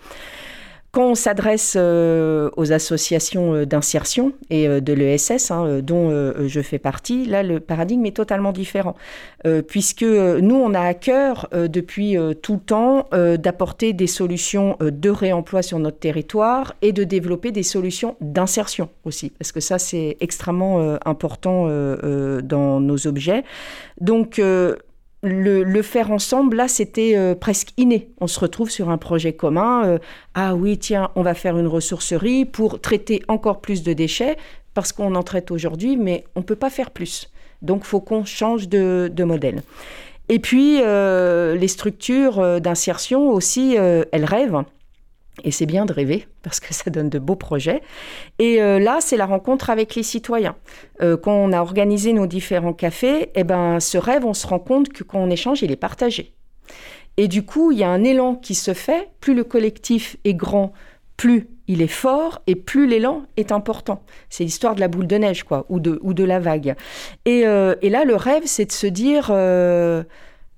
Quand 0.97 1.11
on 1.11 1.15
s'adresse 1.15 1.75
euh, 1.77 2.49
aux 2.57 2.73
associations 2.73 3.53
euh, 3.53 3.67
d'insertion 3.67 4.33
et 4.49 4.67
euh, 4.67 4.81
de 4.81 4.95
l'ESS, 4.95 5.51
hein, 5.51 5.81
dont 5.83 6.11
je 6.47 6.61
fais 6.63 6.79
partie, 6.79 7.27
là, 7.27 7.43
le 7.43 7.61
paradigme 7.61 8.07
est 8.07 8.17
totalement 8.17 8.53
différent. 8.53 8.97
puisque 9.69 10.03
nous, 10.03 10.55
on 10.55 10.73
a 10.73 10.81
à 10.81 10.95
cœur, 10.95 11.49
depuis 11.53 12.17
tout 12.43 12.55
le 12.55 12.61
temps, 12.61 13.09
d'apporter 13.13 13.93
des 13.93 14.07
solutions 14.07 14.77
de 14.81 15.11
réemploi 15.11 15.63
sur 15.63 15.79
notre 15.79 15.99
territoire 15.99 16.75
et 16.83 16.93
de 16.93 17.05
développer 17.05 17.53
des 17.53 17.63
solutions 17.63 18.17
d'insertion 18.21 18.89
aussi. 19.05 19.31
Parce 19.31 19.53
que 19.53 19.61
ça, 19.61 19.79
c'est 19.79 20.17
extrêmement 20.21 20.99
important 21.05 21.67
dans 22.43 22.81
nos 22.81 23.07
objets. 23.07 23.45
Donc, 24.01 24.41
le, 25.27 25.83
faire 25.83 26.11
ensemble, 26.11 26.57
là, 26.57 26.69
c'était 26.69 27.15
euh, 27.17 27.35
presque 27.35 27.71
inné. 27.77 28.09
On 28.21 28.27
se 28.27 28.41
retrouve 28.41 28.71
sur 28.71 28.91
un 28.91 28.99
projet 28.99 29.33
commun. 29.33 29.85
Euh, 29.85 29.99
ah 30.35 30.55
oui, 30.55 30.79
tiens, 30.79 31.11
on 31.15 31.23
va 31.23 31.35
faire 31.35 31.59
une 31.59 31.67
ressourcerie 31.67 32.45
pour 32.45 32.81
traiter 32.81 33.23
encore 33.29 33.61
plus 33.61 33.83
de 33.83 33.93
déchets, 33.93 34.37
parce 34.75 34.93
qu'on 34.93 35.15
en 35.15 35.23
traite 35.23 35.51
aujourd'hui, 35.51 35.97
mais 35.97 36.25
on 36.35 36.41
ne 36.41 36.45
peut 36.45 36.57
pas 36.57 36.71
faire 36.71 36.91
plus. 36.91 37.31
Donc, 37.63 37.85
faut 37.85 38.01
qu'on 38.01 38.25
change 38.25 38.69
de, 38.69 39.11
modèle. 39.25 39.63
Et 40.29 40.39
puis, 40.39 40.81
euh, 40.83 41.55
les 41.57 41.69
structures 41.69 42.61
d'insertion 42.61 43.31
aussi, 43.31 43.77
elles 43.77 44.25
rêvent. 44.25 44.65
Et 45.45 45.51
c'est 45.51 45.67
bien 45.67 45.85
de 45.85 45.93
rêver 45.93 46.27
parce 46.43 46.61
que 46.61 46.73
ça 46.73 46.91
donne 46.91 47.11
de 47.11 47.19
beaux 47.19 47.37
projets. 47.37 47.83
Et 48.39 48.63
euh, 48.63 48.79
là, 48.79 48.99
c'est 49.01 49.17
la 49.17 49.27
rencontre 49.27 49.71
avec 49.71 49.95
les 49.95 50.03
citoyens. 50.03 50.57
Euh, 51.03 51.17
quand 51.17 51.35
on 51.35 51.53
a 51.53 51.61
organisé 51.61 52.13
nos 52.13 52.27
différents 52.27 52.73
cafés, 52.73 53.31
eh 53.35 53.45
ben, 53.45 53.81
ce 53.81 53.99
rêve, 53.99 54.25
on 54.25 54.35
se 54.35 54.47
rend 54.47 54.59
compte 54.59 54.89
que 54.89 55.05
quand 55.05 55.19
on 55.19 55.31
échange, 55.31 55.63
il 55.63 55.71
est 55.71 55.77
partagé. 55.77 56.33
Et 57.19 57.29
du 57.29 57.45
coup, 57.45 57.71
il 57.73 57.79
y 57.79 57.85
a 57.85 57.89
un 57.89 58.03
élan 58.03 58.35
qui 58.35 58.55
se 58.55 58.75
fait. 58.75 59.09
Plus 59.21 59.35
le 59.35 59.45
collectif 59.45 60.17
est 60.25 60.35
grand, 60.35 60.73
plus 61.17 61.49
il 61.69 61.83
est 61.83 61.87
fort 61.87 62.43
et 62.47 62.55
plus 62.55 62.87
l'élan 62.87 63.23
est 63.37 63.51
important. 63.53 64.03
C'est 64.29 64.45
l'histoire 64.45 64.75
de 64.75 64.81
la 64.81 64.89
boule 64.89 65.07
de 65.07 65.17
neige, 65.17 65.43
quoi, 65.43 65.67
ou 65.69 65.81
de, 65.81 66.25
la 66.25 66.39
vague. 66.39 66.77
Euh, 67.27 67.75
et 67.83 67.91
là, 67.91 68.05
le 68.05 68.15
rêve, 68.15 68.43
c'est 68.47 68.67
de 68.67 68.73
se 68.73 68.87
dire 68.87 69.31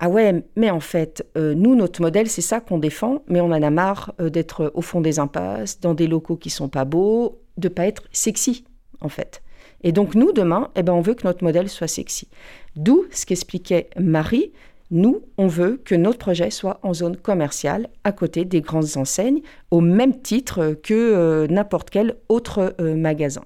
ah 0.00 0.08
ouais, 0.08 0.44
mais 0.54 0.70
en 0.70 0.78
fait, 0.78 1.26
euh, 1.36 1.54
nous, 1.54 1.74
notre 1.74 2.00
modèle, 2.00 2.28
c'est 2.28 2.40
ça 2.42 2.60
qu'on 2.60 2.78
défend, 2.78 3.22
mais 3.26 3.40
on 3.40 3.46
en 3.46 3.62
a 3.62 3.70
marre 3.70 4.14
euh, 4.20 4.30
d'être 4.30 4.70
au 4.74 4.80
fond 4.80 5.00
des 5.00 5.18
impasses, 5.18 5.80
dans 5.80 5.94
des 5.94 6.06
locaux 6.06 6.36
qui 6.36 6.50
sont 6.50 6.68
pas 6.68 6.84
beaux, 6.84 7.40
de 7.56 7.68
pas 7.68 7.86
être 7.86 8.04
sexy, 8.12 8.64
en 9.00 9.08
fait. 9.08 9.42
Et 9.82 9.90
donc, 9.90 10.14
nous, 10.14 10.32
demain, 10.32 10.70
eh 10.76 10.84
ben, 10.84 10.92
on 10.92 11.00
veut 11.00 11.14
que 11.14 11.26
notre 11.26 11.42
modèle 11.42 11.68
soit 11.68 11.88
sexy. 11.88 12.28
D'où 12.76 13.06
ce 13.10 13.26
qu'expliquait 13.26 13.90
Marie. 13.98 14.52
Nous, 14.90 15.20
on 15.36 15.48
veut 15.48 15.82
que 15.84 15.94
notre 15.94 16.18
projet 16.18 16.50
soit 16.50 16.78
en 16.82 16.94
zone 16.94 17.16
commerciale, 17.16 17.88
à 18.04 18.12
côté 18.12 18.46
des 18.46 18.62
grandes 18.62 18.96
enseignes, 18.96 19.42
au 19.70 19.80
même 19.80 20.22
titre 20.22 20.78
que 20.82 20.94
euh, 20.94 21.46
n'importe 21.48 21.90
quel 21.90 22.16
autre 22.28 22.74
magasin. 22.80 23.42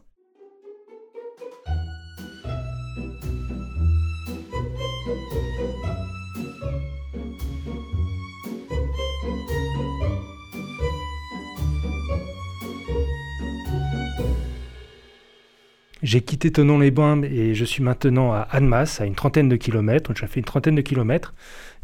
J'ai 16.03 16.21
quitté 16.21 16.51
Tonon-les-Bains 16.51 17.23
et 17.23 17.55
je 17.55 17.65
suis 17.65 17.83
maintenant 17.83 18.33
à 18.33 18.41
Annemasse, 18.51 19.01
à 19.01 19.07
une 19.07 19.15
trentaine 19.15 19.49
de 19.49 19.55
kilomètres. 19.55 20.13
J'ai 20.19 20.27
fait 20.27 20.41
une 20.41 20.47
trentaine 20.47 20.75
de 20.75 20.81
kilomètres, 20.81 21.33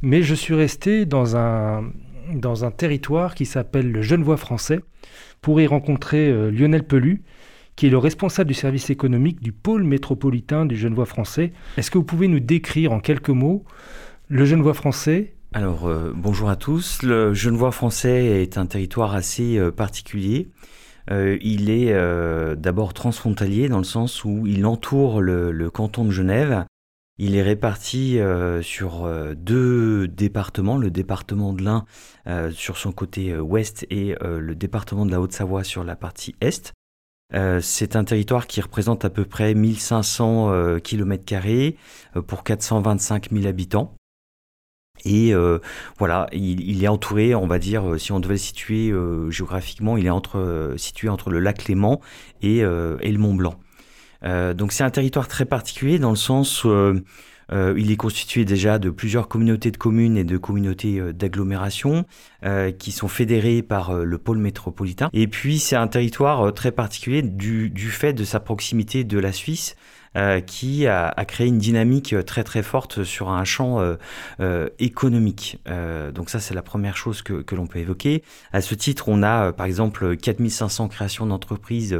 mais 0.03 0.23
je 0.23 0.35
suis 0.35 0.55
resté 0.55 1.07
dans 1.07 1.37
un, 1.37 1.85
dans 2.35 2.65
un 2.65 2.73
territoire 2.73 3.37
qui 3.37 3.47
s'appelle 3.47 3.93
le 3.93 4.03
Genevois 4.03 4.37
français 4.37 4.81
pour 5.41 5.61
y 5.61 5.69
rencontrer 5.69 6.31
euh, 6.31 6.51
Lionel 6.51 6.85
Pelu, 6.85 7.23
qui 7.77 7.87
est 7.87 7.91
le 7.91 7.99
responsable 7.99 8.49
du 8.49 8.55
service 8.55 8.91
économique 8.91 9.41
du 9.41 9.53
pôle 9.53 9.85
métropolitain 9.85 10.67
du 10.67 10.77
Genevois 10.77 11.07
français. 11.07 11.53
Est-ce 11.77 11.93
que 11.93 11.99
vous 11.99 12.05
pouvez 12.05 12.27
nous 12.27 12.41
décrire 12.41 12.91
en 12.91 12.99
quelques 12.99 13.29
mots 13.29 13.65
le 14.27 14.45
Genevois 14.45 14.75
français? 14.75 15.35
Alors 15.53 15.87
euh, 15.87 16.13
bonjour 16.13 16.51
à 16.51 16.57
tous. 16.57 17.05
Le 17.05 17.35
Genevois 17.35 17.71
français 17.71 18.43
est 18.43 18.59
un 18.59 18.67
territoire 18.67 19.15
assez 19.15 19.59
euh, 19.59 19.71
particulier. 19.71 20.49
Euh, 21.11 21.39
il 21.41 21.71
est 21.71 21.93
euh, 21.93 22.55
d'abord 22.55 22.93
transfrontalier 22.93 23.69
dans 23.69 23.79
le 23.79 23.85
sens 23.85 24.25
où 24.25 24.47
il 24.47 24.67
entoure 24.67 25.21
le, 25.21 25.71
canton 25.71 26.05
de 26.05 26.11
Genève. 26.11 26.65
Il 27.19 27.35
est 27.35 27.43
réparti 27.43 28.21
euh, 28.21 28.63
sur 28.63 29.09
deux 29.35 30.07
départements, 30.07 30.77
le 30.77 30.91
département 30.91 31.53
de 31.53 31.63
l'Ain 31.65 31.85
sur 32.53 32.77
son 32.77 32.93
côté 32.93 33.37
ouest 33.37 33.87
et 33.91 34.15
le 34.21 34.55
département 34.55 35.07
de 35.07 35.11
la 35.11 35.21
Haute-Savoie 35.21 35.65
sur 35.65 35.83
la 35.83 35.97
partie 35.97 36.35
est. 36.41 36.73
c'est 37.61 37.97
un 37.97 38.05
territoire 38.05 38.47
qui 38.47 38.61
représente 38.61 39.05
à 39.05 39.11
peu 39.11 39.25
près 39.25 39.55
1500 39.55 40.79
km 40.81 41.25
pour 42.27 42.45
425 42.45 43.31
000 43.33 43.47
habitants. 43.47 43.98
Et 45.05 45.35
euh, 45.35 45.59
voilà, 45.99 46.29
il, 46.33 46.83
est 46.83 46.89
entouré, 46.89 47.35
on 47.35 47.47
va 47.47 47.59
dire, 47.59 47.89
euh, 47.89 47.99
si 47.99 48.13
on 48.13 48.21
devait 48.21 48.35
le 48.35 48.39
situer 48.39 48.91
euh, 48.91 49.31
géographiquement, 49.31 49.97
il 49.97 50.07
est 50.07 50.11
entre, 50.11 50.75
situé 50.77 51.09
entre 51.09 51.31
le 51.31 51.41
lac 51.41 51.67
Léman 51.67 52.01
et, 52.43 52.59
et 52.59 53.13
le 53.13 53.19
Mont 53.19 53.35
Blanc. 53.35 53.57
donc 54.23 54.73
c'est 54.73 54.85
un 54.85 54.91
territoire 54.91 55.29
très 55.29 55.45
particulier 55.45 55.99
dans 55.99 56.11
le 56.11 56.17
sens 56.17 56.65
où 56.65 56.95
il 57.53 57.91
est 57.91 57.97
constitué 57.97 58.45
déjà 58.45 58.79
de 58.79 58.91
plusieurs 58.91 59.29
communautés 59.29 59.71
de 59.71 59.77
communes 59.77 60.17
et 60.17 60.25
de 60.25 60.37
communautés 60.37 61.01
d'agglomération 61.13 62.05
qui 62.79 62.93
sont 62.93 63.09
fédérées 63.09 63.63
par 63.63 63.93
le 63.95 64.19
pôle 64.19 64.39
métropolitain. 64.39 65.11
Et 65.13 65.27
puis 65.27 65.59
c'est 65.59 65.77
un 65.77 65.89
territoire 65.89 66.53
très 66.55 66.73
particulier 66.73 67.23
du, 67.23 67.71
du, 67.71 67.91
fait 67.91 68.13
de 68.13 68.25
sa 68.25 68.41
proximité 68.41 69.05
de 69.05 69.19
la 69.19 69.33
Suisse. 69.33 69.77
Euh, 70.19 70.41
qui 70.41 70.87
a, 70.89 71.15
créé 71.27 71.47
une 71.47 71.59
dynamique 71.59 72.15
très 72.27 72.43
très 72.43 72.65
forte 72.65 73.05
sur 73.05 73.29
un 73.29 73.45
champ 73.45 73.79
euh, 73.79 73.95
euh, 74.41 74.69
économique. 74.81 75.59
donc 76.13 76.31
ça 76.31 76.41
c'est 76.41 76.55
la 76.55 76.63
première 76.63 76.97
chose 76.97 77.23
que, 77.23 77.35
que 77.43 77.55
l'on 77.55 77.67
peut 77.67 77.79
évoquer. 77.79 78.25
À 78.53 78.61
ce 78.61 78.75
titre, 78.75 79.09
on 79.09 79.23
a 79.23 79.53
par 79.53 79.67
exemple 79.67 80.17
4500 80.17 80.89
créations 80.89 81.27
d'entreprises 81.27 81.97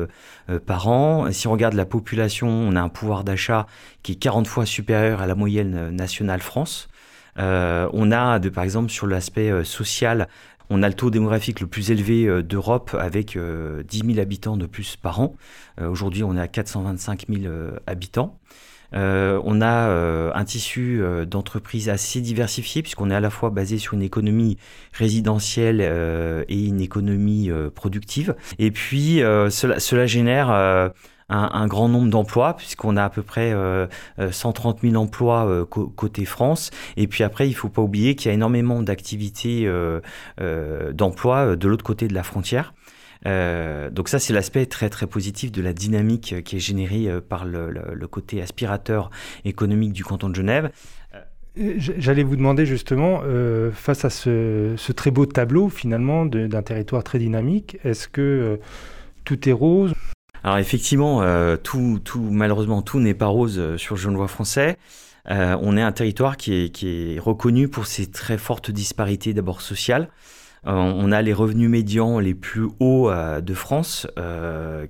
par 0.67 0.89
an. 0.89 1.31
Si 1.31 1.47
on 1.47 1.53
regarde 1.53 1.75
la 1.75 1.85
population, 1.85 2.49
on 2.49 2.75
a 2.75 2.81
un 2.81 2.89
pouvoir 2.89 3.23
d'achat 3.23 3.67
qui 4.03 4.13
est 4.13 4.17
40 4.17 4.47
fois 4.49 4.67
supérieur 4.67 5.21
à 5.21 5.27
la 5.27 5.35
moyenne 5.35 5.91
nationale 5.91 6.41
France. 6.41 6.89
on 7.37 8.13
a, 8.13 8.39
de, 8.39 8.49
par 8.49 8.65
exemple, 8.65 8.91
sur 8.91 9.07
l'aspect 9.07 9.65
social, 9.65 10.29
on 10.71 10.83
a 10.83 10.89
le 10.89 10.95
taux 10.95 11.11
démographique 11.11 11.61
le 11.61 11.67
plus 11.67 11.91
élevé 11.91 12.27
euh, 12.27 12.43
d'Europe 12.43 12.95
avec 12.99 13.33
10 13.33 13.39
euh, 13.39 13.83
000 13.91 14.19
habitants 14.19 14.57
de 14.57 14.67
plus 14.67 14.97
par 14.97 15.21
an. 15.21 15.37
Euh, 15.81 15.89
aujourd'hui, 15.89 16.25
on 16.25 16.37
est 16.37 16.41
à 16.41 16.49
425 16.49 17.25
000 17.29 17.53
habitants. 17.87 18.39
on 18.93 19.61
a 19.61 20.33
un 20.35 20.45
tissu 20.45 21.03
d'entreprises 21.27 21.89
assez 21.89 22.21
diversifié 22.21 22.83
puisqu'on 22.83 23.11
est 23.11 23.15
à 23.15 23.21
la 23.21 23.31
fois 23.31 23.51
basé 23.51 23.79
sur 23.79 23.95
une 23.95 24.03
économie 24.03 24.57
résidentielle 24.93 25.81
et 26.49 26.67
une 26.67 26.81
économie 26.81 27.51
productive. 27.75 28.35
Et 28.59 28.71
puis 28.71 29.19
cela, 29.51 29.79
cela, 29.79 30.07
génère 30.07 30.93
un, 31.29 31.67
grand 31.67 31.89
nombre 31.89 32.09
d'emplois, 32.09 32.57
puisqu'on 32.57 32.97
a 32.97 33.05
à 33.05 33.11
peu 33.11 33.23
près 33.23 33.55
130 34.31 34.79
euh, 34.79 34.91
000 34.91 34.95
euh, 34.95 35.05
emplois 35.05 35.47
euh, 35.47 35.65
côté 35.65 36.25
France. 36.25 36.71
Et 36.97 37.07
puis 37.07 37.23
après, 37.23 37.47
il 37.47 37.53
ne 37.53 37.57
faut 37.57 37.69
pas 37.69 37.83
oublier 37.83 38.15
qu'il 38.15 38.29
y 38.29 38.33
a 38.33 38.35
énormément 38.35 38.83
d'activités 38.83 39.69
d'emplois 40.93 41.57
de 41.57 41.69
l'autre 41.69 41.85
côté 41.85 42.09
de 42.09 42.15
la 42.15 42.23
frontière. 42.23 42.75
donc 43.25 44.09
ça, 44.09 44.19
c'est 44.19 44.33
l'aspect 44.33 44.67
très 44.67 44.89
très 44.89 45.07
positif 45.07 45.53
de 45.53 45.63
la 45.63 45.73
dynamique 45.73 46.43
qui 46.45 46.57
est 46.57 46.61
générée 46.61 47.09
par 47.29 47.45
le, 47.45 48.07
côté 48.11 48.41
aspirateur 48.41 49.11
économique 49.45 49.93
du 49.93 50.05
canton 50.05 50.31
de 50.31 50.35
Genève. 50.35 50.71
J'allais 51.57 52.23
vous 52.23 52.37
demander 52.37 52.65
justement, 52.65 53.23
face 53.73 54.05
à 54.05 54.11
ce, 54.11 54.75
ce, 54.77 54.93
très 54.93 55.11
beau 55.11 55.27
tableau 55.27 55.69
finalement 55.69 56.25
d'un 56.25 56.63
territoire 56.63 57.05
très 57.05 57.19
dynamique, 57.19 57.79
est-ce 57.85 58.09
que 58.09 58.59
tout 59.25 59.49
est 59.49 59.53
rose 59.53 59.93
alors 60.45 60.59
effectivement, 60.59 61.23
euh, 61.23 61.57
tout, 61.57 62.01
malheureusement, 62.17 62.83
tout 62.83 63.01
n'est 63.01 63.15
pas 63.15 63.27
rose 63.27 63.59
euh, 63.59 63.77
sur 63.77 63.97
le 63.97 64.01
Genevois 64.01 64.29
français. 64.29 64.79
Euh, 65.31 65.57
on 65.61 65.77
est 65.77 65.83
un 65.83 65.93
territoire 65.93 66.37
qui 66.37 66.73
est, 66.83 67.19
reconnu 67.19 67.69
pour 67.69 67.87
ses 67.87 68.07
très 68.07 68.39
fortes 68.39 68.71
disparités 68.71 69.35
d'abord 69.35 69.61
sociales. 69.61 70.09
on 70.65 71.13
a 71.13 71.21
les 71.23 71.35
revenus 71.35 71.69
médians 71.69 72.19
les 72.19 72.35
plus 72.35 72.67
hauts 72.81 73.11
de 73.11 73.55
France, 73.55 74.07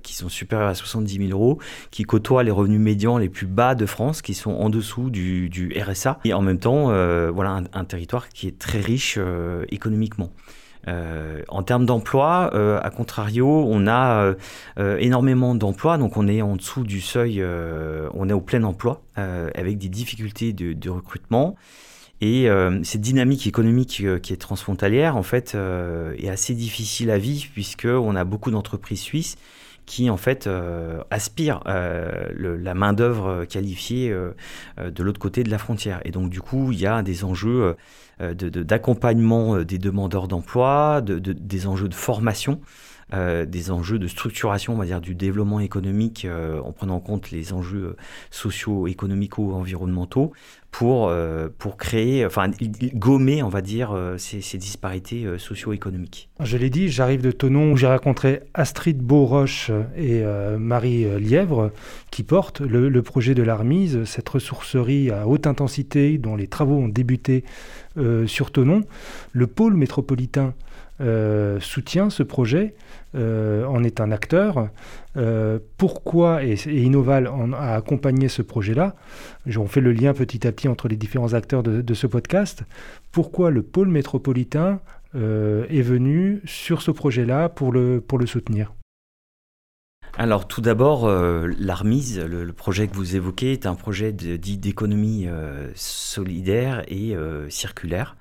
qui 0.01 0.15
sont 0.15 0.29
supérieurs 0.29 0.69
à 0.69 0.75
70 0.75 1.27
000 1.27 1.31
euros, 1.31 1.59
qui 1.91 2.03
côtoient 2.03 2.43
les 2.43 2.51
revenus 2.51 2.79
médians 2.79 3.17
les 3.17 3.27
plus 3.27 3.47
bas 3.47 3.75
de 3.75 3.85
France, 3.85 4.21
qui 4.21 4.33
sont 4.33 4.51
en 4.51 4.69
dessous 4.69 5.09
du, 5.09 5.73
RSA. 5.75 6.19
Et 6.23 6.33
en 6.33 6.41
même 6.41 6.59
temps, 6.59 6.85
voilà 7.33 7.61
un, 7.73 7.85
territoire 7.85 8.29
qui 8.29 8.47
est 8.47 8.57
très 8.57 8.79
riche 8.79 9.19
économiquement. 9.69 10.31
Euh, 10.89 11.41
en 11.49 11.63
termes 11.63 11.85
d'emploi, 11.85 12.51
euh, 12.53 12.79
à 12.81 12.89
contrario, 12.89 13.65
on 13.67 13.87
a 13.87 14.33
euh, 14.79 14.97
énormément 14.97 15.55
d'emplois, 15.55 15.97
donc 15.97 16.17
on 16.17 16.27
est 16.27 16.41
en 16.41 16.55
dessous 16.55 16.83
du 16.83 17.01
seuil, 17.01 17.43
on 18.13 18.29
est 18.29 18.33
au 18.33 18.41
plein 18.41 18.63
emploi, 18.63 19.01
avec 19.15 19.77
des 19.77 19.89
difficultés 19.89 20.53
de, 20.53 20.89
recrutement. 20.89 21.55
Et 22.21 22.49
euh, 22.49 22.83
cette 22.83 22.99
dynamique 22.99 23.47
économique 23.47 24.01
euh, 24.03 24.19
qui 24.19 24.33
est 24.33 24.37
transfrontalière, 24.37 25.15
en 25.15 25.23
fait, 25.23 25.55
est 26.17 26.29
assez 26.29 26.53
difficile 26.53 27.11
à 27.11 27.17
vivre 27.17 27.47
puisqu'on 27.53 28.15
a 28.15 28.23
beaucoup 28.23 28.51
d'entreprises 28.51 29.01
suisses 29.01 29.37
qui 29.85 30.11
en 30.11 30.17
fait 30.17 30.47
aspirent 31.09 31.61
la 31.65 32.73
main 32.75 32.93
d'œuvre 32.93 33.45
qualifiée 33.45 34.15
de 34.77 35.03
l'autre 35.03 35.19
côté 35.19 35.43
de 35.43 35.49
la 35.49 35.57
frontière. 35.57 35.99
Et 36.05 36.11
donc 36.11 36.29
du 36.29 36.41
coup, 36.41 36.71
il 36.71 36.79
y 36.79 36.85
a 36.85 37.01
des 37.01 37.23
enjeux 37.23 37.75
d'accompagnement 38.19 39.63
des 39.63 39.77
demandeurs 39.77 40.27
d'emploi, 40.27 41.01
des 41.01 41.67
enjeux 41.67 41.87
de 41.87 41.95
formation. 41.95 42.59
Euh, 43.11 43.45
des 43.45 43.71
enjeux 43.71 43.97
de 43.97 44.07
structuration, 44.07 44.73
on 44.73 44.77
va 44.77 44.85
dire, 44.85 45.01
du 45.01 45.15
développement 45.15 45.59
économique 45.59 46.25
euh, 46.25 46.61
en 46.61 46.71
prenant 46.71 46.97
en 46.97 46.99
compte 46.99 47.31
les 47.31 47.53
enjeux 47.53 47.83
euh, 47.83 47.95
sociaux, 48.29 48.85
économico, 48.85 49.53
environnementaux 49.53 50.31
pour, 50.71 51.11
pour 51.57 51.77
créer, 51.77 52.23
enfin, 52.27 52.51
gommer, 52.93 53.41
on 53.41 53.49
va 53.49 53.61
dire, 53.61 53.97
ces, 54.17 54.57
disparités 54.59 55.25
socio-économiques. 55.39 56.29
Je 56.43 56.57
l'ai 56.57 56.69
dit, 56.69 56.89
j'arrive 56.89 57.23
de 57.23 57.31
Tonon 57.31 57.71
où 57.71 57.75
j'ai 57.75 57.87
rencontré 57.87 58.41
Astrid 58.53 58.99
Beauroche 58.99 59.71
et 59.97 60.23
Marie 60.59 61.05
Lièvre 61.19 61.71
qui 62.11 62.21
portent 62.21 62.61
le, 62.61 62.87
le 62.87 63.01
projet 63.01 63.33
de 63.33 63.41
l'Armise, 63.41 64.03
cette 64.03 64.29
ressourcerie 64.29 65.09
à 65.09 65.27
haute 65.27 65.47
intensité 65.47 66.19
dont 66.19 66.35
les 66.35 66.45
travaux 66.45 66.77
ont 66.77 66.87
débuté 66.87 67.43
sur 68.27 68.51
Tonon. 68.51 68.83
Le 69.31 69.47
pôle 69.47 69.73
métropolitain 69.73 70.53
euh, 71.01 71.61
soutient 71.61 72.09
ce 72.09 72.23
projet, 72.23 72.75
euh, 73.15 73.65
en 73.65 73.83
est 73.85 74.01
un 74.01 74.11
acteur. 74.11 74.67
Euh, 75.15 75.57
pourquoi, 75.77 76.43
et, 76.43 76.55
Innoval 76.67 77.31
a 77.53 77.75
accompagné 77.75 78.27
ce 78.27 78.41
projet-là, 78.41 78.95
on 79.57 79.67
fait 79.67 79.79
le 79.79 79.93
lien 79.93 80.13
petit 80.13 80.45
à 80.45 80.51
petit 80.51 80.67
entre 80.67 80.89
les 80.89 80.97
différents 80.97 81.33
acteurs 81.33 81.63
de, 81.63 81.93
ce 81.93 82.05
podcast, 82.05 82.63
pourquoi 83.13 83.49
le 83.49 83.61
pôle 83.61 83.87
métropolitain 83.87 84.81
est 85.15 85.81
venu 85.81 86.41
sur 86.45 86.81
ce 86.81 86.91
projet-là 86.91 87.49
pour 87.49 87.71
le, 87.71 88.01
pour 88.01 88.19
le 88.19 88.27
soutenir? 88.27 88.73
Alors 90.17 90.47
tout 90.47 90.61
d'abord, 90.61 91.09
l'Armise, 91.57 92.19
le, 92.19 92.51
projet 92.51 92.87
que 92.87 92.95
vous 92.95 93.15
évoquez, 93.15 93.53
est 93.53 93.65
un 93.65 93.75
projet 93.75 94.11
dit 94.11 94.57
d'économie 94.57 95.27
solidaire 95.75 96.83
et 96.89 97.15
circulaire. 97.49 98.17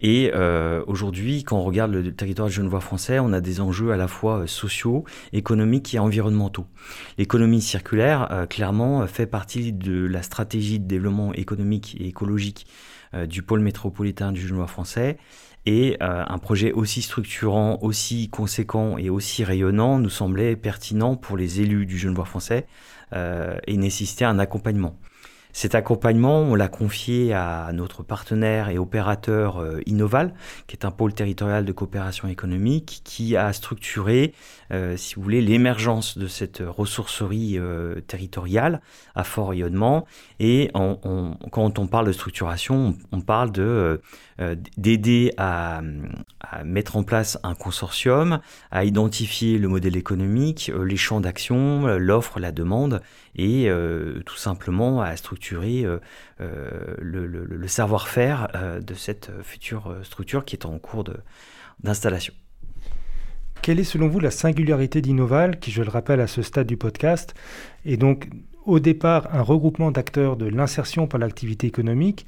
Et 0.00 0.30
euh, 0.34 0.82
aujourd'hui, 0.86 1.42
quand 1.42 1.58
on 1.58 1.64
regarde 1.64 1.92
le 1.92 2.14
territoire 2.14 2.48
genevois 2.48 2.80
français, 2.80 3.18
on 3.18 3.32
a 3.32 3.40
des 3.40 3.60
enjeux 3.60 3.92
à 3.92 3.96
la 3.96 4.08
fois 4.08 4.40
euh, 4.40 4.46
sociaux, 4.46 5.04
économiques 5.32 5.94
et 5.94 5.98
environnementaux. 5.98 6.66
L'économie 7.16 7.62
circulaire, 7.62 8.28
euh, 8.30 8.46
clairement, 8.46 9.06
fait 9.06 9.26
partie 9.26 9.72
de 9.72 10.04
la 10.04 10.22
stratégie 10.22 10.78
de 10.78 10.86
développement 10.86 11.32
économique 11.32 11.96
et 11.98 12.08
écologique 12.08 12.66
du 13.28 13.42
pôle 13.42 13.60
métropolitain 13.60 14.32
du 14.32 14.46
genevois 14.46 14.66
français. 14.66 15.16
Et 15.64 15.96
un 16.00 16.38
projet 16.38 16.72
aussi 16.72 17.02
structurant, 17.02 17.78
aussi 17.80 18.28
conséquent 18.28 18.98
et 18.98 19.08
aussi 19.08 19.42
rayonnant 19.42 19.98
nous 19.98 20.10
semblait 20.10 20.54
pertinent 20.54 21.16
pour 21.16 21.36
les 21.36 21.60
élus 21.60 21.86
du 21.86 21.98
genevois 21.98 22.24
français 22.24 22.66
et 23.12 23.76
nécessitait 23.76 24.24
un 24.24 24.38
accompagnement. 24.38 24.98
Cet 25.56 25.74
accompagnement, 25.74 26.40
on 26.40 26.54
l'a 26.54 26.68
confié 26.68 27.32
à 27.32 27.70
notre 27.72 28.02
partenaire 28.02 28.68
et 28.68 28.76
opérateur 28.76 29.56
euh, 29.56 29.80
Innoval, 29.86 30.34
qui 30.66 30.76
est 30.76 30.84
un 30.84 30.90
pôle 30.90 31.14
territorial 31.14 31.64
de 31.64 31.72
coopération 31.72 32.28
économique, 32.28 33.00
qui 33.04 33.38
a 33.38 33.54
structuré, 33.54 34.34
euh, 34.70 34.98
si 34.98 35.14
vous 35.14 35.22
voulez, 35.22 35.40
l'émergence 35.40 36.18
de 36.18 36.26
cette 36.26 36.62
ressourcerie 36.62 37.54
euh, 37.56 38.02
territoriale 38.02 38.82
à 39.14 39.24
fort 39.24 39.48
rayonnement. 39.48 40.04
Et 40.40 40.70
quand 40.74 41.78
on 41.78 41.86
parle 41.86 42.06
de 42.06 42.12
structuration, 42.12 42.94
on, 43.10 43.22
parle 43.22 43.50
de 43.50 44.02
d'aider 44.76 45.32
à, 45.38 45.80
mettre 46.64 46.96
en 46.96 47.02
place 47.02 47.38
un 47.42 47.54
consortium, 47.54 48.40
à 48.70 48.84
identifier 48.84 49.58
le 49.58 49.68
modèle 49.68 49.96
économique, 49.96 50.70
les 50.84 50.96
champs 50.96 51.20
d'action, 51.20 51.86
l'offre, 51.96 52.38
la 52.38 52.52
demande, 52.52 53.00
et 53.34 53.70
tout 54.26 54.36
simplement 54.36 55.00
à 55.00 55.16
structurer 55.16 55.84
euh, 55.84 55.98
euh, 56.40 56.94
le, 56.98 57.68
savoir-faire 57.68 58.48
euh, 58.54 58.80
de 58.80 58.94
cette 58.94 59.30
future 59.42 59.96
structure 60.02 60.44
qui 60.44 60.54
est 60.56 60.66
en 60.66 60.78
cours 60.78 61.04
d'installation. 61.82 62.32
Quelle 63.62 63.80
est 63.80 63.84
selon 63.84 64.08
vous 64.08 64.20
la 64.20 64.30
singularité 64.30 65.00
d'Innoval, 65.00 65.58
qui 65.58 65.70
je 65.70 65.82
le 65.82 65.88
rappelle 65.88 66.20
à 66.20 66.26
ce 66.26 66.42
stade 66.42 66.66
du 66.66 66.76
podcast, 66.76 67.34
est 67.84 67.96
donc 67.96 68.28
au 68.64 68.78
départ 68.80 69.34
un 69.34 69.42
regroupement 69.42 69.90
d'acteurs 69.90 70.36
de 70.36 70.46
l'insertion 70.46 71.06
par 71.06 71.18
l'activité 71.18 71.66
économique 71.66 72.26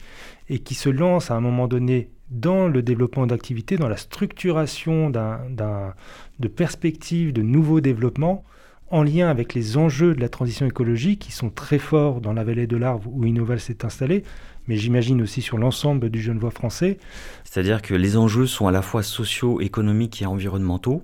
et 0.48 0.58
qui 0.60 0.74
se 0.74 0.88
lance 0.88 1.30
à 1.30 1.34
un 1.34 1.40
moment 1.40 1.68
donné 1.68 2.10
dans 2.30 2.68
le 2.68 2.82
développement 2.82 3.26
d'activités, 3.26 3.76
dans 3.76 3.88
la 3.88 3.96
structuration 3.96 5.10
de 5.10 6.48
perspectives 6.48 7.32
de 7.32 7.42
nouveaux 7.42 7.80
développements 7.80 8.44
en 8.90 9.02
lien 9.02 9.28
avec 9.28 9.54
les 9.54 9.76
enjeux 9.76 10.14
de 10.14 10.20
la 10.20 10.28
transition 10.28 10.66
écologique 10.66 11.20
qui 11.20 11.32
sont 11.32 11.50
très 11.50 11.78
forts 11.78 12.20
dans 12.20 12.32
la 12.32 12.44
vallée 12.44 12.66
de 12.66 12.76
l'Arve 12.76 13.06
où 13.06 13.24
Innoval 13.24 13.60
s'est 13.60 13.84
installé, 13.84 14.24
mais 14.66 14.76
j'imagine 14.76 15.20
aussi 15.22 15.42
sur 15.42 15.58
l'ensemble 15.58 16.10
du 16.10 16.20
Genevois 16.20 16.50
français. 16.50 16.98
C'est-à-dire 17.44 17.82
que 17.82 17.94
les 17.94 18.16
enjeux 18.16 18.46
sont 18.46 18.66
à 18.66 18.72
la 18.72 18.82
fois 18.82 19.02
sociaux, 19.02 19.60
économiques 19.60 20.22
et 20.22 20.26
environnementaux. 20.26 21.02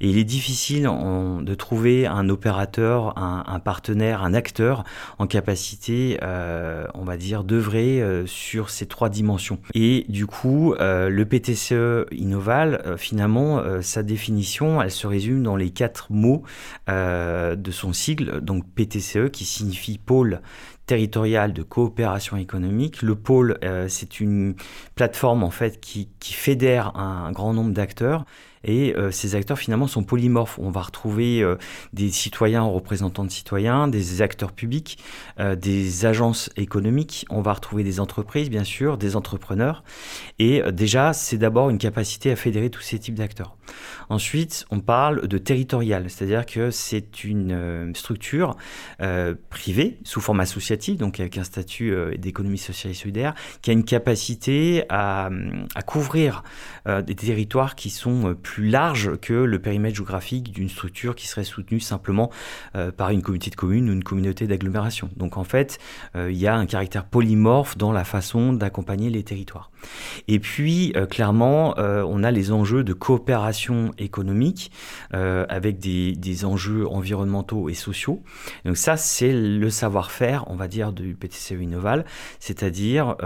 Et 0.00 0.08
il 0.08 0.18
est 0.18 0.24
difficile 0.24 0.82
de 0.82 1.54
trouver 1.54 2.06
un 2.06 2.28
opérateur, 2.28 3.16
un, 3.16 3.60
partenaire, 3.60 4.22
un 4.22 4.34
acteur 4.34 4.84
en 5.18 5.26
capacité, 5.26 6.18
euh, 6.22 6.86
on 6.94 7.04
va 7.04 7.16
dire, 7.16 7.44
d'œuvrer 7.44 8.02
euh, 8.02 8.26
sur 8.26 8.70
ces 8.70 8.86
trois 8.86 9.08
dimensions. 9.08 9.58
Et 9.74 10.04
du 10.08 10.26
coup, 10.26 10.74
euh, 10.74 11.08
le 11.08 11.24
PTCE 11.24 12.06
Innoval, 12.12 12.96
finalement, 12.96 13.62
sa 13.80 14.02
définition, 14.02 14.82
elle 14.82 14.90
se 14.90 15.06
résume 15.06 15.42
dans 15.42 15.56
les 15.56 15.70
quatre 15.70 16.12
mots 16.12 16.42
de 16.88 17.70
son 17.70 17.92
sigle, 17.92 18.40
donc 18.40 18.64
PTCE 18.74 19.30
qui 19.32 19.44
signifie 19.44 19.98
pôle 19.98 20.40
territorial 20.86 21.52
de 21.52 21.62
coopération 21.62 22.36
économique. 22.36 23.02
Le 23.02 23.14
pôle, 23.14 23.58
c'est 23.88 24.20
une 24.20 24.54
plateforme 24.94 25.42
en 25.42 25.50
fait 25.50 25.80
qui, 25.80 26.08
qui 26.20 26.34
fédère 26.34 26.96
un 26.96 27.30
grand 27.32 27.52
nombre 27.52 27.72
d'acteurs 27.72 28.24
et 28.64 28.94
euh, 28.96 29.10
ces 29.10 29.34
acteurs 29.34 29.58
finalement 29.58 29.86
sont 29.86 30.04
polymorphes. 30.04 30.58
On 30.58 30.70
va 30.70 30.82
retrouver 30.82 31.42
euh, 31.42 31.56
des 31.92 32.10
citoyens 32.10 32.62
représentants 32.62 33.24
de 33.24 33.30
citoyens, 33.30 33.88
des 33.88 34.22
acteurs 34.22 34.52
publics, 34.52 34.98
euh, 35.40 35.56
des 35.56 36.06
agences 36.06 36.50
économiques. 36.56 37.26
On 37.30 37.42
va 37.42 37.52
retrouver 37.52 37.84
des 37.84 38.00
entreprises, 38.00 38.50
bien 38.50 38.64
sûr, 38.64 38.98
des 38.98 39.16
entrepreneurs. 39.16 39.82
Et 40.38 40.62
déjà, 40.72 41.12
c'est 41.12 41.38
d'abord 41.38 41.70
une 41.70 41.78
capacité 41.78 42.30
à 42.30 42.36
fédérer 42.36 42.70
tous 42.70 42.80
ces 42.80 42.98
types 42.98 43.14
d'acteurs. 43.14 43.56
Ensuite, 44.08 44.66
on 44.70 44.80
parle 44.80 45.26
de 45.26 45.38
territorial, 45.38 46.10
c'est-à-dire 46.10 46.46
que 46.46 46.70
c'est 46.70 47.24
une 47.24 47.92
structure 47.94 48.56
privée 49.50 49.98
sous 50.04 50.20
forme 50.20 50.40
associative, 50.40 50.71
donc 50.96 51.20
avec 51.20 51.36
un 51.36 51.44
statut 51.44 51.94
d'économie 52.16 52.58
sociale 52.58 52.92
et 52.92 52.94
solidaire, 52.94 53.34
qui 53.60 53.70
a 53.70 53.72
une 53.72 53.84
capacité 53.84 54.84
à, 54.88 55.30
couvrir 55.86 56.42
des 56.86 57.14
territoires 57.14 57.74
qui 57.74 57.90
sont 57.90 58.34
plus 58.42 58.52
plus 58.52 58.68
large 58.68 59.16
que 59.22 59.32
le 59.32 59.58
périmètre 59.58 59.96
géographique 59.96 60.52
d'une 60.52 60.68
structure 60.68 61.14
qui 61.14 61.26
serait 61.26 61.42
soutenue 61.42 61.80
simplement 61.80 62.30
euh, 62.76 62.92
par 62.92 63.08
une 63.08 63.22
communauté 63.22 63.48
de 63.48 63.56
communes 63.56 63.88
ou 63.88 63.92
une 63.94 64.04
communauté 64.04 64.46
d'agglomération. 64.46 65.08
Donc 65.16 65.38
en 65.38 65.44
fait, 65.44 65.78
euh, 66.16 66.30
il 66.30 66.36
y 66.36 66.46
a 66.46 66.54
un 66.54 66.66
caractère 66.66 67.06
polymorphe 67.06 67.78
dans 67.78 67.92
la 67.92 68.04
façon 68.04 68.52
d'accompagner 68.52 69.08
les 69.08 69.22
territoires. 69.22 69.70
Et 70.28 70.38
puis, 70.38 70.92
euh, 70.96 71.06
clairement, 71.06 71.74
on 71.78 72.22
a 72.22 72.30
les 72.30 72.52
enjeux 72.52 72.84
de 72.84 72.92
coopération 72.92 73.92
économique 73.98 74.70
avec 75.12 75.78
des, 75.78 76.12
des, 76.12 76.44
enjeux 76.44 76.86
environnementaux 76.86 77.68
et 77.68 77.74
sociaux. 77.74 78.22
Donc 78.64 78.76
ça, 78.76 78.96
c'est 78.96 79.32
le 79.32 79.70
savoir-faire, 79.70 80.44
on 80.48 80.56
va 80.56 80.61
dire, 80.68 80.92
du 80.92 81.14
PTCE 81.14 81.52
Innoval, 81.52 82.04
c'est-à-dire 82.38 83.16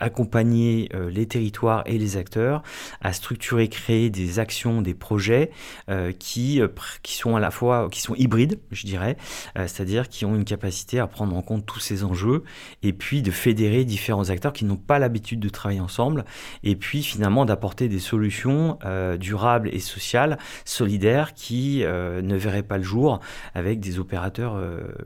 accompagner 0.00 0.88
les 1.10 1.26
territoires 1.26 1.82
et 1.86 1.98
les 1.98 2.16
acteurs 2.16 2.62
à 3.00 3.12
structurer, 3.12 3.68
créer 3.68 4.10
des 4.10 4.38
actions 4.38 4.82
des 4.82 4.94
projets 4.94 5.50
euh, 5.88 6.12
qui, 6.12 6.60
euh, 6.60 6.68
qui 7.02 7.14
sont 7.14 7.36
à 7.36 7.40
la 7.40 7.50
fois 7.50 7.88
qui 7.90 8.00
sont 8.00 8.14
hybrides, 8.14 8.58
je 8.70 8.86
dirais, 8.86 9.16
euh, 9.56 9.66
c'est-à-dire 9.66 10.08
qui 10.08 10.24
ont 10.24 10.34
une 10.34 10.44
capacité 10.44 10.98
à 10.98 11.06
prendre 11.06 11.36
en 11.36 11.42
compte 11.42 11.66
tous 11.66 11.80
ces 11.80 12.04
enjeux 12.04 12.44
et 12.82 12.92
puis 12.92 13.22
de 13.22 13.30
fédérer 13.30 13.84
différents 13.84 14.30
acteurs 14.30 14.52
qui 14.52 14.64
n'ont 14.64 14.76
pas 14.76 14.98
l'habitude 14.98 15.40
de 15.40 15.48
travailler 15.48 15.80
ensemble 15.80 16.24
et 16.62 16.76
puis 16.76 17.02
finalement 17.02 17.44
d'apporter 17.44 17.88
des 17.88 17.98
solutions 17.98 18.78
durables 19.18 19.68
et 19.72 19.80
sociales, 19.80 20.38
solidaires 20.64 21.34
qui 21.34 21.80
ne 21.80 22.36
verraient 22.36 22.62
pas 22.62 22.78
le 22.78 22.84
jour 22.84 23.20
avec 23.54 23.80
des 23.80 23.98
opérateurs 23.98 24.60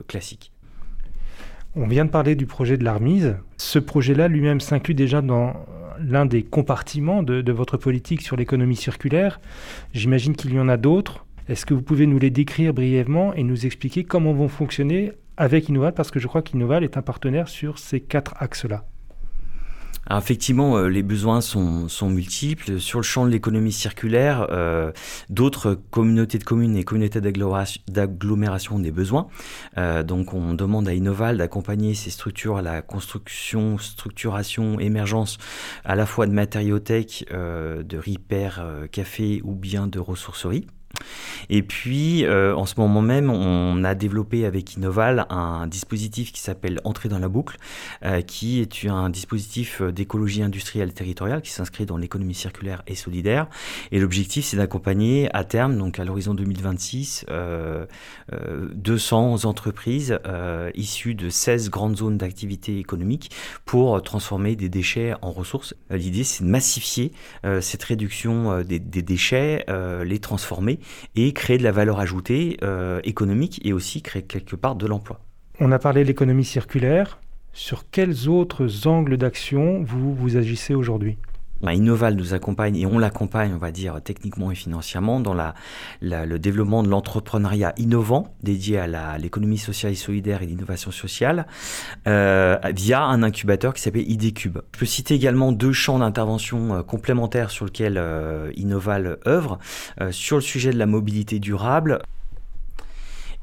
classiques. 0.07 0.52
On 1.75 1.87
vient 1.87 2.05
de 2.05 2.11
parler 2.11 2.35
du 2.35 2.45
projet 2.45 2.77
de 2.77 2.83
l'Armise. 2.83 3.35
Ce 3.57 3.79
projet-là 3.79 4.27
lui-même 4.27 4.59
s'inclut 4.59 4.93
déjà 4.93 5.23
dans 5.23 5.53
l'un 5.99 6.27
des 6.27 6.43
compartiments 6.43 7.23
de, 7.23 7.51
votre 7.51 7.77
politique 7.77 8.21
sur 8.21 8.35
l'économie 8.35 8.75
circulaire. 8.75 9.41
J'imagine 9.91 10.35
qu'il 10.35 10.53
y 10.53 10.59
en 10.59 10.69
a 10.69 10.77
d'autres. 10.77 11.25
Est-ce 11.49 11.65
que 11.65 11.73
vous 11.73 11.81
pouvez 11.81 12.05
nous 12.05 12.19
les 12.19 12.29
décrire 12.29 12.75
brièvement 12.75 13.33
et 13.33 13.41
nous 13.41 13.65
expliquer 13.65 14.03
comment 14.03 14.33
vont 14.33 14.49
fonctionner 14.49 15.13
avec 15.35 15.67
Innoval? 15.67 15.95
Parce 15.95 16.11
que 16.11 16.19
je 16.19 16.27
crois 16.27 16.43
qu'Innoval 16.43 16.83
est 16.83 16.95
un 16.95 17.01
partenaire 17.01 17.47
sur 17.47 17.79
ces 17.79 17.99
quatre 17.99 18.35
axes-là. 18.37 18.85
Effectivement, 20.11 20.77
euh, 20.77 20.87
les 20.87 21.03
besoins 21.03 21.41
sont, 21.41 21.87
multiples. 22.09 22.79
Sur 22.79 22.99
le 22.99 23.03
champ 23.03 23.25
de 23.25 23.31
l'économie 23.31 23.71
circulaire, 23.71 24.47
euh, 24.51 24.91
d'autres 25.29 25.79
communautés 25.91 26.37
de 26.37 26.43
communes 26.43 26.75
et 26.75 26.83
communautés 26.83 27.21
d'agglomération 27.21 28.75
ont 28.75 28.79
des 28.79 28.91
besoins. 28.91 29.27
Euh, 29.77 30.03
donc 30.03 30.33
on 30.33 30.53
demande 30.53 30.87
à 30.87 30.93
Innoval 30.93 31.37
d'accompagner 31.37 31.93
ces 31.93 32.09
structures 32.09 32.57
à 32.57 32.61
la 32.61 32.81
construction, 32.81 33.77
structuration, 33.77 34.79
émergence 34.79 35.37
à 35.85 35.95
la 35.95 36.05
fois 36.05 36.27
de 36.27 36.31
matériothèques, 36.31 37.25
de 37.31 37.97
repair, 37.97 38.65
café 38.91 39.41
ou 39.43 39.55
bien 39.55 39.87
de 39.87 39.99
ressourcerie. 39.99 40.67
Et 41.49 41.63
puis, 41.63 42.25
euh, 42.25 42.55
en 42.55 42.65
ce 42.65 42.75
moment 42.77 43.01
même, 43.01 43.29
on 43.29 43.83
a 43.83 43.95
développé 43.95 44.45
avec 44.45 44.75
Innoval 44.75 45.25
un 45.29 45.67
dispositif 45.67 46.31
qui 46.31 46.41
s'appelle 46.41 46.79
Entrée 46.83 47.09
dans 47.09 47.19
la 47.19 47.27
boucle, 47.27 47.57
euh, 48.03 48.21
qui 48.21 48.61
est 48.61 48.87
un 48.87 49.09
dispositif 49.09 49.81
d'écologie 49.81 50.43
industrielle 50.43 50.93
territoriale 50.93 51.41
qui 51.41 51.51
s'inscrit 51.51 51.85
dans 51.85 51.97
l'économie 51.97 52.33
circulaire 52.33 52.83
et 52.87 52.95
solidaire. 52.95 53.47
Et 53.91 53.99
l'objectif, 53.99 54.45
c'est 54.45 54.57
d'accompagner 54.57 55.29
à 55.33 55.43
terme, 55.43 55.77
donc 55.77 55.99
à 55.99 56.05
l'horizon 56.05 56.33
2026, 56.33 57.25
200 57.29 57.33
euh, 59.33 59.47
entreprises 59.47 60.19
issues 60.75 61.15
de 61.15 61.29
16 61.29 61.69
grandes 61.69 61.97
zones 61.97 62.17
d'activité 62.17 62.79
économique 62.79 63.31
pour 63.65 64.01
transformer 64.01 64.55
des 64.55 64.69
déchets 64.69 65.13
en 65.21 65.31
ressources. 65.31 65.73
L'idée, 65.89 66.23
c'est 66.23 66.43
de 66.43 66.49
massifier 66.49 67.11
cette 67.61 67.83
réduction 67.83 68.61
des 68.61 68.79
déchets, 68.79 69.65
les 70.03 70.19
transformer 70.19 70.79
et 71.15 71.33
créer 71.33 71.57
de 71.57 71.63
la 71.63 71.71
valeur 71.71 71.99
ajoutée 71.99 72.57
euh, 72.63 72.99
économique 73.03 73.61
et 73.65 73.73
aussi 73.73 74.01
créer 74.01 74.23
quelque 74.23 74.55
part 74.55 74.75
de 74.75 74.87
l'emploi. 74.87 75.19
On 75.59 75.71
a 75.71 75.79
parlé 75.79 76.03
de 76.03 76.07
l'économie 76.07 76.45
circulaire. 76.45 77.19
Sur 77.53 77.89
quels 77.91 78.29
autres 78.29 78.87
angles 78.87 79.17
d'action 79.17 79.83
vous, 79.83 80.15
vous 80.15 80.37
agissez 80.37 80.73
aujourd'hui? 80.73 81.17
Bah, 81.63 81.73
Innoval 81.73 82.15
nous 82.15 82.33
accompagne 82.33 82.75
et 82.75 82.85
on 82.85 82.99
l'accompagne, 82.99 83.53
on 83.53 83.57
va 83.57 83.71
dire, 83.71 83.99
techniquement 84.03 84.51
et 84.51 84.55
financièrement 84.55 85.19
dans 85.19 85.33
le 86.01 86.37
développement 86.37 86.83
de 86.83 86.89
l'entrepreneuriat 86.89 87.73
innovant 87.77 88.35
dédié 88.43 88.79
à 88.79 89.17
l'économie 89.17 89.57
sociale 89.57 89.93
et 89.93 89.95
solidaire 89.95 90.41
et 90.41 90.45
l'innovation 90.45 90.91
sociale 90.91 91.47
euh, 92.07 92.57
via 92.75 93.03
un 93.03 93.23
incubateur 93.23 93.73
qui 93.73 93.81
s'appelle 93.81 94.09
IDCube. 94.09 94.59
Je 94.73 94.79
peux 94.79 94.85
citer 94.85 95.15
également 95.15 95.51
deux 95.51 95.71
champs 95.71 95.99
d'intervention 95.99 96.75
euh, 96.75 96.83
complémentaires 96.83 97.49
sur 97.49 97.65
lesquels 97.65 97.97
euh, 97.97 98.51
Innoval 98.55 99.17
œuvre. 99.25 99.59
sur 100.11 100.37
le 100.37 100.41
sujet 100.41 100.71
de 100.71 100.77
la 100.77 100.85
mobilité 100.85 101.39
durable, 101.39 101.99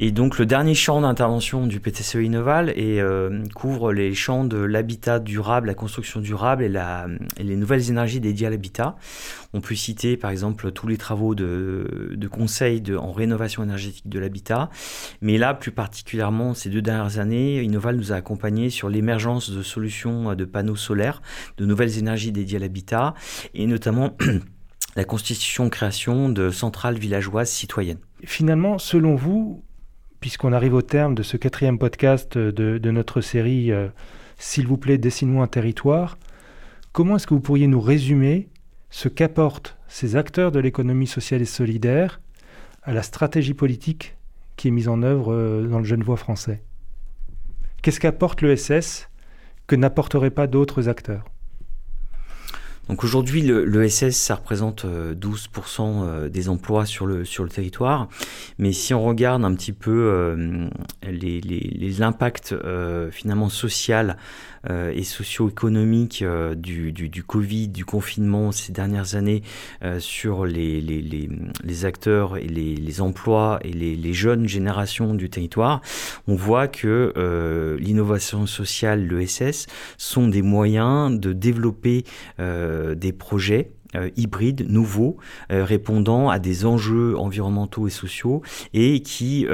et 0.02 0.12
donc 0.12 0.38
le 0.38 0.46
dernier 0.46 0.74
champ 0.74 1.02
d'intervention 1.02 1.66
du 1.66 1.78
PTCE 1.78 2.14
Innoval 2.14 2.70
et, 2.70 3.02
euh, 3.02 3.44
couvre 3.54 3.92
les 3.92 4.14
champs 4.14 4.44
de 4.44 4.56
l'habitat 4.56 5.20
durable, 5.20 5.66
la 5.66 5.74
construction 5.74 6.20
durable 6.20 6.64
et, 6.64 6.70
la, 6.70 7.06
les 7.38 7.54
nouvelles 7.54 7.90
énergies 7.90 8.18
dédiées 8.18 8.46
à 8.46 8.50
l'habitat. 8.50 8.96
On 9.52 9.60
peut 9.60 9.74
citer 9.74 10.16
par 10.16 10.30
exemple 10.30 10.72
tous 10.72 10.86
les 10.86 10.96
travaux 10.96 11.34
de, 11.34 12.14
de 12.16 12.28
conseil 12.28 12.82
en 12.98 13.12
rénovation 13.12 13.62
énergétique 13.62 14.08
de 14.08 14.18
l'habitat. 14.18 14.70
Mais 15.20 15.36
là, 15.36 15.52
plus 15.52 15.70
particulièrement, 15.70 16.54
ces 16.54 16.70
deux 16.70 16.82
dernières 16.82 17.18
années, 17.18 17.62
Innoval 17.62 17.96
nous 17.96 18.10
a 18.10 18.16
accompagnés 18.16 18.70
sur 18.70 18.88
l'émergence 18.88 19.50
de 19.50 19.62
solutions 19.62 20.34
de 20.34 20.44
panneaux 20.46 20.76
solaires, 20.76 21.20
de 21.58 21.66
nouvelles 21.66 21.98
énergies 21.98 22.32
dédiées 22.32 22.56
à 22.56 22.60
l'habitat 22.60 23.12
et 23.52 23.66
notamment 23.66 24.16
la 24.96 25.04
constitution, 25.04 25.68
création 25.68 26.30
de 26.30 26.50
centrales 26.50 26.98
villageoises 26.98 27.50
citoyennes. 27.50 28.00
Finalement, 28.24 28.78
selon 28.78 29.14
vous, 29.14 29.62
puisqu'on 30.20 30.52
arrive 30.52 30.74
au 30.74 30.82
terme 30.82 31.14
de 31.14 31.22
ce 31.22 31.36
quatrième 31.36 31.78
podcast 31.78 32.36
de, 32.36 32.90
notre 32.90 33.20
série 33.20 33.72
euh, 33.72 33.88
S'il 34.38 34.66
vous 34.66 34.76
plaît, 34.76 34.98
dessine-nous 34.98 35.42
un 35.42 35.46
territoire, 35.46 36.18
comment 36.92 37.16
est-ce 37.16 37.26
que 37.26 37.34
vous 37.34 37.40
pourriez 37.40 37.66
nous 37.66 37.80
résumer 37.80 38.48
ce 38.90 39.08
qu'apportent 39.08 39.78
ces 39.88 40.16
acteurs 40.16 40.52
de 40.52 40.60
l'économie 40.60 41.06
sociale 41.06 41.42
et 41.42 41.46
solidaire 41.46 42.20
à 42.82 42.92
la 42.92 43.02
stratégie 43.02 43.54
politique 43.54 44.16
qui 44.56 44.68
est 44.68 44.72
mise 44.72 44.88
en 44.88 45.02
œuvre 45.02 45.32
euh, 45.32 45.66
dans 45.66 45.78
le 45.78 45.84
Genevois 45.84 46.16
français? 46.16 46.62
Qu'est-ce 47.82 48.00
qu'apporte 48.00 48.42
l'ESS 48.42 49.08
que 49.66 49.76
n'apporteraient 49.76 50.30
pas 50.30 50.46
d'autres 50.46 50.88
acteurs? 50.88 51.24
Donc 52.90 53.04
aujourd'hui, 53.04 53.42
le, 53.42 53.88
SS, 53.88 54.16
ça 54.16 54.34
représente 54.34 54.84
12% 54.84 54.84
euh, 54.84 56.02
euh, 56.02 56.28
des 56.28 56.48
emplois 56.48 56.86
sur 56.86 57.06
le, 57.06 57.24
territoire. 57.48 58.08
Mais 58.58 58.72
si 58.72 58.94
on 58.94 59.04
regarde 59.04 59.44
un 59.44 59.54
petit 59.54 59.70
peu 59.72 59.92
euh, 59.92 60.68
les, 61.04 62.02
impacts 62.02 62.52
finalement 63.12 63.48
social 63.48 64.16
et 64.68 65.04
socio-économiques 65.04 66.24
du, 66.56 66.92
du, 66.92 67.22
Covid, 67.22 67.68
du 67.68 67.84
confinement 67.84 68.52
ces 68.52 68.72
dernières 68.72 69.14
années 69.14 69.42
sur 69.98 70.44
les, 70.44 70.80
les, 70.80 71.00
les, 71.64 71.84
acteurs 71.84 72.36
et 72.36 72.46
les, 72.46 73.00
emplois 73.00 73.58
et 73.62 73.72
les, 73.72 74.12
jeunes 74.12 74.46
générations 74.46 75.14
du 75.14 75.30
territoire, 75.30 75.80
on 76.28 76.34
voit 76.34 76.68
que 76.68 77.14
l'innovation 77.80 78.46
sociale, 78.46 79.06
le 79.06 79.26
SS, 79.26 79.66
sont 79.96 80.28
des 80.28 80.42
moyens 80.42 81.18
de 81.18 81.32
développer 81.32 82.04
euh, 82.38 82.94
des 82.94 83.12
projets 83.12 83.72
euh, 83.96 84.10
hybrides, 84.16 84.66
nouveaux, 84.68 85.16
euh, 85.50 85.64
répondant 85.64 86.28
à 86.28 86.38
des 86.38 86.64
enjeux 86.64 87.18
environnementaux 87.18 87.88
et 87.88 87.90
sociaux 87.90 88.42
et 88.72 89.00
qui 89.00 89.46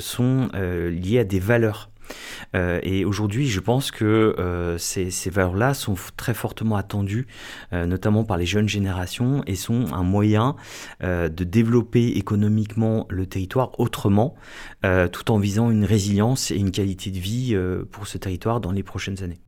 sont 0.00 0.48
liés 0.54 1.18
à 1.18 1.24
des 1.24 1.40
valeurs. 1.40 1.90
Et 2.54 3.04
aujourd'hui, 3.04 3.48
je 3.48 3.60
pense 3.60 3.90
que 3.90 4.76
ces, 4.78 5.10
ces 5.10 5.30
valeurs-là 5.30 5.74
sont 5.74 5.94
très 6.16 6.34
fortement 6.34 6.76
attendues, 6.76 7.26
notamment 7.72 8.24
par 8.24 8.36
les 8.36 8.46
jeunes 8.46 8.68
générations, 8.68 9.42
et 9.46 9.54
sont 9.54 9.92
un 9.92 10.02
moyen 10.02 10.56
de 11.02 11.44
développer 11.44 12.08
économiquement 12.16 13.06
le 13.10 13.26
territoire 13.26 13.78
autrement, 13.78 14.34
tout 14.82 15.30
en 15.30 15.38
visant 15.38 15.70
une 15.70 15.84
résilience 15.84 16.50
et 16.50 16.56
une 16.56 16.70
qualité 16.70 17.10
de 17.10 17.18
vie 17.18 17.56
pour 17.90 18.06
ce 18.06 18.18
territoire 18.18 18.60
dans 18.60 18.72
les 18.72 18.82
prochaines 18.82 19.22
années. 19.22 19.40